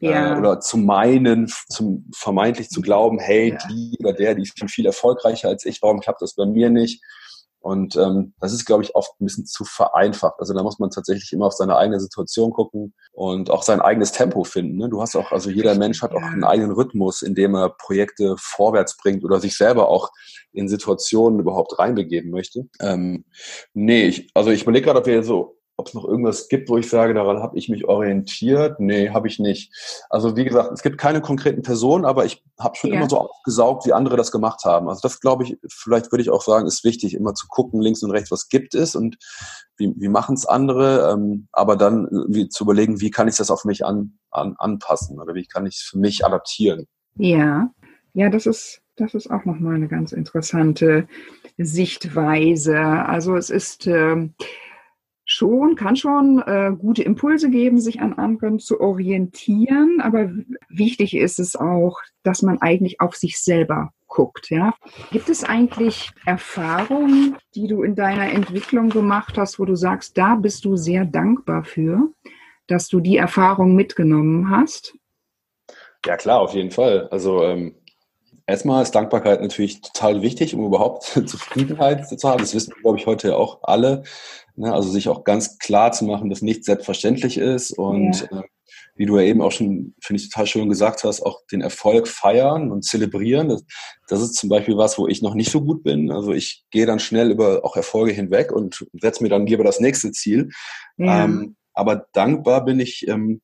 äh, 0.00 0.10
ja. 0.10 0.34
äh, 0.34 0.38
oder 0.38 0.58
zu 0.60 0.78
meinen, 0.78 1.52
zum 1.68 2.10
vermeintlich 2.12 2.70
zu 2.70 2.80
glauben, 2.80 3.20
hey, 3.20 3.50
ja. 3.50 3.58
die 3.68 3.96
oder 4.00 4.12
der, 4.12 4.34
die 4.34 4.42
ist 4.42 4.58
viel, 4.58 4.68
viel 4.68 4.86
erfolgreicher 4.86 5.48
als 5.48 5.64
ich, 5.64 5.80
warum 5.82 6.00
klappt 6.00 6.22
das 6.22 6.34
bei 6.34 6.46
mir 6.46 6.70
nicht? 6.70 7.02
Und 7.60 7.96
ähm, 7.96 8.32
das 8.38 8.52
ist, 8.52 8.64
glaube 8.64 8.84
ich, 8.84 8.94
oft 8.94 9.20
ein 9.20 9.24
bisschen 9.24 9.44
zu 9.44 9.64
vereinfacht. 9.64 10.34
Also 10.38 10.54
da 10.54 10.62
muss 10.62 10.78
man 10.78 10.90
tatsächlich 10.90 11.32
immer 11.32 11.46
auf 11.46 11.52
seine 11.52 11.76
eigene 11.76 11.98
Situation 11.98 12.52
gucken 12.52 12.94
und 13.10 13.50
auch 13.50 13.64
sein 13.64 13.80
eigenes 13.80 14.12
Tempo 14.12 14.44
finden. 14.44 14.76
Ne? 14.76 14.88
Du 14.88 15.02
hast 15.02 15.16
auch, 15.16 15.32
also 15.32 15.50
jeder 15.50 15.74
Mensch 15.74 16.00
hat 16.00 16.12
auch 16.12 16.22
einen 16.22 16.44
eigenen 16.44 16.70
Rhythmus, 16.70 17.22
in 17.22 17.34
dem 17.34 17.56
er 17.56 17.70
Projekte 17.70 18.36
vorwärts 18.38 18.96
bringt 18.96 19.24
oder 19.24 19.40
sich 19.40 19.56
selber 19.56 19.88
auch 19.88 20.10
in 20.52 20.68
Situationen 20.68 21.40
überhaupt 21.40 21.76
reinbegeben 21.80 22.30
möchte. 22.30 22.68
Ähm, 22.80 23.24
nee, 23.74 24.06
ich, 24.06 24.30
also 24.34 24.50
ich 24.50 24.62
überlege 24.62 24.84
gerade, 24.84 25.00
ob 25.00 25.06
wir 25.06 25.24
so 25.24 25.55
ob 25.78 25.88
es 25.88 25.94
noch 25.94 26.04
irgendwas 26.04 26.48
gibt, 26.48 26.70
wo 26.70 26.78
ich 26.78 26.88
sage, 26.88 27.12
daran 27.12 27.42
habe 27.42 27.58
ich 27.58 27.68
mich 27.68 27.84
orientiert. 27.84 28.80
Nee, 28.80 29.10
habe 29.10 29.28
ich 29.28 29.38
nicht. 29.38 29.72
Also 30.08 30.36
wie 30.36 30.44
gesagt, 30.44 30.72
es 30.72 30.82
gibt 30.82 30.96
keine 30.96 31.20
konkreten 31.20 31.62
Personen, 31.62 32.04
aber 32.06 32.24
ich 32.24 32.42
habe 32.58 32.76
schon 32.76 32.90
ja. 32.90 32.96
immer 32.96 33.10
so 33.10 33.18
aufgesaugt, 33.18 33.86
wie 33.86 33.92
andere 33.92 34.16
das 34.16 34.32
gemacht 34.32 34.64
haben. 34.64 34.88
Also 34.88 35.00
das 35.02 35.20
glaube 35.20 35.44
ich, 35.44 35.58
vielleicht 35.68 36.10
würde 36.12 36.22
ich 36.22 36.30
auch 36.30 36.42
sagen, 36.42 36.66
ist 36.66 36.84
wichtig, 36.84 37.14
immer 37.14 37.34
zu 37.34 37.46
gucken, 37.48 37.80
links 37.80 38.02
und 38.02 38.10
rechts, 38.10 38.30
was 38.30 38.48
gibt 38.48 38.74
es 38.74 38.96
und 38.96 39.18
wie, 39.76 39.92
wie 39.96 40.08
machen 40.08 40.34
es 40.34 40.46
andere, 40.46 41.12
ähm, 41.12 41.48
aber 41.52 41.76
dann 41.76 42.08
wie, 42.28 42.48
zu 42.48 42.64
überlegen, 42.64 43.00
wie 43.00 43.10
kann 43.10 43.28
ich 43.28 43.36
das 43.36 43.50
auf 43.50 43.64
mich 43.64 43.84
an, 43.84 44.18
an, 44.30 44.54
anpassen 44.58 45.20
oder 45.20 45.34
wie 45.34 45.46
kann 45.46 45.66
ich 45.66 45.76
es 45.76 45.82
für 45.82 45.98
mich 45.98 46.24
adaptieren. 46.24 46.86
Ja, 47.16 47.70
ja, 48.14 48.30
das 48.30 48.46
ist 48.46 48.80
das 48.96 49.12
ist 49.12 49.30
auch 49.30 49.44
nochmal 49.44 49.74
eine 49.74 49.88
ganz 49.88 50.12
interessante 50.12 51.06
Sichtweise. 51.58 52.78
Also 52.80 53.36
es 53.36 53.50
ist 53.50 53.86
äh, 53.86 54.30
schon, 55.26 55.74
kann 55.74 55.96
schon 55.96 56.42
äh, 56.46 56.72
gute 56.78 57.02
Impulse 57.02 57.50
geben, 57.50 57.80
sich 57.80 58.00
an 58.00 58.14
anderen 58.14 58.58
zu 58.58 58.80
orientieren. 58.80 60.00
Aber 60.00 60.30
wichtig 60.70 61.14
ist 61.14 61.38
es 61.38 61.56
auch, 61.56 61.98
dass 62.22 62.42
man 62.42 62.62
eigentlich 62.62 63.00
auf 63.00 63.16
sich 63.16 63.38
selber 63.38 63.90
guckt. 64.06 64.50
Ja. 64.50 64.74
Gibt 65.10 65.28
es 65.28 65.44
eigentlich 65.44 66.10
Erfahrungen, 66.24 67.36
die 67.54 67.66
du 67.66 67.82
in 67.82 67.96
deiner 67.96 68.32
Entwicklung 68.32 68.88
gemacht 68.88 69.36
hast, 69.36 69.58
wo 69.58 69.64
du 69.64 69.74
sagst, 69.74 70.16
da 70.16 70.36
bist 70.36 70.64
du 70.64 70.76
sehr 70.76 71.04
dankbar 71.04 71.64
für, 71.64 72.08
dass 72.68 72.88
du 72.88 73.00
die 73.00 73.16
Erfahrung 73.16 73.74
mitgenommen 73.74 74.48
hast? 74.48 74.96
Ja 76.06 76.16
klar, 76.16 76.40
auf 76.40 76.54
jeden 76.54 76.70
Fall. 76.70 77.08
Also 77.10 77.42
ähm, 77.42 77.74
erstmal 78.46 78.84
ist 78.84 78.92
Dankbarkeit 78.92 79.40
natürlich 79.40 79.80
total 79.80 80.22
wichtig, 80.22 80.54
um 80.54 80.64
überhaupt 80.64 81.02
Zufriedenheit 81.26 82.08
zu 82.08 82.28
haben. 82.28 82.38
Das 82.38 82.54
wissen, 82.54 82.74
glaube 82.80 82.98
ich, 82.98 83.06
heute 83.06 83.36
auch 83.36 83.58
alle. 83.64 84.04
Ne? 84.56 84.72
Also 84.72 84.90
sich 84.90 85.08
auch 85.08 85.24
ganz 85.24 85.58
klar 85.58 85.92
zu 85.92 86.04
machen, 86.04 86.30
dass 86.30 86.42
nichts 86.42 86.66
selbstverständlich 86.66 87.38
ist 87.38 87.72
und 87.72 88.28
ja. 88.30 88.40
äh, 88.40 88.42
wie 88.96 89.06
du 89.06 89.18
ja 89.18 89.24
eben 89.24 89.42
auch 89.42 89.52
schon, 89.52 89.94
finde 90.00 90.22
ich, 90.22 90.30
total 90.30 90.46
schön 90.46 90.68
gesagt 90.68 91.04
hast, 91.04 91.20
auch 91.22 91.42
den 91.52 91.60
Erfolg 91.60 92.08
feiern 92.08 92.72
und 92.72 92.82
zelebrieren. 92.82 93.48
Das, 93.48 93.64
das 94.08 94.22
ist 94.22 94.34
zum 94.34 94.48
Beispiel 94.48 94.76
was, 94.76 94.98
wo 94.98 95.06
ich 95.06 95.20
noch 95.20 95.34
nicht 95.34 95.50
so 95.50 95.60
gut 95.60 95.82
bin. 95.82 96.10
Also 96.10 96.32
ich 96.32 96.64
gehe 96.70 96.86
dann 96.86 96.98
schnell 96.98 97.30
über 97.30 97.64
auch 97.64 97.76
Erfolge 97.76 98.12
hinweg 98.12 98.52
und 98.52 98.86
setze 99.00 99.22
mir 99.22 99.28
dann 99.28 99.46
lieber 99.46 99.64
das 99.64 99.80
nächste 99.80 100.12
Ziel. 100.12 100.50
Ja. 100.96 101.24
Ähm, 101.24 101.56
aber 101.74 102.06
dankbar 102.14 102.64
bin 102.64 102.80
ich 102.80 103.06
ähm, 103.06 103.42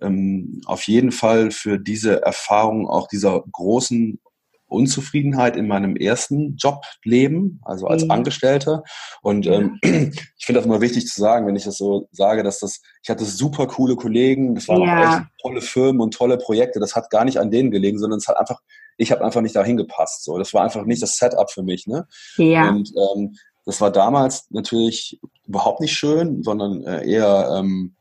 ähm, 0.00 0.60
auf 0.66 0.82
jeden 0.82 1.12
Fall 1.12 1.50
für 1.50 1.78
diese 1.78 2.22
Erfahrung 2.22 2.86
auch 2.86 3.08
dieser 3.08 3.42
großen 3.52 4.20
Unzufriedenheit 4.66 5.56
in 5.56 5.66
meinem 5.66 5.96
ersten 5.96 6.56
Jobleben, 6.56 7.60
also 7.64 7.86
als 7.86 8.04
mhm. 8.04 8.10
Angestellter. 8.10 8.82
Und 9.22 9.46
ähm, 9.46 9.78
ich 9.82 10.46
finde 10.46 10.60
das 10.60 10.66
immer 10.66 10.80
wichtig 10.80 11.06
zu 11.06 11.20
sagen, 11.20 11.46
wenn 11.46 11.56
ich 11.56 11.64
das 11.64 11.76
so 11.76 12.08
sage, 12.12 12.42
dass 12.42 12.60
das, 12.60 12.80
ich 13.02 13.10
hatte 13.10 13.24
super 13.24 13.66
coole 13.66 13.96
Kollegen, 13.96 14.54
das 14.54 14.68
waren 14.68 14.82
ja. 14.82 14.98
auch 14.98 15.18
echt 15.18 15.26
tolle 15.42 15.60
Firmen 15.60 16.00
und 16.00 16.14
tolle 16.14 16.38
Projekte. 16.38 16.80
Das 16.80 16.96
hat 16.96 17.10
gar 17.10 17.24
nicht 17.24 17.38
an 17.38 17.50
denen 17.50 17.70
gelegen, 17.70 17.98
sondern 17.98 18.18
es 18.18 18.28
hat 18.28 18.38
einfach, 18.38 18.60
ich 18.96 19.12
habe 19.12 19.24
einfach 19.24 19.40
nicht 19.40 19.56
dahin 19.56 19.76
gepasst. 19.76 20.24
So, 20.24 20.38
das 20.38 20.54
war 20.54 20.62
einfach 20.64 20.84
nicht 20.84 21.02
das 21.02 21.16
Setup 21.16 21.50
für 21.50 21.62
mich. 21.62 21.86
Ne? 21.86 22.06
Ja. 22.36 22.68
Und 22.68 22.92
ähm, 22.96 23.36
das 23.64 23.80
war 23.80 23.90
damals 23.90 24.46
natürlich 24.50 25.20
überhaupt 25.46 25.80
nicht 25.80 25.92
schön, 25.92 26.42
sondern 26.42 26.82
äh, 26.84 27.08
eher 27.08 27.56
ähm, 27.58 27.94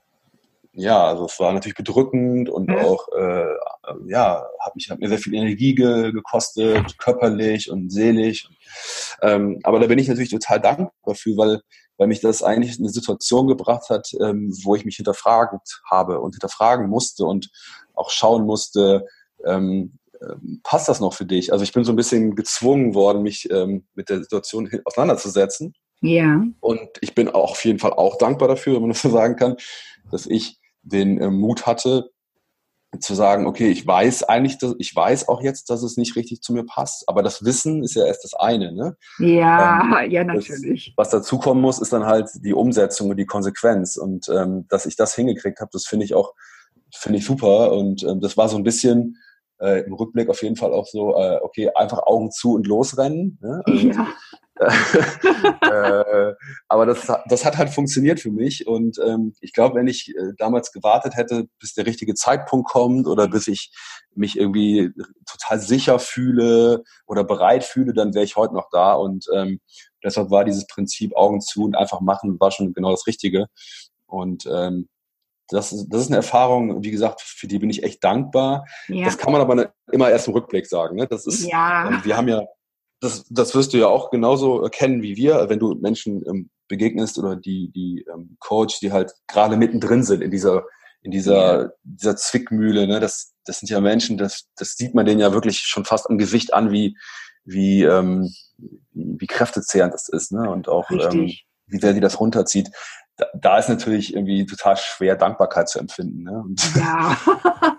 ja, 0.75 1.05
also 1.05 1.25
es 1.25 1.39
war 1.39 1.53
natürlich 1.53 1.77
bedrückend 1.77 2.49
und 2.49 2.69
mhm. 2.69 2.77
auch, 2.77 3.07
äh, 3.15 3.45
ja, 4.07 4.43
hat 4.59 4.75
mich 4.75 4.89
hat 4.89 4.99
mir 4.99 5.07
sehr 5.07 5.19
viel 5.19 5.35
Energie 5.35 5.75
ge 5.75 6.11
gekostet, 6.11 6.97
körperlich 6.97 7.69
und 7.69 7.91
seelisch. 7.91 8.49
Ähm, 9.21 9.59
aber 9.63 9.79
da 9.79 9.85
bin 9.85 9.99
ich 9.99 10.07
natürlich 10.07 10.31
total 10.31 10.59
dankbar 10.59 11.13
für, 11.13 11.37
weil, 11.37 11.61
weil 11.97 12.07
mich 12.07 12.21
das 12.21 12.41
eigentlich 12.41 12.79
in 12.79 12.85
eine 12.85 12.91
Situation 12.91 13.47
gebracht 13.47 13.89
hat, 13.89 14.09
ähm, 14.19 14.51
wo 14.63 14.75
ich 14.75 14.83
mich 14.83 14.95
hinterfragt 14.95 15.81
habe 15.89 16.19
und 16.19 16.33
hinterfragen 16.33 16.89
musste 16.89 17.25
und 17.25 17.51
auch 17.93 18.09
schauen 18.09 18.43
musste, 18.43 19.05
ähm, 19.45 19.99
ähm 20.21 20.61
passt 20.63 20.89
das 20.89 20.99
noch 20.99 21.13
für 21.13 21.25
dich? 21.25 21.51
Also 21.51 21.63
ich 21.63 21.71
bin 21.71 21.83
so 21.83 21.93
ein 21.93 21.97
bisschen 21.97 22.35
gezwungen 22.35 22.95
worden, 22.95 23.21
mich 23.21 23.47
ähm, 23.51 23.85
mit 23.93 24.09
der 24.09 24.23
Situation 24.23 24.71
auseinanderzusetzen. 24.85 25.75
Ja. 26.01 26.43
Und 26.61 26.89
ich 27.01 27.13
bin 27.13 27.29
auch 27.29 27.51
auf 27.51 27.63
jeden 27.63 27.79
Fall 27.79 27.93
auch 27.93 28.17
dankbar 28.17 28.47
dafür, 28.47 28.73
wenn 28.73 28.81
man 28.81 28.91
das 28.91 29.03
so 29.03 29.09
sagen 29.09 29.35
kann, 29.35 29.55
dass 30.11 30.25
ich 30.25 30.59
den 30.83 31.19
äh, 31.19 31.29
Mut 31.29 31.65
hatte, 31.65 32.11
zu 32.99 33.15
sagen, 33.15 33.47
okay, 33.47 33.69
ich 33.69 33.85
weiß 33.85 34.23
eigentlich, 34.23 34.57
dass, 34.59 34.75
ich 34.77 34.95
weiß 34.95 35.27
auch 35.27 35.41
jetzt, 35.41 35.69
dass 35.69 35.83
es 35.83 35.97
nicht 35.97 36.15
richtig 36.15 36.41
zu 36.41 36.53
mir 36.53 36.63
passt, 36.63 37.09
aber 37.09 37.23
das 37.23 37.43
Wissen 37.43 37.83
ist 37.83 37.95
ja 37.95 38.05
erst 38.05 38.23
das 38.23 38.33
eine, 38.33 38.71
ne? 38.71 38.95
Ja, 39.19 40.03
ähm, 40.03 40.11
ja, 40.11 40.23
natürlich. 40.23 40.93
Das, 40.95 41.05
was 41.05 41.09
dazukommen 41.09 41.61
muss, 41.61 41.79
ist 41.79 41.93
dann 41.93 42.05
halt 42.05 42.29
die 42.35 42.53
Umsetzung 42.53 43.09
und 43.09 43.17
die 43.17 43.25
Konsequenz. 43.25 43.97
Und 43.97 44.29
ähm, 44.29 44.67
dass 44.69 44.85
ich 44.85 44.95
das 44.95 45.15
hingekriegt 45.15 45.59
habe, 45.59 45.71
das 45.73 45.85
finde 45.85 46.05
ich 46.05 46.13
auch, 46.13 46.33
finde 46.93 47.19
ich 47.19 47.25
super. 47.25 47.71
Und 47.71 48.03
ähm, 48.03 48.21
das 48.21 48.37
war 48.37 48.47
so 48.47 48.57
ein 48.57 48.63
bisschen 48.63 49.17
äh, 49.59 49.81
im 49.85 49.93
Rückblick 49.93 50.29
auf 50.29 50.41
jeden 50.43 50.55
Fall 50.55 50.73
auch 50.73 50.87
so, 50.87 51.15
äh, 51.15 51.39
okay, 51.41 51.69
einfach 51.75 52.03
Augen 52.03 52.31
zu 52.31 52.53
und 52.53 52.67
losrennen. 52.67 53.37
Ne? 53.41 53.61
Und, 53.65 53.95
ja. 53.95 54.07
äh, 54.59 56.33
aber 56.67 56.85
das, 56.85 57.11
das 57.27 57.43
hat 57.43 57.57
halt 57.57 57.71
funktioniert 57.71 58.19
für 58.19 58.29
mich 58.29 58.67
und 58.67 58.99
ähm, 59.03 59.33
ich 59.41 59.51
glaube, 59.51 59.75
wenn 59.75 59.87
ich 59.87 60.09
äh, 60.09 60.33
damals 60.37 60.71
gewartet 60.71 61.15
hätte, 61.15 61.47
bis 61.59 61.73
der 61.73 61.87
richtige 61.87 62.13
Zeitpunkt 62.13 62.69
kommt 62.69 63.07
oder 63.07 63.27
bis 63.27 63.47
ich 63.47 63.71
mich 64.13 64.37
irgendwie 64.37 64.91
total 65.25 65.59
sicher 65.59 65.97
fühle 65.97 66.83
oder 67.07 67.23
bereit 67.23 67.63
fühle, 67.63 67.93
dann 67.93 68.13
wäre 68.13 68.25
ich 68.25 68.35
heute 68.35 68.53
noch 68.53 68.69
da 68.71 68.93
und 68.93 69.25
ähm, 69.33 69.59
deshalb 70.03 70.29
war 70.29 70.45
dieses 70.45 70.67
Prinzip 70.67 71.15
Augen 71.15 71.41
zu 71.41 71.63
und 71.63 71.75
einfach 71.75 71.99
machen 71.99 72.39
war 72.39 72.51
schon 72.51 72.73
genau 72.73 72.91
das 72.91 73.07
Richtige 73.07 73.47
und 74.05 74.45
ähm, 74.45 74.87
das, 75.49 75.69
das 75.89 76.01
ist 76.01 76.07
eine 76.07 76.17
Erfahrung, 76.17 76.83
wie 76.83 76.91
gesagt, 76.91 77.21
für 77.21 77.47
die 77.47 77.59
bin 77.59 77.69
ich 77.69 77.83
echt 77.83 78.03
dankbar. 78.03 78.65
Ja. 78.87 79.05
Das 79.05 79.17
kann 79.17 79.31
man 79.31 79.41
aber 79.41 79.73
immer 79.91 80.09
erst 80.09 80.27
im 80.27 80.33
Rückblick 80.33 80.65
sagen. 80.65 80.95
Ne? 80.95 81.07
Das 81.07 81.27
ist, 81.27 81.45
ja. 81.45 81.87
Ähm, 81.87 82.01
wir 82.03 82.17
haben 82.17 82.27
ja 82.27 82.43
das, 83.03 83.25
das 83.29 83.53
wirst 83.53 83.73
du 83.73 83.77
ja 83.77 83.87
auch 83.87 84.11
genauso 84.11 84.61
kennen 84.71 85.03
wie 85.03 85.17
wir, 85.17 85.49
wenn 85.49 85.59
du 85.59 85.75
Menschen 85.75 86.23
ähm, 86.25 86.49
begegnest 86.69 87.19
oder 87.19 87.35
die, 87.35 87.69
die 87.71 88.05
ähm, 88.11 88.37
Coach, 88.39 88.79
die 88.79 88.93
halt 88.93 89.13
gerade 89.27 89.57
mittendrin 89.57 90.03
sind 90.03 90.21
in 90.21 90.31
dieser, 90.31 90.63
in 91.01 91.11
dieser, 91.11 91.63
ja. 91.63 91.69
dieser 91.83 92.15
Zwickmühle. 92.15 92.87
Ne? 92.87 93.01
Das, 93.01 93.33
das 93.45 93.59
sind 93.59 93.69
ja 93.69 93.81
Menschen, 93.81 94.17
das, 94.17 94.47
das 94.55 94.75
sieht 94.75 94.95
man 94.95 95.05
denen 95.05 95.19
ja 95.19 95.33
wirklich 95.33 95.59
schon 95.59 95.83
fast 95.83 96.09
am 96.09 96.17
Gesicht 96.17 96.53
an, 96.53 96.71
wie, 96.71 96.97
wie, 97.43 97.83
ähm, 97.83 98.33
wie, 98.93 99.27
kräftezehrend 99.27 99.93
das 99.93 100.07
ist, 100.07 100.31
ne? 100.31 100.49
Und 100.49 100.69
auch 100.69 100.89
ähm, 100.89 101.29
wie 101.67 101.79
sehr 101.79 101.91
die 101.91 101.99
das 101.99 102.21
runterzieht. 102.21 102.69
Da, 103.17 103.25
da 103.33 103.57
ist 103.59 103.69
natürlich 103.69 104.15
irgendwie 104.15 104.45
total 104.45 104.75
schwer, 104.77 105.15
Dankbarkeit 105.15 105.69
zu 105.69 105.79
empfinden. 105.79 106.23
Ne? 106.23 106.41
Und 106.43 106.75
ja. 106.75 107.17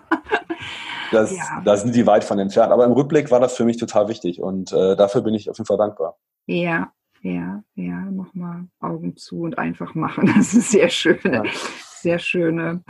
Das, 1.11 1.35
ja. 1.35 1.61
Da 1.63 1.77
sind 1.77 1.95
die 1.95 2.05
weit 2.07 2.23
von 2.23 2.39
entfernt. 2.39 2.71
Aber 2.71 2.85
im 2.85 2.91
Rückblick 2.91 3.31
war 3.31 3.39
das 3.39 3.55
für 3.55 3.65
mich 3.65 3.77
total 3.77 4.07
wichtig 4.07 4.41
und 4.41 4.71
äh, 4.71 4.95
dafür 4.95 5.21
bin 5.21 5.33
ich 5.33 5.49
auf 5.49 5.57
jeden 5.57 5.67
Fall 5.67 5.77
dankbar. 5.77 6.17
Ja, 6.45 6.91
ja, 7.21 7.63
ja, 7.75 8.01
nochmal 8.11 8.65
Augen 8.79 9.15
zu 9.15 9.41
und 9.41 9.57
einfach 9.57 9.95
machen. 9.95 10.27
Das 10.35 10.53
ist 10.53 10.71
sehr 10.71 10.89
schöne, 10.89 11.19
ja. 11.25 11.43
sehr 12.01 12.19
schöne 12.19 12.83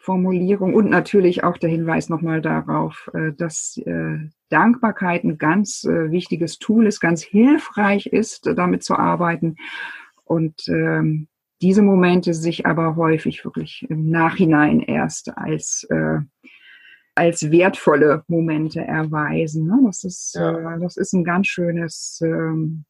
Formulierung 0.00 0.74
und 0.74 0.90
natürlich 0.90 1.44
auch 1.44 1.56
der 1.58 1.70
Hinweis 1.70 2.08
nochmal 2.08 2.40
darauf, 2.40 3.10
äh, 3.14 3.32
dass 3.32 3.76
äh, 3.78 4.18
Dankbarkeit 4.48 5.24
ein 5.24 5.38
ganz 5.38 5.84
äh, 5.84 6.10
wichtiges 6.10 6.58
Tool 6.58 6.86
ist, 6.86 7.00
ganz 7.00 7.22
hilfreich 7.22 8.06
ist, 8.06 8.46
damit 8.56 8.82
zu 8.82 8.96
arbeiten 8.96 9.56
und 10.24 10.66
ähm, 10.68 11.28
diese 11.60 11.82
Momente 11.82 12.34
sich 12.34 12.66
aber 12.66 12.96
häufig 12.96 13.44
wirklich 13.44 13.86
im 13.88 14.10
Nachhinein 14.10 14.80
erst 14.80 15.36
als 15.36 15.86
als 17.14 17.50
wertvolle 17.50 18.24
Momente 18.28 18.80
erweisen. 18.80 19.66
Ne? 19.66 19.78
Das, 19.84 20.04
ist, 20.04 20.34
ja. 20.34 20.76
äh, 20.76 20.80
das 20.80 20.96
ist 20.96 21.12
ein 21.12 21.24
ganz 21.24 21.48
schönes 21.48 22.20
ähm, 22.24 22.84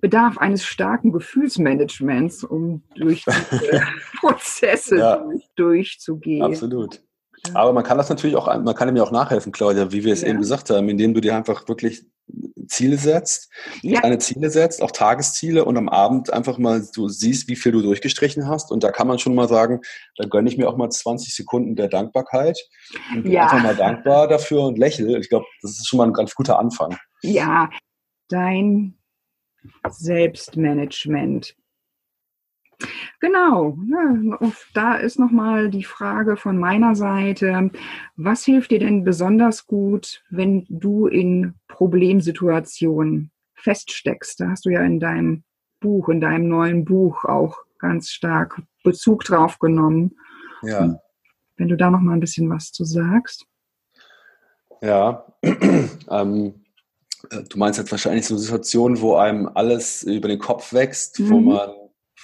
Bedarf 0.00 0.38
eines 0.38 0.64
starken 0.64 1.12
Gefühlsmanagements, 1.12 2.44
um 2.44 2.82
durch 2.94 3.24
diese 3.24 3.82
Prozesse 4.20 4.98
ja. 4.98 5.16
durch, 5.16 5.48
durchzugehen. 5.56 6.42
Absolut. 6.42 7.02
Aber 7.52 7.72
man 7.72 7.84
kann 7.84 7.98
das 7.98 8.08
natürlich 8.08 8.36
auch, 8.36 8.46
man 8.46 8.74
kann 8.74 8.88
ihm 8.88 8.96
ja 8.96 9.02
auch 9.02 9.10
nachhelfen, 9.10 9.52
Claudia, 9.52 9.92
wie 9.92 10.04
wir 10.04 10.12
es 10.12 10.22
ja. 10.22 10.28
eben 10.28 10.38
gesagt 10.38 10.70
haben, 10.70 10.88
indem 10.88 11.12
du 11.12 11.20
dir 11.20 11.36
einfach 11.36 11.68
wirklich 11.68 12.04
Ziele 12.68 12.96
setzt, 12.96 13.52
ja. 13.82 14.00
kleine 14.00 14.18
Ziele 14.18 14.50
setzt, 14.50 14.82
auch 14.82 14.90
Tagesziele 14.90 15.64
und 15.64 15.76
am 15.76 15.88
Abend 15.88 16.32
einfach 16.32 16.58
mal 16.58 16.86
du 16.94 17.08
siehst, 17.08 17.48
wie 17.48 17.56
viel 17.56 17.72
du 17.72 17.82
durchgestrichen 17.82 18.48
hast. 18.48 18.70
Und 18.70 18.82
da 18.82 18.90
kann 18.90 19.06
man 19.06 19.18
schon 19.18 19.34
mal 19.34 19.48
sagen, 19.48 19.80
dann 20.16 20.30
gönne 20.30 20.48
ich 20.48 20.56
mir 20.56 20.68
auch 20.68 20.76
mal 20.76 20.90
20 20.90 21.34
Sekunden 21.34 21.76
der 21.76 21.88
Dankbarkeit 21.88 22.58
und 23.14 23.24
bin 23.24 23.32
ja. 23.32 23.44
einfach 23.44 23.62
mal 23.62 23.76
dankbar 23.76 24.28
dafür 24.28 24.62
und 24.62 24.78
lächle. 24.78 25.18
Ich 25.18 25.28
glaube, 25.28 25.46
das 25.60 25.72
ist 25.72 25.86
schon 25.86 25.98
mal 25.98 26.06
ein 26.06 26.12
ganz 26.12 26.34
guter 26.34 26.58
Anfang. 26.58 26.96
Ja, 27.22 27.68
dein 28.28 28.98
Selbstmanagement 29.88 31.54
Genau, 33.20 33.78
ja, 33.90 34.38
da 34.74 34.94
ist 34.96 35.18
nochmal 35.18 35.70
die 35.70 35.84
Frage 35.84 36.36
von 36.36 36.58
meiner 36.58 36.94
Seite, 36.94 37.70
was 38.16 38.44
hilft 38.44 38.70
dir 38.70 38.78
denn 38.78 39.04
besonders 39.04 39.66
gut, 39.66 40.22
wenn 40.30 40.66
du 40.68 41.06
in 41.06 41.54
Problemsituationen 41.68 43.30
feststeckst? 43.54 44.40
Da 44.40 44.50
hast 44.50 44.66
du 44.66 44.70
ja 44.70 44.82
in 44.82 45.00
deinem 45.00 45.44
Buch, 45.80 46.08
in 46.08 46.20
deinem 46.20 46.48
neuen 46.48 46.84
Buch 46.84 47.24
auch 47.24 47.58
ganz 47.78 48.10
stark 48.10 48.60
Bezug 48.82 49.24
drauf 49.24 49.58
genommen. 49.58 50.16
Ja. 50.62 50.98
Wenn 51.56 51.68
du 51.68 51.76
da 51.76 51.90
noch 51.90 52.00
mal 52.00 52.14
ein 52.14 52.20
bisschen 52.20 52.50
was 52.50 52.72
zu 52.72 52.84
sagst. 52.84 53.46
Ja, 54.82 55.26
ähm, 55.42 56.64
äh, 57.30 57.42
du 57.42 57.58
meinst 57.58 57.78
jetzt 57.78 57.90
wahrscheinlich 57.90 58.26
so 58.26 58.36
Situationen, 58.36 59.00
wo 59.00 59.16
einem 59.16 59.48
alles 59.54 60.02
über 60.02 60.28
den 60.28 60.38
Kopf 60.38 60.72
wächst, 60.72 61.20
mhm. 61.20 61.30
wo 61.30 61.40
man 61.40 61.70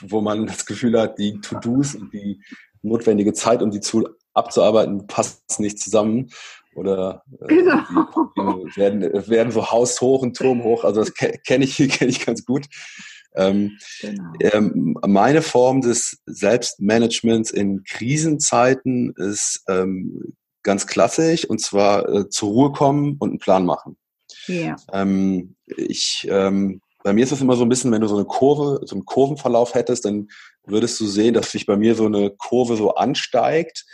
wo 0.01 0.21
man 0.21 0.47
das 0.47 0.67
Gefühl 0.67 0.99
hat, 1.01 1.19
die 1.19 1.41
To-Dos 1.41 1.95
und 1.95 2.13
die 2.13 2.41
notwendige 2.83 3.33
Zeit, 3.33 3.63
um 3.63 3.71
die 3.71 3.81
zu 3.81 4.09
abzuarbeiten, 4.35 5.07
passt 5.07 5.61
nicht 5.61 5.79
zusammen. 5.79 6.31
Oder 6.75 7.25
äh, 7.41 7.47
genau. 7.49 7.83
werden, 8.77 9.03
werden 9.29 9.53
so 9.53 9.71
haushoch 9.71 10.23
und 10.23 10.37
Turm 10.37 10.63
hoch. 10.63 10.85
Also 10.85 11.01
das 11.01 11.15
kenne 11.15 11.65
ich, 11.65 11.77
kenn 11.99 12.09
ich 12.09 12.25
ganz 12.25 12.45
gut. 12.45 12.67
Ähm, 13.35 13.79
genau. 14.01 14.33
ähm, 14.41 14.97
meine 15.07 15.43
Form 15.43 15.81
des 15.83 16.19
Selbstmanagements 16.27 17.51
in 17.51 17.85
Krisenzeiten 17.85 19.15
ist 19.17 19.63
ähm, 19.69 20.35
ganz 20.63 20.87
klassisch 20.87 21.45
und 21.45 21.61
zwar 21.61 22.09
äh, 22.09 22.29
zur 22.29 22.51
Ruhe 22.51 22.73
kommen 22.73 23.17
und 23.19 23.31
einen 23.31 23.39
Plan 23.39 23.65
machen. 23.65 23.97
Yeah. 24.49 24.77
Ähm, 24.93 25.55
ich 25.67 26.27
ähm, 26.31 26.81
bei 27.03 27.13
mir 27.13 27.25
ist 27.25 27.33
es 27.33 27.41
immer 27.41 27.57
so 27.57 27.65
ein 27.65 27.69
bisschen, 27.69 27.93
wenn 27.93 28.01
du 28.01 28.09
so 28.09 28.17
eine 28.17 28.25
Kurve, 28.25 28.81
so 28.87 28.95
einen 28.95 29.05
Kurvenverlauf 29.05 29.75
hättest, 29.75 30.05
dann 30.05 30.29
würdest 30.65 31.01
du 31.01 31.07
sehen, 31.07 31.35
dass 31.35 31.51
sich 31.51 31.67
bei 31.67 31.77
mir 31.77 31.95
so 31.95 32.07
eine 32.07 32.31
Kurve 32.31 32.77
so 32.77 32.95
ansteigt, 32.95 33.87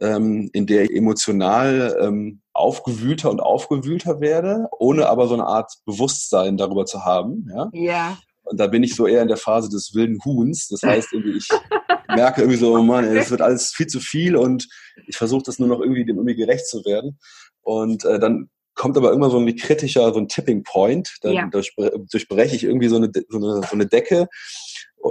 ähm, 0.00 0.50
in 0.52 0.66
der 0.66 0.84
ich 0.84 0.92
emotional 0.92 1.96
ähm, 2.00 2.40
aufgewühlter 2.52 3.30
und 3.30 3.40
aufgewühlter 3.40 4.20
werde, 4.20 4.66
ohne 4.78 5.08
aber 5.08 5.28
so 5.28 5.34
eine 5.34 5.46
Art 5.46 5.72
Bewusstsein 5.84 6.56
darüber 6.56 6.86
zu 6.86 7.04
haben. 7.04 7.48
Ja. 7.54 7.70
ja. 7.72 8.18
Und 8.44 8.58
da 8.60 8.66
bin 8.66 8.82
ich 8.82 8.94
so 8.94 9.06
eher 9.06 9.22
in 9.22 9.28
der 9.28 9.36
Phase 9.36 9.68
des 9.68 9.94
wilden 9.94 10.18
Huhns. 10.24 10.68
Das 10.68 10.82
heißt, 10.84 11.12
irgendwie 11.12 11.38
ich 11.38 11.48
merke 12.08 12.42
irgendwie 12.42 12.58
so, 12.58 12.74
oh 12.74 12.82
Mann, 12.82 13.04
es 13.04 13.30
wird 13.30 13.40
alles 13.40 13.72
viel 13.72 13.86
zu 13.86 14.00
viel 14.00 14.36
und 14.36 14.68
ich 15.06 15.16
versuche 15.16 15.42
das 15.44 15.58
nur 15.58 15.68
noch 15.68 15.80
irgendwie 15.80 16.04
dem 16.04 16.16
irgendwie 16.16 16.36
gerecht 16.36 16.66
zu 16.66 16.84
werden. 16.84 17.18
Und 17.62 18.04
äh, 18.04 18.18
dann 18.18 18.50
kommt 18.74 18.96
aber 18.96 19.12
immer 19.12 19.30
so 19.30 19.38
ein 19.38 19.56
kritischer, 19.56 20.12
so 20.12 20.18
ein 20.18 20.28
Tipping 20.28 20.62
Point. 20.62 21.16
Dann 21.22 21.32
ja. 21.32 21.48
durchbreche 21.48 22.56
ich 22.56 22.64
irgendwie 22.64 22.88
so 22.88 22.96
eine, 22.96 23.10
so, 23.28 23.38
eine, 23.38 23.62
so 23.62 23.72
eine 23.72 23.86
Decke 23.86 24.28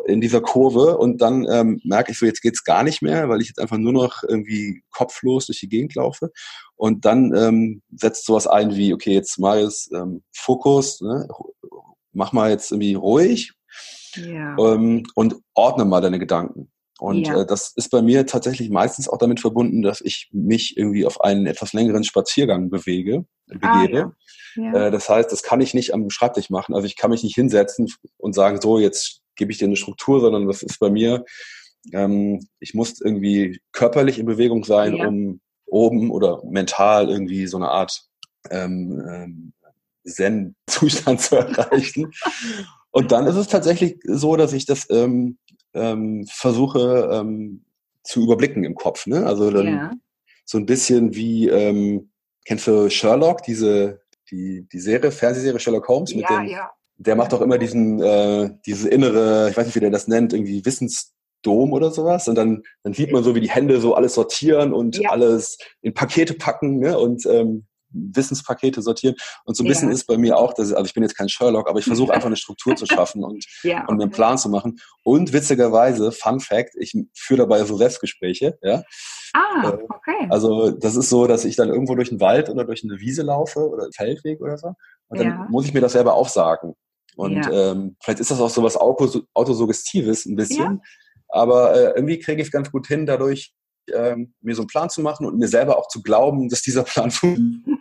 in 0.08 0.22
dieser 0.22 0.42
Kurve 0.42 0.98
und 0.98 1.22
dann 1.22 1.46
ähm, 1.50 1.80
merke 1.84 2.12
ich 2.12 2.18
so, 2.18 2.26
jetzt 2.26 2.42
geht's 2.42 2.64
gar 2.64 2.84
nicht 2.84 3.02
mehr, 3.02 3.30
weil 3.30 3.42
ich 3.42 3.48
jetzt 3.50 3.60
einfach 3.60 3.78
nur 3.78 3.94
noch 3.94 4.24
irgendwie 4.28 4.84
kopflos 4.92 5.46
durch 5.46 5.60
die 5.60 5.70
Gegend 5.70 5.96
laufe. 5.96 6.32
Und 6.76 7.06
dann 7.06 7.34
ähm, 7.36 7.82
setzt 7.96 8.26
sowas 8.26 8.48
ein 8.48 8.76
wie, 8.76 8.94
okay, 8.94 9.14
jetzt 9.14 9.38
jetzt 9.60 9.92
ähm, 9.94 10.24
Fokus, 10.32 11.02
ne? 11.02 11.28
mach 12.12 12.34
mal 12.34 12.50
jetzt 12.50 12.72
irgendwie 12.72 12.96
ruhig 12.96 13.54
ja. 14.16 14.56
ähm, 14.58 15.04
und 15.16 15.36
ordne 15.54 15.86
mal 15.86 16.02
deine 16.02 16.20
Gedanken. 16.20 16.72
Und 17.00 17.28
ja. 17.28 17.42
äh, 17.42 17.46
das 17.46 17.74
ist 17.76 17.90
bei 17.90 18.02
mir 18.02 18.26
tatsächlich 18.26 18.70
meistens 18.70 19.10
auch 19.10 19.18
damit 19.18 19.40
verbunden, 19.40 19.82
dass 19.82 20.02
ich 20.02 20.30
mich 20.32 20.78
irgendwie 20.78 21.06
auf 21.06 21.22
einen 21.22 21.48
etwas 21.48 21.74
längeren 21.74 22.04
Spaziergang 22.04 22.70
bewege, 22.70 23.26
ah, 23.62 23.82
begebe. 23.82 23.98
Ah, 23.98 24.14
ja. 24.56 24.64
Ja. 24.74 24.88
Äh, 24.88 24.92
das 24.92 25.10
heißt, 25.10 25.32
das 25.32 25.44
kann 25.44 25.62
ich 25.62 25.74
nicht 25.74 25.94
am 25.94 26.10
Schreibtisch 26.10 26.50
machen. 26.50 26.76
Also 26.76 26.86
ich 26.86 26.96
kann 26.96 27.10
mich 27.10 27.24
nicht 27.24 27.36
hinsetzen 27.36 27.92
und 28.18 28.34
sagen, 28.34 28.62
so, 28.62 28.80
jetzt 28.80 29.22
gebe 29.36 29.52
ich 29.52 29.58
dir 29.58 29.66
eine 29.66 29.76
Struktur, 29.76 30.20
sondern 30.22 30.48
das 30.48 30.62
ist 30.62 30.80
bei 30.80 30.90
mir, 30.90 31.26
ähm, 31.92 32.48
ich 32.60 32.74
muss 32.74 33.02
irgendwie 33.02 33.60
körperlich 33.72 34.20
in 34.20 34.26
Bewegung 34.26 34.64
sein, 34.64 34.96
um 34.96 35.42
oben 35.66 36.12
oder 36.12 36.42
mental 36.46 37.10
irgendwie 37.10 37.48
so 37.48 37.58
eine 37.58 37.70
Art 37.70 38.04
ähm, 38.52 39.04
ähm, 39.10 39.54
Zen-Zustand 40.06 41.22
zu 41.22 41.38
erreichen. 41.38 42.14
Und 42.92 43.12
dann 43.12 43.26
ist 43.26 43.36
es 43.36 43.48
tatsächlich 43.48 44.00
so, 44.04 44.36
dass 44.36 44.54
ich 44.54 44.66
das 44.66 44.88
ähm, 44.92 45.40
ähm, 45.74 46.26
versuche 46.28 47.10
ähm, 47.12 47.66
zu 48.04 48.24
überblicken 48.24 48.64
im 48.64 48.76
Kopf. 48.76 49.08
Ne? 49.08 49.26
Also 49.26 49.52
dann 49.52 49.68
ja. 49.68 49.92
so 50.46 50.58
ein 50.58 50.66
bisschen 50.66 51.16
wie, 51.16 51.48
ähm, 51.50 52.12
kennst 52.46 52.68
du 52.68 52.90
Sherlock, 52.90 53.44
diese 53.44 54.02
die, 54.32 54.68
die 54.72 54.80
Serie, 54.80 55.12
Fernsehserie 55.12 55.60
Sherlock 55.60 55.88
Holmes 55.88 56.14
mit 56.16 56.30
ja, 56.30 56.40
dem, 56.40 56.50
ja. 56.50 56.72
der 56.98 57.16
macht 57.16 57.34
doch 57.34 57.42
immer 57.42 57.58
diesen, 57.58 58.02
äh, 58.02 58.50
diese 58.66 58.90
innere, 58.90 59.50
ich 59.50 59.58
weiß 59.58 59.66
nicht, 59.66 59.76
wie 59.76 59.82
der 59.82 59.92
das 59.92 60.08
nennt, 60.08 60.34
irgendwie 60.34 60.66
Wissens, 60.66 61.14
Dom 61.44 61.74
oder 61.74 61.92
sowas. 61.92 62.28
Und 62.28 62.36
dann, 62.36 62.64
dann 62.84 62.94
sieht 62.94 63.12
man 63.12 63.24
so, 63.24 63.36
wie 63.36 63.42
die 63.42 63.50
Hände 63.50 63.80
so 63.80 63.96
alles 63.96 64.14
sortieren 64.14 64.74
und 64.74 65.06
alles 65.10 65.58
in 65.82 65.94
Pakete 65.94 66.34
packen 66.34 66.80
ne? 66.80 66.98
und 66.98 67.26
ähm, 67.26 67.66
Wissenspakete 67.94 68.82
sortieren. 68.82 69.16
Und 69.46 69.56
so 69.56 69.64
ein 69.64 69.68
bisschen 69.68 69.92
ist 69.92 70.06
bei 70.06 70.18
mir 70.18 70.38
auch, 70.38 70.54
dass, 70.54 70.74
also 70.74 70.86
ich 70.86 70.94
bin 70.94 71.04
jetzt 71.04 71.16
kein 71.16 71.30
Sherlock, 71.30 71.70
aber 71.70 71.80
ich 71.80 71.86
versuche 71.86 72.14
einfach 72.14 72.28
eine 72.28 72.36
Struktur 72.36 72.76
zu 72.76 72.86
schaffen 72.86 73.24
und, 73.24 73.46
ja, 73.64 73.86
und 73.88 74.02
einen 74.02 74.12
Plan 74.12 74.38
zu 74.38 74.50
machen. 74.50 74.80
Und 75.04 75.34
witzigerweise, 75.34 76.12
Fun 76.12 76.40
Fact, 76.40 76.76
ich 76.78 76.98
führe 77.14 77.40
dabei 77.40 77.64
so 77.64 77.78
Selbstgespräche, 77.78 78.58
ja. 78.62 78.84
Ah, 79.34 79.70
äh, 79.70 79.78
okay. 79.90 80.28
Also 80.30 80.72
das 80.72 80.96
ist 80.96 81.10
so, 81.10 81.26
dass 81.28 81.46
ich 81.46 81.56
dann 81.56 81.70
irgendwo 81.70 81.96
durch 81.96 82.10
den 82.10 82.20
Wald 82.20 82.50
oder 82.50 82.66
durch 82.66 82.84
eine 82.84 83.00
Wiese 83.00 83.24
laufe 83.24 83.60
oder 83.60 83.84
einen 83.84 83.94
Feldweg 83.94 84.42
oder 84.42 84.58
so. 84.58 84.74
Und 85.08 85.20
dann 85.20 85.28
ja. 85.28 85.48
muss 85.50 85.66
ich 85.66 85.74
mir 85.74 85.82
das 85.82 85.94
selber 85.94 86.14
aufsagen. 86.14 86.76
Und 87.16 87.46
ja. 87.46 87.72
ähm, 87.72 87.96
vielleicht 88.02 88.20
ist 88.20 88.32
das 88.32 88.40
auch 88.40 88.50
so 88.50 88.64
was 88.64 88.78
Autosuggestives 88.78 90.26
ein 90.26 90.36
bisschen. 90.36 90.58
Ja. 90.64 90.82
Aber 91.30 91.74
äh, 91.74 91.94
irgendwie 91.96 92.20
kriege 92.20 92.42
ich 92.42 92.48
es 92.48 92.52
ganz 92.52 92.72
gut 92.72 92.88
hin, 92.88 93.06
dadurch 93.06 93.54
ähm, 93.92 94.34
mir 94.42 94.56
so 94.56 94.62
einen 94.62 94.68
Plan 94.68 94.90
zu 94.90 95.02
machen 95.02 95.26
und 95.26 95.38
mir 95.38 95.48
selber 95.48 95.78
auch 95.78 95.88
zu 95.88 96.02
glauben, 96.02 96.50
dass 96.50 96.62
dieser 96.62 96.84
Plan 96.84 97.12
funktioniert. 97.12 97.80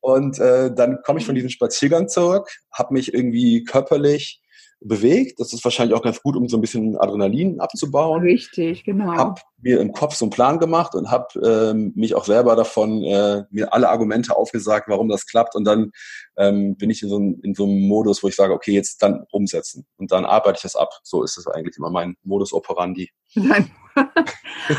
Und 0.00 0.38
äh, 0.38 0.72
dann 0.74 0.98
komme 1.02 1.20
ich 1.20 1.26
von 1.26 1.34
diesem 1.34 1.50
Spaziergang 1.50 2.08
zurück, 2.08 2.50
habe 2.72 2.94
mich 2.94 3.14
irgendwie 3.14 3.64
körperlich 3.64 4.40
bewegt. 4.80 5.40
Das 5.40 5.52
ist 5.52 5.64
wahrscheinlich 5.64 5.96
auch 5.96 6.02
ganz 6.02 6.22
gut, 6.22 6.36
um 6.36 6.48
so 6.48 6.56
ein 6.56 6.60
bisschen 6.60 6.96
Adrenalin 6.98 7.60
abzubauen. 7.60 8.22
Richtig, 8.22 8.84
genau. 8.84 9.16
Hab 9.16 9.40
mir 9.62 9.80
im 9.80 9.92
Kopf 9.92 10.14
so 10.14 10.26
einen 10.26 10.30
Plan 10.30 10.58
gemacht 10.58 10.94
und 10.94 11.10
habe 11.10 11.26
ähm, 11.42 11.92
mich 11.96 12.14
auch 12.14 12.24
selber 12.24 12.56
davon 12.56 13.02
äh, 13.02 13.44
mir 13.50 13.72
alle 13.72 13.88
Argumente 13.88 14.36
aufgesagt, 14.36 14.88
warum 14.88 15.08
das 15.08 15.26
klappt. 15.26 15.54
Und 15.54 15.64
dann 15.64 15.92
ähm, 16.36 16.76
bin 16.76 16.90
ich 16.90 17.02
in 17.02 17.08
so, 17.08 17.16
in 17.18 17.54
so 17.54 17.64
einem 17.64 17.88
Modus, 17.88 18.22
wo 18.22 18.28
ich 18.28 18.36
sage, 18.36 18.52
okay, 18.52 18.72
jetzt 18.72 19.02
dann 19.02 19.24
umsetzen 19.30 19.86
und 19.96 20.12
dann 20.12 20.24
arbeite 20.24 20.56
ich 20.56 20.62
das 20.62 20.76
ab. 20.76 20.90
So 21.02 21.22
ist 21.22 21.38
es 21.38 21.46
eigentlich 21.46 21.78
immer 21.78 21.90
mein 21.90 22.16
Modus 22.22 22.52
operandi. 22.52 23.10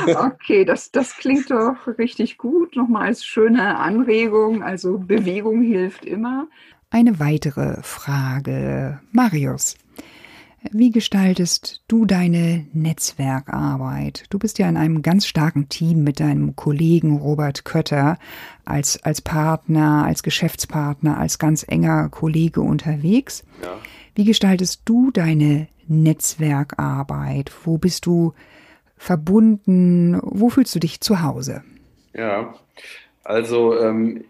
okay, 0.08 0.64
das, 0.64 0.92
das 0.92 1.16
klingt 1.16 1.50
doch 1.50 1.76
richtig 1.98 2.38
gut. 2.38 2.76
Nochmal 2.76 3.08
als 3.08 3.26
schöne 3.26 3.78
Anregung. 3.78 4.64
Also 4.64 5.00
Bewegung 5.00 5.62
hilft 5.64 6.06
immer. 6.06 6.48
Eine 6.90 7.20
weitere 7.20 7.82
Frage. 7.82 9.02
Marius, 9.12 9.76
wie 10.72 10.92
gestaltest 10.92 11.84
du 11.88 12.06
deine 12.06 12.66
Netzwerkarbeit? 12.74 14.26
Du 14.30 14.40
bist 14.40 14.60
ja 14.60 14.68
in 14.68 14.78
einem 14.78 15.02
ganz 15.02 15.28
starken 15.28 15.70
Team 15.70 16.04
mit 16.04 16.20
deinem 16.20 16.56
Kollegen 16.56 17.18
Robert 17.18 17.64
Kötter 17.64 18.18
als, 18.66 19.02
als 19.04 19.22
Partner, 19.22 20.04
als 20.06 20.24
Geschäftspartner, 20.24 21.18
als 21.18 21.40
ganz 21.40 21.64
enger 21.68 22.10
Kollege 22.10 22.62
unterwegs. 22.62 23.44
Ja. 23.62 23.78
Wie 24.16 24.26
gestaltest 24.26 24.82
du 24.86 25.12
deine 25.12 25.68
Netzwerkarbeit? 25.88 27.52
Wo 27.64 27.78
bist 27.78 28.06
du 28.06 28.34
verbunden? 28.98 30.20
Wo 30.22 30.50
fühlst 30.50 30.74
du 30.74 30.80
dich 30.80 31.02
zu 31.02 31.22
Hause? 31.22 31.64
Ja, 32.14 32.56
also 33.24 33.80
ähm, 33.80 34.24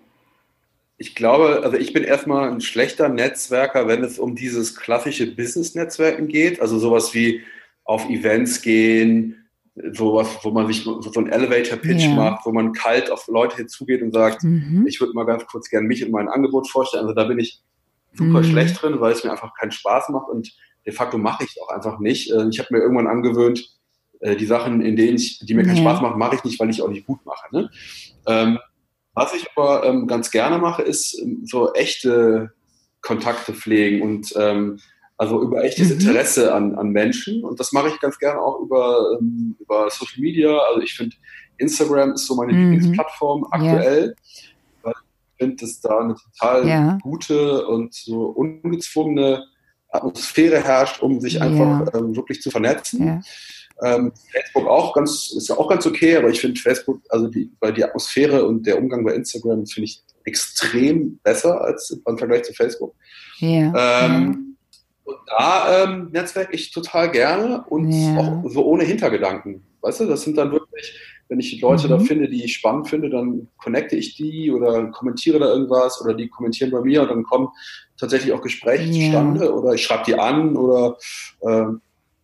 ich 0.98 1.14
glaube, 1.14 1.62
also 1.64 1.78
ich 1.78 1.94
bin 1.94 2.04
erstmal 2.04 2.50
ein 2.50 2.62
schlechter 2.62 3.08
Netzwerker, 3.08 3.88
wenn 3.88 4.04
es 4.04 4.18
um 4.18 4.36
dieses 4.36 4.76
klassische 4.76 5.28
Business-Netzwerken 5.36 6.28
geht, 6.28 6.60
also 6.60 6.80
sowas 6.80 7.14
wie 7.14 7.42
auf 7.84 8.10
Events 8.10 8.62
gehen, 8.62 9.48
sowas, 9.94 10.28
wo 10.42 10.50
man 10.50 10.68
sich 10.68 10.84
so 10.84 11.12
einen 11.16 11.30
Elevator-Pitch 11.30 12.06
ja. 12.06 12.16
macht, 12.16 12.46
wo 12.46 12.52
man 12.52 12.74
kalt 12.74 13.12
auf 13.12 13.28
Leute 13.28 13.58
hinzugeht 13.58 14.02
und 14.02 14.12
sagt, 14.12 14.44
mhm. 14.44 14.86
ich 14.88 15.00
würde 15.00 15.14
mal 15.14 15.26
ganz 15.26 15.46
kurz 15.46 15.70
gerne 15.70 15.88
mich 15.88 16.04
und 16.04 16.12
mein 16.12 16.30
Angebot 16.30 16.68
vorstellen. 16.68 17.04
Also 17.04 17.14
da 17.14 17.26
bin 17.26 17.38
ich 17.38 17.62
super 18.14 18.40
mhm. 18.40 18.44
schlecht 18.44 18.82
drin, 18.82 19.00
weil 19.00 19.14
es 19.14 19.24
mir 19.24 19.32
einfach 19.32 19.54
keinen 19.54 19.72
Spaß 19.72 20.10
macht 20.10 20.30
und 20.30 20.52
de 20.86 20.94
facto 20.94 21.20
mache 21.20 21.44
ich 21.44 21.52
es 21.52 21.62
auch 21.62 21.70
einfach 21.70 22.00
nicht. 22.00 22.32
Äh, 22.32 22.48
ich 22.50 22.58
habe 22.60 22.70
mir 22.72 22.82
irgendwann 22.82 23.08
angewöhnt, 23.08 23.78
äh, 24.20 24.36
die 24.36 24.46
Sachen, 24.48 24.82
in 24.82 24.96
denen 24.96 25.18
ich, 25.18 25.40
die 25.40 25.54
mir 25.54 25.64
keinen 25.64 25.78
ja. 25.78 25.84
Spaß 25.84 26.02
machen, 26.02 26.18
mache 26.18 26.36
ich 26.36 26.44
nicht, 26.44 26.60
weil 26.60 26.72
ich 26.72 26.82
auch 26.82 26.90
nicht 26.90 27.06
gut 27.06 27.24
mache. 27.26 27.48
Ne? 27.52 27.70
Was 29.18 29.34
ich 29.34 29.48
aber 29.56 29.84
ähm, 29.84 30.06
ganz 30.06 30.30
gerne 30.30 30.60
mache, 30.60 30.84
ist 30.84 31.20
ähm, 31.20 31.42
so 31.44 31.74
echte 31.74 32.52
Kontakte 33.02 33.52
pflegen 33.52 34.04
und 34.04 34.32
ähm, 34.38 34.80
also 35.18 35.42
über 35.42 35.64
echtes 35.64 35.90
mhm. 35.90 35.94
Interesse 35.94 36.54
an, 36.54 36.76
an 36.76 36.90
Menschen. 36.90 37.44
Und 37.44 37.60
das 37.60 37.72
mache 37.72 37.88
ich 37.88 38.00
ganz 38.00 38.20
gerne 38.20 38.40
auch 38.40 38.60
über, 38.60 39.18
ähm, 39.20 39.56
über 39.60 39.90
Social 39.90 40.22
Media. 40.22 40.56
Also 40.56 40.82
ich 40.82 40.94
finde, 40.94 41.16
Instagram 41.58 42.14
ist 42.14 42.28
so 42.28 42.36
meine 42.36 42.54
mhm. 42.54 42.74
Lieblingsplattform 42.74 43.48
aktuell. 43.50 44.14
Weil 44.84 44.94
ich 44.94 45.38
finde, 45.40 45.56
dass 45.56 45.82
da 45.82 45.98
eine 45.98 46.16
total 46.16 46.68
ja. 46.68 46.98
gute 47.02 47.66
und 47.66 47.96
so 47.96 48.26
ungezwungene 48.26 49.44
Atmosphäre 49.90 50.64
herrscht, 50.64 51.02
um 51.02 51.20
sich 51.22 51.42
einfach 51.42 51.92
ja. 51.92 52.00
ähm, 52.00 52.16
wirklich 52.16 52.40
zu 52.44 52.52
vernetzen. 52.52 53.24
Ähm, 53.84 54.12
Facebook 54.32 54.68
auch 54.68 54.94
ganz, 54.94 55.32
ist 55.36 55.50
ja 55.50 55.58
auch 55.58 55.70
ganz 55.70 55.86
okay, 55.86 56.16
aber 56.16 56.30
ich 56.30 56.42
finde 56.42 56.60
Facebook, 56.60 57.00
also 57.10 57.28
die, 57.28 57.52
weil 57.60 57.74
die 57.74 57.84
Atmosphäre 57.84 58.46
und 58.46 58.66
der 58.66 58.78
Umgang 58.78 59.04
bei 59.06 59.14
Instagram 59.14 59.66
finde 59.68 59.86
ich 59.86 60.02
extrem 60.26 61.20
besser 61.24 61.62
als 61.62 62.02
im 62.06 62.18
Vergleich 62.18 62.44
zu 62.44 62.54
Facebook. 62.54 62.96
Ja. 63.40 64.06
Ähm, 64.06 64.58
und 65.04 65.18
da 65.28 65.84
ähm, 65.84 66.10
netzwerke 66.12 66.54
ich 66.54 66.72
total 66.72 67.12
gerne 67.12 67.64
und 67.70 67.92
ja. 67.92 68.18
auch 68.18 68.50
so 68.50 68.66
ohne 68.66 68.84
Hintergedanken. 68.84 69.64
Weißt 69.82 70.02
du, 70.02 70.06
das 70.06 70.24
sind 70.24 70.38
dann 70.38 70.52
wirklich, 70.52 71.00
wenn 71.30 71.40
ich 71.40 71.62
Leute 71.62 71.88
mhm. 71.88 71.92
da 71.92 72.00
finde, 72.00 72.28
die 72.28 72.44
ich 72.44 72.56
spannend 72.56 72.90
finde, 72.90 73.10
dann 73.10 73.48
connecte 73.58 73.96
ich 73.96 74.16
die 74.16 74.52
oder 74.52 74.88
kommentiere 74.88 75.40
da 75.40 75.48
irgendwas 75.48 76.02
oder 76.02 76.14
die 76.14 76.28
kommentieren 76.28 76.72
bei 76.72 76.82
mir 76.82 77.04
und 77.04 77.10
dann 77.10 77.24
kommen 77.24 77.48
tatsächlich 77.98 78.34
auch 78.34 78.42
Gespräche 78.42 78.84
ja. 78.86 79.06
zustande 79.06 79.54
oder 79.54 79.74
ich 79.74 79.84
schreibe 79.84 80.04
die 80.06 80.16
an 80.16 80.58
oder 80.58 80.98
äh, 81.42 81.66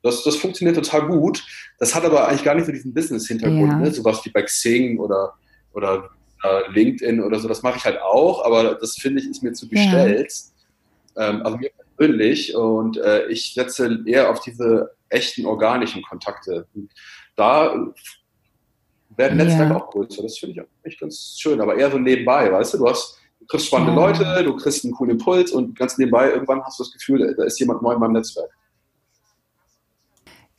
das, 0.04 0.24
das 0.24 0.36
funktioniert 0.36 0.76
total 0.76 1.08
gut. 1.08 1.44
Das 1.80 1.96
hat 1.96 2.04
aber 2.04 2.28
eigentlich 2.28 2.44
gar 2.44 2.56
nicht 2.56 2.66
so 2.66 2.72
diesen 2.72 2.94
Business-Hintergrund, 2.94 3.72
ja. 3.72 3.80
ne? 3.80 3.92
sowas 3.92 4.24
wie 4.26 4.30
bei 4.30 4.44
Xing 4.44 5.00
oder, 5.00 5.34
oder 5.74 6.10
äh, 6.44 6.72
LinkedIn 6.72 7.22
oder 7.22 7.40
so. 7.40 7.48
Das 7.48 7.64
mache 7.64 7.78
ich 7.78 7.86
halt 7.86 8.02
auch, 8.02 8.46
aber 8.46 8.76
das 8.76 8.96
finde 8.96 9.22
ich 9.22 9.30
ist 9.30 9.42
mir 9.42 9.54
zu 9.54 9.68
gestellt. 9.68 10.32
Ja. 11.16 11.30
Ähm, 11.30 11.42
also 11.44 11.58
mir 11.58 11.72
persönlich 11.96 12.56
und 12.56 12.98
äh, 12.98 13.28
ich 13.28 13.54
setze 13.54 14.04
eher 14.06 14.30
auf 14.30 14.42
diese 14.42 14.92
echten 15.10 15.46
organischen 15.46 16.04
Kontakte. 16.04 16.68
Und 16.76 16.92
da 17.38 17.74
werden 19.16 19.38
Netzwerke 19.38 19.74
ja. 19.74 19.80
auch 19.80 19.90
größer. 19.90 20.22
Das 20.22 20.38
finde 20.38 20.54
ich 20.54 20.62
auch 20.62 20.72
echt 20.84 21.00
ganz 21.00 21.38
schön, 21.40 21.62
aber 21.62 21.78
eher 21.78 21.90
so 21.90 21.98
nebenbei, 21.98 22.52
weißt 22.52 22.74
du, 22.74 22.80
du 22.80 22.90
hast 22.90 23.20
du 23.40 23.46
kriegst 23.46 23.68
spannende 23.68 23.94
ja. 23.94 24.08
Leute, 24.08 24.44
du 24.44 24.56
kriegst 24.58 24.84
einen 24.84 24.94
coolen 24.94 25.12
Impuls 25.12 25.52
und 25.52 25.78
ganz 25.78 25.98
nebenbei 25.98 26.32
irgendwann 26.32 26.62
hast 26.64 26.80
du 26.80 26.84
das 26.84 26.92
Gefühl, 26.92 27.34
da 27.38 27.44
ist 27.46 27.60
jemand 27.60 27.82
neu 27.82 27.94
in 27.94 28.00
meinem 28.00 28.14
Netzwerk. 28.14 28.50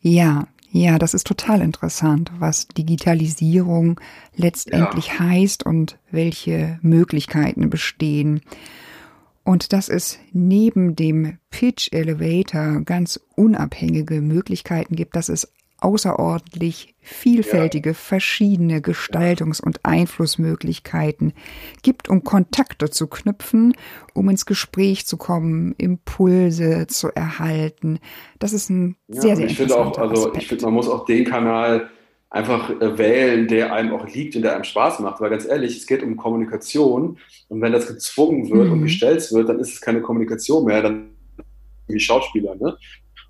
Ja, 0.07 0.49
ja, 0.71 0.99
das 0.99 1.15
ist 1.15 1.27
total 1.27 1.63
interessant, 1.63 2.31
was 2.39 2.69
Digitalisierung 2.69 3.99
letztendlich 4.37 5.07
ja. 5.07 5.21
heißt 5.21 5.65
und 5.65 5.99
welche 6.11 6.79
Möglichkeiten 6.83 7.71
bestehen. 7.71 8.43
Und 9.45 9.73
dass 9.73 9.89
es 9.89 10.19
neben 10.33 10.95
dem 10.95 11.39
Pitch 11.51 11.91
Elevator 11.91 12.83
ganz 12.83 13.19
unabhängige 13.35 14.21
Möglichkeiten 14.21 14.95
gibt, 14.95 15.17
dass 15.17 15.31
es 15.31 15.51
außerordentlich 15.79 16.94
vielfältige, 17.05 17.91
ja. 17.91 17.95
verschiedene 17.95 18.81
Gestaltungs- 18.81 19.63
und 19.63 19.85
Einflussmöglichkeiten 19.85 21.33
gibt, 21.83 22.09
um 22.09 22.25
Kontakte 22.25 22.91
zu 22.91 23.07
knüpfen, 23.07 23.75
um 24.15 24.29
ins 24.29 24.47
Gespräch 24.47 25.07
zu 25.07 25.17
kommen, 25.17 25.75
Impulse 25.79 26.87
zu 26.89 27.09
erhalten. 27.15 28.01
Das 28.39 28.53
ist 28.53 28.71
ein 28.71 28.97
ja, 29.09 29.21
sehr, 29.21 29.37
sehr 29.37 29.47
ich 29.47 29.57
finde 29.57 29.77
auch, 29.77 29.97
also 29.99 30.27
Aspekt. 30.27 30.43
ich 30.43 30.49
finde, 30.49 30.65
man 30.65 30.75
muss 30.75 30.89
auch 30.89 31.05
den 31.05 31.25
Kanal 31.25 31.91
einfach 32.35 32.69
äh, 32.69 32.99
wählen, 32.99 33.47
der 33.47 33.73
einem 33.73 33.93
auch 33.93 34.09
liegt 34.09 34.35
und 34.35 34.43
der 34.43 34.55
einem 34.55 34.65
Spaß 34.65 34.99
macht. 35.01 35.21
Weil 35.21 35.31
ganz 35.31 35.47
ehrlich, 35.47 35.77
es 35.77 35.87
geht 35.87 36.03
um 36.03 36.17
Kommunikation 36.17 37.19
und 37.49 37.61
wenn 37.61 37.73
das 37.73 37.87
gezwungen 37.87 38.51
wird 38.51 38.67
mhm. 38.67 38.73
und 38.73 38.83
gestellt 38.83 39.31
wird, 39.33 39.49
dann 39.49 39.61
ist 39.61 39.75
es 39.75 39.81
keine 39.81 40.01
Kommunikation 40.01 40.65
mehr, 40.65 40.83
dann 40.83 41.11
wie 41.87 42.01
Schauspieler. 42.01 42.57
Ne? 42.57 42.77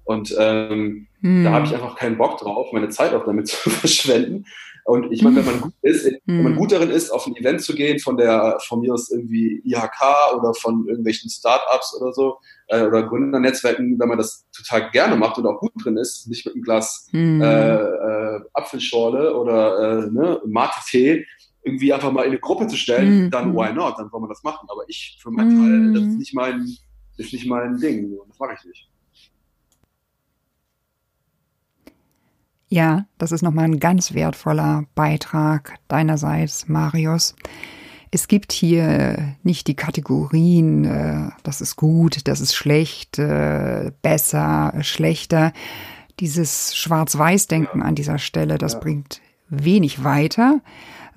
Und 0.04 0.34
ähm, 0.38 1.06
hm. 1.20 1.44
da 1.44 1.52
habe 1.52 1.66
ich 1.66 1.74
einfach 1.74 1.96
keinen 1.96 2.18
Bock 2.18 2.38
drauf, 2.38 2.68
meine 2.72 2.90
Zeit 2.90 3.14
auch 3.14 3.24
damit 3.24 3.48
zu 3.48 3.70
verschwenden. 3.70 4.46
Und 4.86 5.10
ich 5.12 5.22
meine, 5.22 5.36
wenn 5.36 5.46
man 5.46 5.60
gut 5.62 5.72
ist, 5.80 6.04
hm. 6.06 6.20
wenn 6.26 6.42
man 6.42 6.56
gut 6.56 6.72
darin 6.72 6.90
ist, 6.90 7.10
auf 7.10 7.26
ein 7.26 7.36
Event 7.36 7.62
zu 7.62 7.74
gehen, 7.74 7.98
von 7.98 8.18
der, 8.18 8.58
von 8.66 8.80
mir 8.80 8.92
aus 8.92 9.10
irgendwie 9.10 9.62
IHK 9.64 10.36
oder 10.36 10.52
von 10.54 10.86
irgendwelchen 10.86 11.30
Startups 11.30 11.98
oder 11.98 12.12
so, 12.12 12.36
äh, 12.68 12.82
oder 12.82 13.02
Gründernetzwerken, 13.04 13.98
wenn 13.98 14.08
man 14.08 14.18
das 14.18 14.44
total 14.54 14.90
gerne 14.90 15.16
macht 15.16 15.38
und 15.38 15.46
auch 15.46 15.58
gut 15.58 15.72
drin 15.82 15.96
ist, 15.96 16.28
nicht 16.28 16.44
mit 16.44 16.54
einem 16.54 16.64
Glas 16.64 17.08
hm. 17.10 17.40
äh, 17.40 17.74
äh, 17.76 18.40
Apfelschorle 18.52 19.34
oder 19.34 20.04
äh, 20.04 20.10
ne, 20.10 20.40
Mate-Tee, 20.44 21.26
irgendwie 21.62 21.94
einfach 21.94 22.12
mal 22.12 22.24
in 22.24 22.32
eine 22.32 22.40
Gruppe 22.40 22.66
zu 22.66 22.76
stellen, 22.76 23.24
hm. 23.24 23.30
dann 23.30 23.54
why 23.54 23.72
not, 23.72 23.94
dann 23.96 24.10
soll 24.10 24.20
man 24.20 24.28
das 24.28 24.42
machen. 24.42 24.68
Aber 24.68 24.82
ich 24.86 25.18
für 25.22 25.30
meinen 25.30 25.58
Teil, 25.58 25.92
das 25.94 26.02
ist 26.02 26.10
hm. 26.10 26.18
nicht 26.18 26.34
mein, 26.34 26.76
ist 27.16 27.32
nicht 27.32 27.46
mein 27.46 27.78
Ding, 27.78 28.18
das 28.28 28.38
mache 28.38 28.54
ich 28.58 28.64
nicht. 28.66 28.90
Ja, 32.68 33.06
das 33.18 33.32
ist 33.32 33.42
nochmal 33.42 33.66
ein 33.66 33.80
ganz 33.80 34.14
wertvoller 34.14 34.84
Beitrag 34.94 35.76
deinerseits, 35.88 36.68
Marius. 36.68 37.34
Es 38.10 38.28
gibt 38.28 38.52
hier 38.52 39.34
nicht 39.42 39.66
die 39.66 39.74
Kategorien, 39.74 40.84
äh, 40.84 41.30
das 41.42 41.60
ist 41.60 41.76
gut, 41.76 42.28
das 42.28 42.40
ist 42.40 42.54
schlecht, 42.54 43.18
äh, 43.18 43.90
besser, 44.02 44.72
schlechter. 44.82 45.52
dieses 46.20 46.76
Schwarz-Weiß-Denken 46.76 47.82
an 47.82 47.96
dieser 47.96 48.18
Stelle, 48.18 48.56
das 48.56 48.74
ja. 48.74 48.78
bringt 48.78 49.20
wenig 49.48 50.04
weiter, 50.04 50.60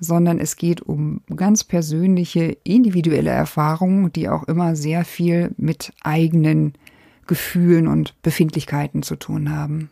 sondern 0.00 0.38
es 0.38 0.56
geht 0.56 0.82
um 0.82 1.20
ganz 1.34 1.62
persönliche, 1.64 2.56
individuelle 2.64 3.30
Erfahrungen, 3.30 4.12
die 4.12 4.28
auch 4.28 4.44
immer 4.44 4.76
sehr 4.76 5.04
viel 5.04 5.52
mit 5.56 5.92
eigenen 6.02 6.74
Gefühlen 7.28 7.86
und 7.86 8.20
Befindlichkeiten 8.22 9.02
zu 9.02 9.16
tun 9.16 9.54
haben. 9.54 9.90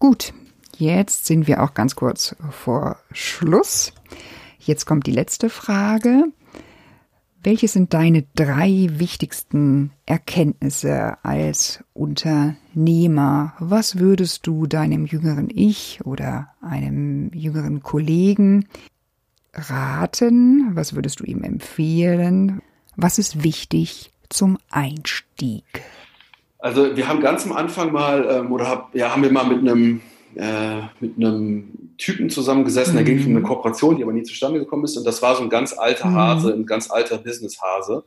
Gut, 0.00 0.32
jetzt 0.78 1.26
sind 1.26 1.46
wir 1.46 1.62
auch 1.62 1.74
ganz 1.74 1.94
kurz 1.94 2.34
vor 2.50 2.96
Schluss. 3.12 3.92
Jetzt 4.58 4.86
kommt 4.86 5.06
die 5.06 5.12
letzte 5.12 5.50
Frage. 5.50 6.24
Welche 7.42 7.68
sind 7.68 7.92
deine 7.92 8.24
drei 8.34 8.88
wichtigsten 8.92 9.92
Erkenntnisse 10.06 11.22
als 11.22 11.84
Unternehmer? 11.92 13.52
Was 13.58 13.98
würdest 13.98 14.46
du 14.46 14.66
deinem 14.66 15.04
jüngeren 15.04 15.50
Ich 15.50 16.00
oder 16.02 16.48
einem 16.62 17.30
jüngeren 17.34 17.82
Kollegen 17.82 18.68
raten? 19.52 20.70
Was 20.72 20.94
würdest 20.94 21.20
du 21.20 21.24
ihm 21.24 21.42
empfehlen? 21.42 22.62
Was 22.96 23.18
ist 23.18 23.44
wichtig 23.44 24.12
zum 24.30 24.56
Einstieg? 24.70 25.64
Also 26.60 26.96
wir 26.96 27.08
haben 27.08 27.20
ganz 27.20 27.46
am 27.46 27.52
Anfang 27.52 27.92
mal, 27.92 28.26
ähm, 28.30 28.52
oder 28.52 28.68
hab, 28.68 28.94
ja, 28.94 29.12
haben 29.12 29.22
wir 29.22 29.32
mal 29.32 29.46
mit 29.46 29.60
einem 29.60 30.02
äh, 30.36 30.82
mit 31.00 31.16
einem 31.16 31.96
Typen 31.98 32.30
zusammengesessen, 32.30 32.94
mhm. 32.94 32.98
da 32.98 33.02
ging 33.02 33.18
es 33.18 33.26
um 33.26 33.36
eine 33.36 33.42
Kooperation, 33.42 33.96
die 33.96 34.02
aber 34.02 34.12
nie 34.12 34.22
zustande 34.22 34.60
gekommen 34.60 34.84
ist. 34.84 34.96
Und 34.96 35.04
das 35.04 35.20
war 35.22 35.34
so 35.36 35.42
ein 35.42 35.50
ganz 35.50 35.72
alter 35.76 36.08
mhm. 36.08 36.14
Hase, 36.16 36.52
ein 36.52 36.66
ganz 36.66 36.90
alter 36.90 37.18
Business-Hase. 37.18 38.04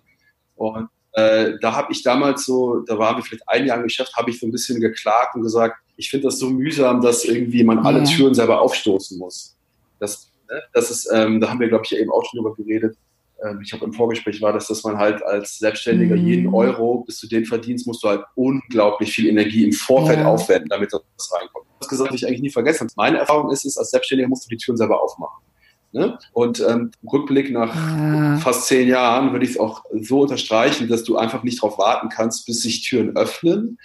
Und 0.55 0.87
äh, 1.13 1.53
da 1.61 1.75
habe 1.75 1.91
ich 1.91 2.01
damals 2.01 2.45
so, 2.45 2.79
da 2.79 2.97
waren 2.97 3.17
wir 3.17 3.23
vielleicht 3.23 3.47
ein 3.47 3.65
Jahr 3.65 3.77
im 3.77 3.83
Geschäft, 3.83 4.15
habe 4.15 4.29
ich 4.29 4.39
so 4.39 4.47
ein 4.47 4.51
bisschen 4.51 4.79
geklagt 4.79 5.35
und 5.35 5.43
gesagt, 5.43 5.77
ich 5.95 6.09
finde 6.09 6.27
das 6.27 6.39
so 6.39 6.49
mühsam, 6.49 7.01
dass 7.01 7.25
irgendwie 7.25 7.63
man 7.63 7.79
alle 7.79 7.99
ja. 7.99 8.05
Türen 8.05 8.33
selber 8.33 8.61
aufstoßen 8.61 9.19
muss. 9.19 9.55
Das, 9.99 10.31
ne, 10.49 10.61
das 10.73 10.89
ist, 10.89 11.09
ähm, 11.13 11.39
da 11.39 11.49
haben 11.49 11.59
wir, 11.59 11.67
glaube 11.67 11.85
ich, 11.85 11.95
eben 11.95 12.11
auch 12.11 12.23
schon 12.25 12.41
drüber 12.41 12.55
geredet. 12.55 12.97
Ähm, 13.43 13.61
ich 13.63 13.73
habe 13.73 13.85
im 13.85 13.93
Vorgespräch 13.93 14.41
war 14.41 14.53
das, 14.53 14.67
dass 14.67 14.83
man 14.83 14.97
halt 14.97 15.23
als 15.23 15.57
Selbstständiger 15.57 16.15
mhm. 16.15 16.27
jeden 16.27 16.53
Euro, 16.53 17.03
bis 17.05 17.19
du 17.19 17.27
den 17.27 17.45
verdienst, 17.45 17.87
musst 17.87 18.03
du 18.03 18.09
halt 18.09 18.23
unglaublich 18.35 19.13
viel 19.13 19.27
Energie 19.27 19.65
im 19.65 19.73
Vorfeld 19.73 20.19
ja. 20.19 20.27
aufwenden, 20.27 20.69
damit 20.69 20.93
das 20.93 21.01
reinkommt. 21.33 21.65
Das 21.79 21.89
gesagt, 21.89 22.13
ich 22.13 22.25
eigentlich 22.25 22.41
nie 22.41 22.49
vergessen. 22.49 22.87
Meine 22.95 23.17
Erfahrung 23.17 23.51
ist 23.51 23.65
es, 23.65 23.77
als 23.77 23.91
Selbstständiger 23.91 24.29
musst 24.29 24.45
du 24.45 24.49
die 24.49 24.57
Türen 24.57 24.77
selber 24.77 25.03
aufmachen. 25.03 25.43
Ne? 25.91 26.17
Und 26.31 26.59
ähm, 26.67 26.89
Rückblick 27.11 27.51
nach 27.51 27.75
ja. 27.75 28.37
fast 28.37 28.65
zehn 28.65 28.87
Jahren 28.87 29.31
würde 29.31 29.45
ich 29.45 29.51
es 29.51 29.59
auch 29.59 29.83
so 30.01 30.21
unterstreichen, 30.21 30.87
dass 30.87 31.03
du 31.03 31.17
einfach 31.17 31.43
nicht 31.43 31.61
darauf 31.61 31.77
warten 31.77 32.09
kannst, 32.09 32.47
bis 32.47 32.63
sich 32.63 32.81
Türen 32.81 33.15
öffnen 33.15 33.77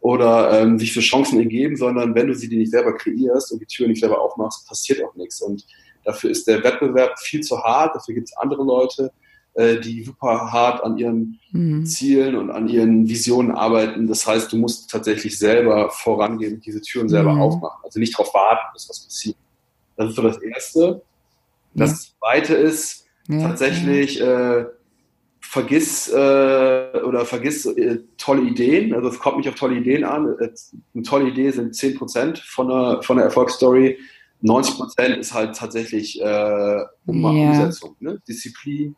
oder 0.00 0.60
ähm, 0.60 0.78
sich 0.78 0.92
für 0.92 1.00
Chancen 1.00 1.40
ergeben, 1.40 1.76
sondern 1.76 2.14
wenn 2.14 2.28
du 2.28 2.34
sie 2.34 2.48
dir 2.48 2.58
nicht 2.58 2.70
selber 2.70 2.94
kreierst 2.94 3.50
und 3.50 3.60
die 3.60 3.66
Türen 3.66 3.90
nicht 3.90 4.00
selber 4.00 4.20
aufmachst, 4.20 4.68
passiert 4.68 5.02
auch 5.04 5.16
nichts. 5.16 5.40
Und 5.40 5.64
dafür 6.08 6.30
ist 6.30 6.46
der 6.46 6.64
Wettbewerb 6.64 7.18
viel 7.18 7.42
zu 7.42 7.62
hart, 7.62 7.94
dafür 7.94 8.14
gibt 8.14 8.28
es 8.28 8.36
andere 8.38 8.64
Leute, 8.64 9.12
äh, 9.52 9.78
die 9.78 10.02
super 10.02 10.50
hart 10.50 10.82
an 10.82 10.96
ihren 10.96 11.38
mhm. 11.52 11.84
Zielen 11.84 12.34
und 12.34 12.50
an 12.50 12.66
ihren 12.68 13.06
Visionen 13.06 13.52
arbeiten. 13.52 14.08
Das 14.08 14.26
heißt, 14.26 14.50
du 14.50 14.56
musst 14.56 14.90
tatsächlich 14.90 15.38
selber 15.38 15.90
vorangehen, 15.90 16.60
diese 16.60 16.80
Türen 16.80 17.10
selber 17.10 17.34
mhm. 17.34 17.42
aufmachen. 17.42 17.80
Also 17.84 18.00
nicht 18.00 18.18
darauf 18.18 18.32
warten, 18.32 18.72
bis 18.72 18.88
was 18.88 19.00
passiert. 19.00 19.36
Das 19.96 20.08
ist 20.08 20.16
so 20.16 20.22
das 20.22 20.38
Erste. 20.38 21.02
Das 21.74 21.90
ja. 21.90 22.14
Zweite 22.18 22.54
ist 22.54 23.06
ja, 23.28 23.40
tatsächlich, 23.40 24.20
ja. 24.20 24.60
Äh, 24.60 24.66
vergiss 25.40 26.08
äh, 26.08 27.00
oder 27.04 27.24
vergiss 27.26 27.66
äh, 27.66 27.98
tolle 28.16 28.42
Ideen. 28.42 28.94
Also 28.94 29.08
es 29.08 29.18
kommt 29.18 29.38
nicht 29.38 29.48
auf 29.48 29.54
tolle 29.54 29.76
Ideen 29.76 30.04
an. 30.04 30.36
Eine 30.38 31.02
tolle 31.02 31.28
Idee 31.28 31.50
sind 31.50 31.74
10% 31.74 32.42
von 32.44 32.70
einer, 32.70 33.02
von 33.02 33.18
einer 33.18 33.26
Erfolgsstory. 33.26 33.98
90% 34.42 35.16
ist 35.16 35.34
halt 35.34 35.56
tatsächlich 35.56 36.20
äh, 36.20 36.84
Umsetzung. 37.06 37.96
Ne? 38.00 38.20
Disziplin, 38.28 38.94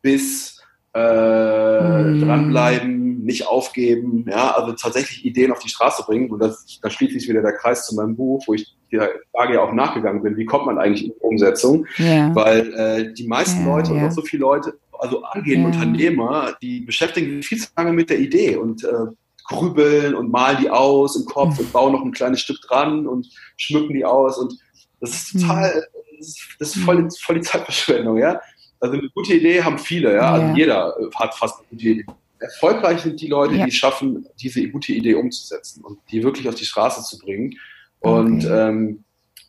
Biss, 0.00 0.60
äh, 0.94 2.02
mm. 2.02 2.20
dranbleiben, 2.20 3.24
nicht 3.24 3.46
aufgeben, 3.46 4.26
ja, 4.28 4.50
also 4.52 4.72
tatsächlich 4.72 5.24
Ideen 5.24 5.52
auf 5.52 5.60
die 5.60 5.68
Straße 5.68 6.02
bringen. 6.02 6.30
Und 6.30 6.40
das, 6.40 6.80
da 6.82 6.90
schließt 6.90 7.12
sich 7.12 7.28
wieder 7.28 7.42
der 7.42 7.52
Kreis 7.52 7.86
zu 7.86 7.94
meinem 7.94 8.16
Buch, 8.16 8.42
wo 8.46 8.54
ich 8.54 8.76
der 8.90 9.08
Frage 9.34 9.54
ja 9.54 9.62
auch 9.62 9.72
nachgegangen 9.72 10.22
bin, 10.22 10.36
wie 10.36 10.44
kommt 10.44 10.66
man 10.66 10.78
eigentlich 10.78 11.04
in 11.04 11.12
die 11.14 11.20
Umsetzung? 11.20 11.86
Yeah. 11.98 12.34
Weil 12.34 12.72
äh, 12.74 13.14
die 13.14 13.26
meisten 13.26 13.64
yeah, 13.64 13.76
Leute 13.76 13.92
yeah. 13.94 14.10
so 14.10 14.20
viele 14.20 14.42
Leute, 14.42 14.78
also 14.98 15.22
angehende 15.22 15.68
Unternehmer, 15.68 16.54
die 16.60 16.80
beschäftigen 16.80 17.36
sich 17.36 17.46
viel 17.46 17.58
zu 17.58 17.68
lange 17.76 17.92
mit 17.92 18.10
der 18.10 18.20
Idee 18.20 18.56
und 18.56 18.84
äh, 18.84 19.06
grübeln 19.44 20.14
und 20.14 20.30
malen 20.30 20.58
die 20.60 20.70
aus 20.70 21.16
im 21.16 21.24
Kopf 21.24 21.58
und 21.58 21.72
bauen 21.72 21.92
noch 21.92 22.02
ein 22.02 22.12
kleines 22.12 22.40
Stück 22.40 22.60
dran 22.60 23.06
und 23.06 23.28
schmücken 23.56 23.94
die 23.94 24.04
aus 24.04 24.38
und 24.38 24.54
das 25.02 25.10
ist 25.10 25.32
total, 25.32 25.86
das 26.18 26.28
ist, 26.28 26.48
das 26.60 26.76
ist 26.76 26.84
voll, 26.84 27.08
voll 27.20 27.34
die 27.34 27.42
Zeitverschwendung, 27.42 28.18
ja. 28.18 28.40
Also 28.78 28.96
eine 28.96 29.10
gute 29.10 29.34
Idee 29.34 29.62
haben 29.62 29.78
viele, 29.78 30.14
ja. 30.14 30.32
Also 30.32 30.56
jeder 30.56 30.96
äh, 30.98 31.10
hat 31.16 31.34
fast 31.34 31.58
eine 31.58 31.66
gute 31.68 31.88
Idee. 31.88 32.06
Erfolgreich 32.38 33.00
sind 33.00 33.20
die 33.20 33.26
Leute, 33.26 33.56
ja. 33.56 33.64
die 33.64 33.72
schaffen, 33.72 34.26
diese 34.40 34.66
gute 34.68 34.92
Idee 34.92 35.14
umzusetzen 35.14 35.84
und 35.84 35.98
die 36.10 36.22
wirklich 36.22 36.48
auf 36.48 36.54
die 36.54 36.64
Straße 36.64 37.02
zu 37.02 37.18
bringen. 37.18 37.58
Und 37.98 38.44
okay. 38.44 38.68
ähm, 38.68 39.04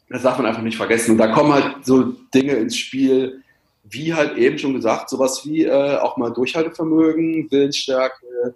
das 0.10 0.24
darf 0.24 0.38
man 0.38 0.48
einfach 0.48 0.62
nicht 0.64 0.78
vergessen. 0.78 1.12
Und 1.12 1.18
da 1.18 1.28
kommen 1.28 1.54
halt 1.54 1.86
so 1.86 2.04
Dinge 2.34 2.54
ins 2.54 2.78
Spiel, 2.78 3.42
wie 3.84 4.14
halt 4.14 4.38
eben 4.38 4.58
schon 4.58 4.74
gesagt, 4.74 5.10
sowas 5.10 5.46
wie 5.46 5.66
äh, 5.66 5.98
auch 5.98 6.18
mal 6.18 6.32
Durchhaltevermögen, 6.32 7.50
Willensstärke, 7.52 8.56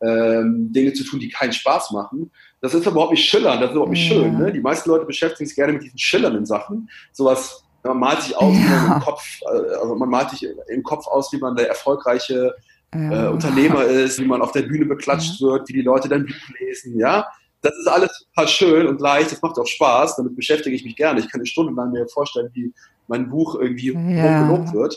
ähm, 0.00 0.72
Dinge 0.72 0.92
zu 0.92 1.04
tun, 1.04 1.20
die 1.20 1.28
keinen 1.28 1.52
Spaß 1.52 1.90
machen. 1.92 2.30
Das 2.60 2.74
ist 2.74 2.86
überhaupt 2.86 3.12
nicht 3.12 3.28
schillernd, 3.28 3.60
das 3.60 3.70
ist 3.70 3.74
überhaupt 3.74 3.92
nicht 3.92 4.08
ja. 4.10 4.16
schön. 4.16 4.38
Ne? 4.38 4.52
Die 4.52 4.60
meisten 4.60 4.88
Leute 4.90 5.06
beschäftigen 5.06 5.46
sich 5.46 5.56
gerne 5.56 5.72
mit 5.72 5.82
diesen 5.82 5.98
schillernden 5.98 6.46
Sachen. 6.46 6.88
Sowas 7.12 7.64
man 7.84 7.98
malt 7.98 8.22
sich 8.22 8.36
aus, 8.36 8.56
ja. 8.56 8.96
im 8.96 9.00
Kopf, 9.00 9.22
äh, 9.42 9.74
also 9.74 9.94
man 9.94 10.08
malt 10.08 10.30
sich 10.30 10.46
im 10.68 10.82
Kopf 10.82 11.06
aus, 11.06 11.32
wie 11.32 11.38
man 11.38 11.56
der 11.56 11.68
erfolgreiche 11.68 12.54
ja. 12.94 13.26
äh, 13.26 13.28
Unternehmer 13.28 13.84
ist, 13.84 14.18
wie 14.18 14.26
man 14.26 14.42
auf 14.42 14.52
der 14.52 14.62
Bühne 14.62 14.84
beklatscht 14.84 15.40
wird, 15.40 15.68
wie 15.68 15.74
die 15.74 15.82
Leute 15.82 16.08
dein 16.08 16.26
Buch 16.26 16.58
lesen, 16.60 16.98
ja. 16.98 17.26
Das 17.60 17.76
ist 17.76 17.88
alles 17.88 18.26
total 18.34 18.48
schön 18.48 18.86
und 18.86 19.00
leicht, 19.00 19.32
das 19.32 19.42
macht 19.42 19.58
auch 19.58 19.66
Spaß, 19.66 20.16
damit 20.16 20.36
beschäftige 20.36 20.76
ich 20.76 20.84
mich 20.84 20.94
gerne. 20.94 21.18
Ich 21.18 21.28
kann 21.28 21.40
mir 21.40 21.46
stundenlang 21.46 21.90
mir 21.90 22.06
vorstellen, 22.06 22.50
wie 22.52 22.72
mein 23.08 23.28
Buch 23.28 23.56
irgendwie 23.56 23.92
ja. 23.92 24.46
gelobt 24.46 24.72
wird. 24.72 24.96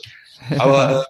Aber 0.59 1.01
äh, 1.01 1.03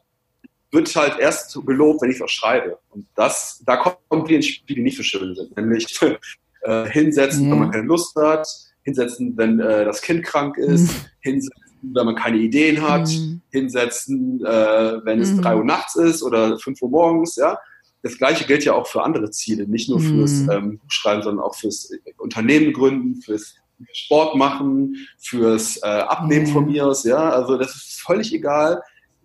wird 0.71 0.95
halt 0.95 1.19
erst 1.19 1.60
gelobt, 1.65 2.01
wenn 2.01 2.10
ich 2.10 2.17
es 2.17 2.21
auch 2.21 2.29
schreibe. 2.29 2.79
Und 2.89 3.05
das, 3.15 3.62
da 3.65 3.77
kommen 3.77 4.25
die 4.25 4.36
ins 4.36 4.47
Spiel, 4.47 4.77
die 4.77 4.81
nicht 4.81 4.97
so 4.97 5.03
schön 5.03 5.36
sind. 5.36 5.55
Nämlich 5.55 5.99
äh, 6.62 6.86
hinsetzen, 6.89 7.51
wenn 7.51 7.60
man 7.60 7.71
keine 7.71 7.88
Lust 7.88 8.15
hat, 8.15 8.47
hinsetzen, 8.84 9.36
wenn 9.38 9.60
äh, 9.60 9.86
das 9.86 10.01
Kind 10.01 10.23
krank 10.23 10.57
ist, 10.57 10.91
mhm. 10.91 11.05
hinsetzen, 11.19 11.63
wenn 11.81 12.05
man 12.05 12.15
keine 12.15 12.38
Ideen 12.38 12.81
hat, 12.81 13.10
mhm. 13.10 13.41
hinsetzen, 13.51 14.43
äh, 14.45 15.05
wenn 15.05 15.19
es 15.19 15.31
mhm. 15.31 15.41
drei 15.41 15.55
Uhr 15.55 15.63
nachts 15.63 15.95
ist 15.95 16.23
oder 16.23 16.57
fünf 16.60 16.81
Uhr 16.81 16.89
morgens, 16.89 17.36
ja. 17.36 17.57
Das 18.03 18.17
gleiche 18.17 18.45
gilt 18.45 18.65
ja 18.65 18.73
auch 18.73 18.88
für 18.88 19.03
andere 19.03 19.29
Ziele, 19.29 19.67
nicht 19.67 19.88
nur 19.88 19.99
fürs 19.99 20.31
mhm. 20.31 20.51
ähm, 20.51 20.77
Buchschreiben, 20.79 21.21
sondern 21.21 21.45
auch 21.45 21.55
fürs 21.55 21.91
Unternehmen 22.17 22.73
gründen, 22.73 23.21
fürs 23.21 23.55
Sport 23.93 24.36
machen, 24.36 24.95
fürs 25.19 25.77
äh, 25.77 25.86
Abnehmen 25.86 26.47
von 26.47 26.65
mir 26.65 26.88
aus, 26.88 27.03
ja. 27.03 27.29
Also 27.29 27.57
das 27.57 27.75
ist 27.75 28.01
völlig 28.01 28.34
egal. 28.34 28.81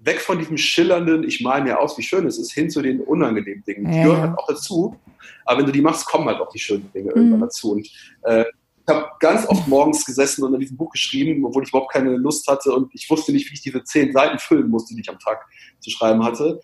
Weg 0.06 0.20
von 0.20 0.38
diesem 0.38 0.56
schillernden, 0.56 1.24
ich 1.24 1.40
male 1.42 1.64
mir 1.64 1.78
aus, 1.78 1.98
wie 1.98 2.02
schön 2.02 2.26
es 2.26 2.38
ist, 2.38 2.52
hin 2.52 2.70
zu 2.70 2.80
den 2.80 3.00
unangenehmen 3.00 3.64
Dingen. 3.64 3.90
Die 3.90 3.98
gehören 3.98 4.20
halt 4.20 4.38
auch 4.38 4.46
dazu. 4.46 4.96
Aber 5.44 5.58
wenn 5.58 5.66
du 5.66 5.72
die 5.72 5.82
machst, 5.82 6.06
kommen 6.06 6.26
halt 6.26 6.40
auch 6.40 6.48
die 6.50 6.58
schönen 6.58 6.90
Dinge 6.92 7.08
irgendwann 7.08 7.40
mhm. 7.40 7.44
dazu. 7.44 7.72
Und 7.72 7.88
äh, 8.22 8.44
ich 8.88 8.94
habe 8.94 9.08
ganz 9.18 9.46
oft 9.48 9.66
morgens 9.66 10.04
gesessen 10.04 10.44
und 10.44 10.54
an 10.54 10.60
diesem 10.60 10.76
Buch 10.76 10.90
geschrieben, 10.90 11.44
obwohl 11.44 11.64
ich 11.64 11.70
überhaupt 11.70 11.92
keine 11.92 12.16
Lust 12.16 12.46
hatte 12.46 12.72
und 12.72 12.94
ich 12.94 13.10
wusste 13.10 13.32
nicht, 13.32 13.50
wie 13.50 13.54
ich 13.54 13.62
diese 13.62 13.82
zehn 13.82 14.12
Seiten 14.12 14.38
füllen 14.38 14.68
musste, 14.68 14.94
die 14.94 15.00
ich 15.00 15.10
am 15.10 15.18
Tag 15.18 15.44
zu 15.80 15.90
schreiben 15.90 16.22
hatte. 16.22 16.60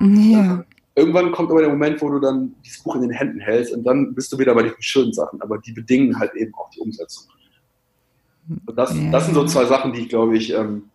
Ja. 0.00 0.64
Irgendwann 0.94 1.32
kommt 1.32 1.50
aber 1.50 1.60
der 1.60 1.70
Moment, 1.70 2.00
wo 2.02 2.10
du 2.10 2.20
dann 2.20 2.54
dieses 2.64 2.82
Buch 2.82 2.96
in 2.96 3.02
den 3.02 3.10
Händen 3.10 3.40
hältst 3.40 3.72
und 3.72 3.84
dann 3.84 4.14
bist 4.14 4.32
du 4.32 4.38
wieder 4.38 4.54
bei 4.54 4.64
diesen 4.64 4.82
schönen 4.82 5.12
Sachen, 5.12 5.40
aber 5.40 5.58
die 5.58 5.72
bedingen 5.72 6.18
halt 6.18 6.34
eben 6.34 6.54
auch 6.54 6.68
die 6.70 6.80
Umsetzung. 6.80 7.26
Und 8.48 8.76
das, 8.76 8.94
ja. 8.94 9.10
das 9.10 9.24
sind 9.24 9.34
so 9.34 9.44
zwei 9.46 9.64
Sachen, 9.64 9.92
die 9.92 10.00
ich 10.00 10.08
glaube 10.08 10.36
ich, 10.36 10.52
ähm, 10.52 10.90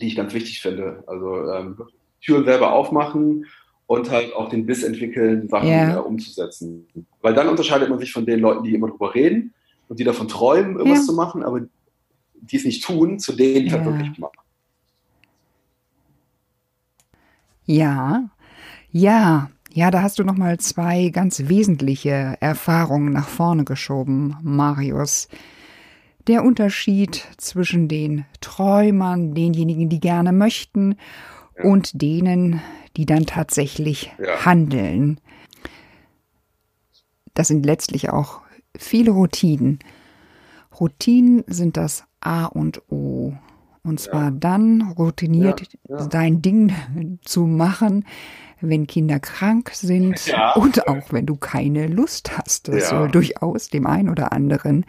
die 0.00 0.08
ich 0.08 0.16
ganz 0.16 0.34
wichtig 0.34 0.60
finde. 0.60 1.04
Also 1.06 1.50
ähm, 1.50 1.78
Türen 2.20 2.44
selber 2.44 2.72
aufmachen 2.72 3.46
und 3.86 4.10
halt 4.10 4.34
auch 4.34 4.48
den 4.48 4.66
Biss 4.66 4.82
entwickeln, 4.82 5.48
Sachen 5.48 5.68
ja. 5.68 5.96
äh, 5.96 6.00
umzusetzen. 6.00 6.86
Weil 7.20 7.34
dann 7.34 7.48
unterscheidet 7.48 7.90
man 7.90 7.98
sich 7.98 8.12
von 8.12 8.26
den 8.26 8.40
Leuten, 8.40 8.64
die 8.64 8.74
immer 8.74 8.88
drüber 8.88 9.14
reden 9.14 9.54
und 9.88 9.98
die 9.98 10.04
davon 10.04 10.28
träumen, 10.28 10.76
irgendwas 10.76 11.00
ja. 11.00 11.06
zu 11.06 11.12
machen, 11.14 11.42
aber 11.42 11.60
die 12.34 12.56
es 12.56 12.64
nicht 12.64 12.84
tun, 12.84 13.18
zu 13.18 13.32
denen 13.32 13.66
die 13.66 13.70
ja. 13.70 13.78
halt 13.78 13.84
wirklich 13.86 14.18
machen. 14.18 14.38
Ja, 17.66 18.28
ja, 18.90 19.50
ja, 19.72 19.90
da 19.90 20.02
hast 20.02 20.18
du 20.18 20.24
noch 20.24 20.36
mal 20.36 20.58
zwei 20.58 21.08
ganz 21.08 21.48
wesentliche 21.48 22.36
Erfahrungen 22.40 23.12
nach 23.12 23.26
vorne 23.26 23.64
geschoben, 23.64 24.36
Marius. 24.42 25.28
Der 26.26 26.42
Unterschied 26.42 27.26
zwischen 27.36 27.88
den 27.88 28.24
Träumern, 28.40 29.34
denjenigen, 29.34 29.88
die 29.88 30.00
gerne 30.00 30.32
möchten, 30.32 30.96
ja. 31.56 31.64
und 31.64 32.00
denen, 32.00 32.62
die 32.96 33.06
dann 33.06 33.26
tatsächlich 33.26 34.12
ja. 34.18 34.44
handeln. 34.44 35.20
das 37.34 37.48
sind 37.48 37.66
letztlich 37.66 38.10
auch 38.10 38.40
viele 38.76 39.10
Routinen. 39.10 39.80
Routinen 40.78 41.44
sind 41.46 41.76
das 41.76 42.04
A 42.20 42.46
und 42.46 42.82
O. 42.90 43.34
Und 43.82 44.00
zwar 44.00 44.24
ja. 44.24 44.30
dann 44.30 44.94
routiniert 44.96 45.68
dein 46.10 46.40
Ding 46.40 46.72
zu 47.24 47.42
machen, 47.42 48.06
wenn 48.60 48.86
Kinder 48.86 49.20
krank 49.20 49.72
sind 49.74 50.34
und 50.54 50.88
auch 50.88 51.12
wenn 51.12 51.26
du 51.26 51.36
keine 51.36 51.86
Lust 51.86 52.38
hast. 52.38 52.68
Das 52.68 52.88
soll 52.88 53.10
durchaus 53.10 53.68
dem 53.68 53.86
einen 53.86 54.08
oder 54.08 54.32
anderen 54.32 54.86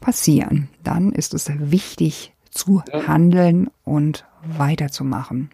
passieren. 0.00 0.68
Dann 0.82 1.12
ist 1.12 1.34
es 1.34 1.50
wichtig 1.58 2.32
zu 2.50 2.82
handeln 2.92 3.70
und 3.84 4.24
weiterzumachen. 4.44 5.50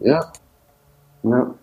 Ja. 0.00 0.32
Ja. 1.22 1.54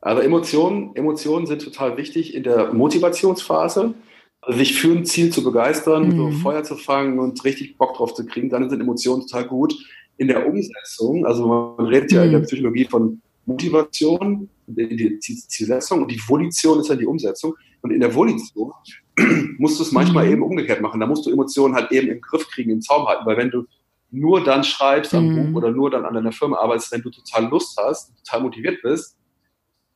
Also 0.00 0.22
Emotionen, 0.22 0.94
Emotionen 0.94 1.46
sind 1.46 1.62
total 1.62 1.96
wichtig 1.96 2.34
in 2.34 2.42
der 2.42 2.72
Motivationsphase. 2.72 3.94
Also 4.42 4.58
sich 4.58 4.78
für 4.78 4.92
ein 4.92 5.06
Ziel 5.06 5.30
zu 5.30 5.42
begeistern, 5.42 6.08
mhm. 6.08 6.16
so 6.16 6.30
Feuer 6.42 6.62
zu 6.62 6.76
fangen 6.76 7.18
und 7.18 7.42
richtig 7.44 7.78
Bock 7.78 7.96
drauf 7.96 8.12
zu 8.14 8.26
kriegen, 8.26 8.50
dann 8.50 8.68
sind 8.68 8.80
Emotionen 8.80 9.22
total 9.22 9.46
gut. 9.46 9.74
In 10.16 10.28
der 10.28 10.46
Umsetzung, 10.46 11.26
also 11.26 11.48
man 11.48 11.86
redet 11.86 12.12
ja 12.12 12.22
in 12.22 12.30
der 12.30 12.40
mhm. 12.40 12.44
Psychologie 12.44 12.84
von 12.84 13.22
Motivation, 13.46 14.48
die 14.66 15.18
Zielsetzung 15.18 16.02
und 16.02 16.10
die 16.10 16.20
Volition 16.28 16.80
ist 16.80 16.90
dann 16.90 16.98
die 16.98 17.06
Umsetzung. 17.06 17.54
Und 17.80 17.90
in 17.90 18.00
der 18.00 18.14
Volition 18.14 18.72
musst 19.58 19.78
du 19.78 19.82
es 19.82 19.92
manchmal 19.92 20.26
mhm. 20.26 20.32
eben 20.32 20.42
umgekehrt 20.42 20.80
machen. 20.80 21.00
Da 21.00 21.06
musst 21.06 21.26
du 21.26 21.30
Emotionen 21.30 21.74
halt 21.74 21.92
eben 21.92 22.08
im 22.08 22.20
Griff 22.20 22.48
kriegen, 22.48 22.70
im 22.70 22.80
Zaum 22.80 23.06
halten, 23.06 23.24
weil 23.26 23.36
wenn 23.36 23.50
du 23.50 23.66
nur 24.10 24.42
dann 24.42 24.64
schreibst 24.64 25.14
am 25.14 25.28
mhm. 25.28 25.52
Buch 25.52 25.58
oder 25.58 25.70
nur 25.70 25.90
dann 25.90 26.04
an 26.04 26.14
deiner 26.14 26.32
Firma 26.32 26.58
arbeitest, 26.58 26.92
wenn 26.92 27.02
du 27.02 27.10
total 27.10 27.48
Lust 27.48 27.76
hast, 27.76 28.12
total 28.24 28.42
motiviert 28.42 28.82
bist, 28.82 29.16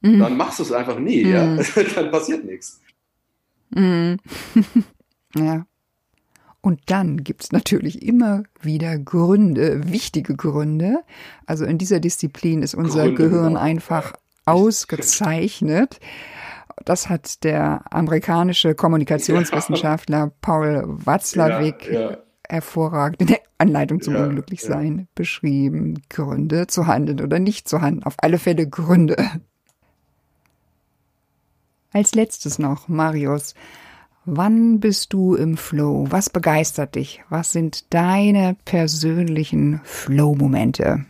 mhm. 0.01 0.19
dann 0.19 0.37
machst 0.37 0.59
du 0.59 0.65
es 0.65 0.73
einfach 0.73 0.99
nie, 0.99 1.23
ja? 1.23 1.47
Mhm. 1.47 1.65
dann 1.95 2.11
passiert 2.11 2.45
nichts. 2.45 2.81
Mhm. 3.71 4.19
ja. 5.35 5.67
Und 6.61 6.81
dann 6.87 7.23
gibt 7.23 7.45
es 7.45 7.53
natürlich 7.53 8.03
immer 8.03 8.43
wieder 8.61 8.99
Gründe, 8.99 9.93
wichtige 9.93 10.35
Gründe. 10.35 10.99
Also 11.47 11.65
in 11.65 11.79
dieser 11.79 12.01
Disziplin 12.01 12.63
ist 12.63 12.75
unser 12.75 13.05
Gründe, 13.05 13.23
Gehirn 13.23 13.49
genau. 13.49 13.61
einfach 13.61 14.15
ausgezeichnet. 14.45 16.01
Das 16.85 17.09
hat 17.09 17.45
der 17.45 17.83
amerikanische 17.91 18.75
Kommunikationswissenschaftler 18.75 20.19
ja. 20.19 20.33
Paul 20.41 20.83
Watzlawick 20.87 21.91
ja, 21.91 22.11
ja. 22.11 22.17
hervorragend 22.49 23.21
in 23.21 23.27
der 23.29 23.41
Anleitung 23.59 24.01
zum 24.01 24.15
Unglücklichsein 24.15 25.09
beschrieben. 25.15 26.03
Gründe 26.09 26.67
zu 26.67 26.87
handeln 26.87 27.21
oder 27.21 27.39
nicht 27.39 27.69
zu 27.69 27.81
handeln. 27.81 28.05
Auf 28.05 28.15
alle 28.19 28.39
Fälle 28.39 28.69
Gründe. 28.69 29.17
Als 31.93 32.15
letztes 32.15 32.59
noch, 32.59 32.89
Marius. 32.89 33.55
Wann 34.25 34.79
bist 34.79 35.15
du 35.15 35.35
im 35.35 35.57
Flow? 35.57 36.07
Was 36.11 36.29
begeistert 36.29 36.97
dich? 36.97 37.23
Was 37.31 37.53
sind 37.53 37.93
deine 37.95 38.57
persönlichen 38.67 39.81
Flow-Momente? 39.85 41.07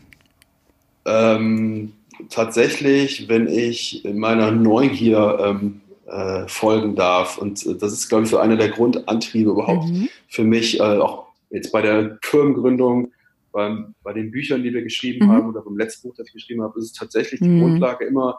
Ähm, 1.04 1.92
tatsächlich, 2.28 3.28
wenn 3.28 3.48
ich 3.48 4.06
meiner 4.12 4.50
Neugier 4.50 5.38
ähm, 5.40 5.80
äh, 6.08 6.48
folgen 6.48 6.96
darf. 6.96 7.38
Und 7.38 7.64
äh, 7.66 7.76
das 7.76 7.92
ist, 7.92 8.08
glaube 8.08 8.24
ich, 8.24 8.30
so 8.30 8.38
einer 8.38 8.56
der 8.56 8.70
Grundantriebe 8.70 9.50
überhaupt 9.50 9.88
mhm. 9.88 10.08
für 10.28 10.44
mich, 10.44 10.80
äh, 10.80 10.82
auch 10.82 11.26
jetzt 11.50 11.72
bei 11.72 11.82
der 11.82 12.18
Firmengründung, 12.22 13.12
beim, 13.52 13.94
bei 14.02 14.12
den 14.12 14.30
Büchern, 14.30 14.62
die 14.62 14.72
wir 14.72 14.82
geschrieben 14.82 15.26
mhm. 15.26 15.32
haben 15.32 15.48
oder 15.48 15.62
beim 15.62 15.76
letzten 15.76 16.08
Buch, 16.08 16.14
das 16.16 16.28
ich 16.28 16.34
geschrieben 16.34 16.62
habe, 16.62 16.78
ist 16.78 16.86
es 16.86 16.92
tatsächlich 16.92 17.40
die 17.40 17.48
mhm. 17.48 17.60
Grundlage 17.60 18.04
immer 18.04 18.38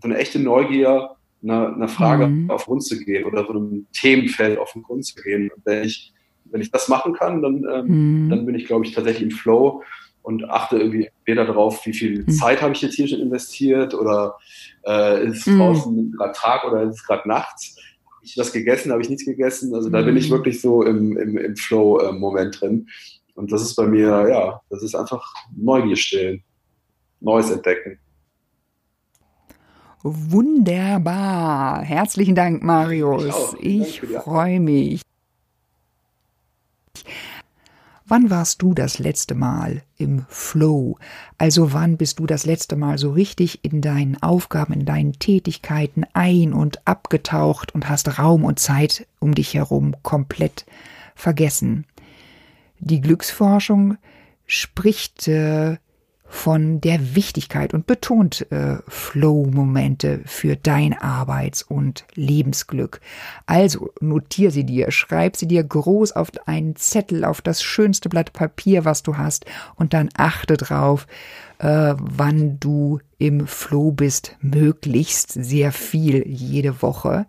so 0.00 0.08
eine 0.08 0.18
echte 0.18 0.38
Neugier, 0.38 1.10
einer, 1.42 1.74
einer 1.74 1.88
Frage 1.88 2.28
mhm. 2.28 2.50
auf 2.50 2.64
den 2.64 2.66
Grund 2.66 2.84
zu 2.84 2.98
gehen 2.98 3.24
oder 3.24 3.44
so 3.44 3.50
einem 3.52 3.86
Themenfeld 3.92 4.58
auf 4.58 4.72
den 4.72 4.82
Grund 4.82 5.04
zu 5.04 5.14
gehen. 5.16 5.50
Und 5.54 5.62
wenn 5.64 5.84
ich, 5.84 6.12
wenn 6.44 6.60
ich 6.60 6.70
das 6.70 6.88
machen 6.88 7.14
kann, 7.14 7.42
dann, 7.42 7.64
ähm, 7.70 8.24
mhm. 8.24 8.30
dann 8.30 8.46
bin 8.46 8.54
ich, 8.54 8.66
glaube 8.66 8.86
ich, 8.86 8.92
tatsächlich 8.92 9.30
im 9.30 9.36
Flow 9.36 9.82
und 10.22 10.48
achte 10.48 10.78
irgendwie 10.78 11.10
weder 11.24 11.44
darauf, 11.44 11.84
wie 11.86 11.92
viel 11.92 12.22
mhm. 12.22 12.30
Zeit 12.30 12.62
habe 12.62 12.72
ich 12.72 12.82
jetzt 12.82 12.94
hier 12.94 13.08
schon 13.08 13.20
investiert 13.20 13.94
oder 13.94 14.36
äh, 14.86 15.26
ist 15.26 15.40
es 15.40 15.46
mhm. 15.46 15.58
draußen 15.58 16.12
gerade 16.12 16.32
Tag 16.32 16.64
oder 16.64 16.82
ist 16.82 16.96
es 16.96 17.04
gerade 17.04 17.28
nachts. 17.28 17.76
Habe 18.06 18.24
ich 18.24 18.38
was 18.38 18.52
gegessen, 18.52 18.92
habe 18.92 19.02
ich 19.02 19.08
nichts 19.08 19.24
gegessen. 19.24 19.74
Also 19.74 19.90
da 19.90 20.02
bin 20.02 20.16
ich 20.16 20.28
mhm. 20.28 20.34
wirklich 20.34 20.60
so 20.60 20.82
im, 20.84 21.16
im, 21.16 21.36
im 21.36 21.56
Flow-Moment 21.56 22.60
drin. 22.60 22.88
Und 23.34 23.50
das 23.50 23.62
ist 23.62 23.74
bei 23.74 23.86
mir, 23.86 24.28
ja, 24.28 24.60
das 24.70 24.82
ist 24.82 24.94
einfach 24.94 25.32
Neugier 25.56 25.96
stillen, 25.96 26.42
Neues 27.20 27.50
entdecken. 27.50 27.98
Wunderbar. 30.02 31.82
Herzlichen 31.82 32.34
Dank, 32.34 32.62
Marius. 32.62 33.54
Ich, 33.60 34.02
ich 34.02 34.08
freue 34.18 34.58
mich. 34.58 35.00
Wann 38.12 38.28
warst 38.28 38.60
du 38.60 38.74
das 38.74 38.98
letzte 38.98 39.34
Mal 39.34 39.84
im 39.96 40.26
Flow? 40.28 40.98
Also 41.38 41.72
wann 41.72 41.96
bist 41.96 42.18
du 42.18 42.26
das 42.26 42.44
letzte 42.44 42.76
Mal 42.76 42.98
so 42.98 43.10
richtig 43.10 43.64
in 43.64 43.80
deinen 43.80 44.22
Aufgaben, 44.22 44.74
in 44.74 44.84
deinen 44.84 45.14
Tätigkeiten 45.14 46.04
ein 46.12 46.52
und 46.52 46.86
abgetaucht 46.86 47.74
und 47.74 47.88
hast 47.88 48.18
Raum 48.18 48.44
und 48.44 48.58
Zeit 48.58 49.06
um 49.18 49.34
dich 49.34 49.54
herum 49.54 49.96
komplett 50.02 50.66
vergessen? 51.14 51.86
Die 52.80 53.00
Glücksforschung 53.00 53.96
spricht 54.44 55.26
äh, 55.26 55.78
von 56.32 56.80
der 56.80 57.14
Wichtigkeit 57.14 57.74
und 57.74 57.86
betont 57.86 58.50
äh, 58.50 58.78
Flow-Momente 58.88 60.22
für 60.24 60.56
dein 60.56 60.98
Arbeits- 60.98 61.62
und 61.62 62.06
Lebensglück. 62.14 63.02
Also 63.44 63.90
notier 64.00 64.50
sie 64.50 64.64
dir, 64.64 64.90
schreib 64.90 65.36
sie 65.36 65.46
dir 65.46 65.62
groß 65.62 66.12
auf 66.12 66.30
einen 66.46 66.74
Zettel, 66.74 67.26
auf 67.26 67.42
das 67.42 67.62
schönste 67.62 68.08
Blatt 68.08 68.32
Papier, 68.32 68.86
was 68.86 69.02
du 69.02 69.18
hast, 69.18 69.44
und 69.76 69.92
dann 69.92 70.08
achte 70.16 70.56
drauf, 70.56 71.06
äh, 71.58 71.94
wann 71.98 72.58
du 72.58 73.00
im 73.18 73.46
Flow 73.46 73.92
bist, 73.92 74.34
möglichst 74.40 75.32
sehr 75.32 75.70
viel 75.70 76.26
jede 76.26 76.80
Woche. 76.80 77.26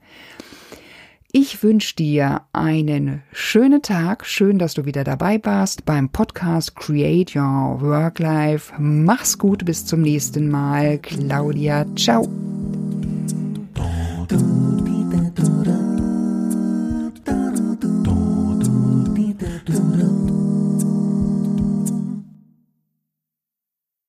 Ich 1.35 1.63
wünsche 1.63 1.95
dir 1.95 2.41
einen 2.53 3.23
schönen 3.31 3.81
Tag. 3.81 4.23
Schön, 4.23 4.59
dass 4.59 4.75
du 4.75 4.85
wieder 4.85 5.03
dabei 5.03 5.39
warst 5.41 5.83
beim 5.83 6.09
Podcast 6.09 6.75
Create 6.75 7.35
Your 7.35 7.81
Work 7.81 8.19
Life. 8.19 8.71
Mach's 8.77 9.39
gut, 9.39 9.65
bis 9.65 9.83
zum 9.83 10.01
nächsten 10.01 10.47
Mal. 10.47 10.99
Claudia, 10.99 11.87
ciao. 11.95 12.29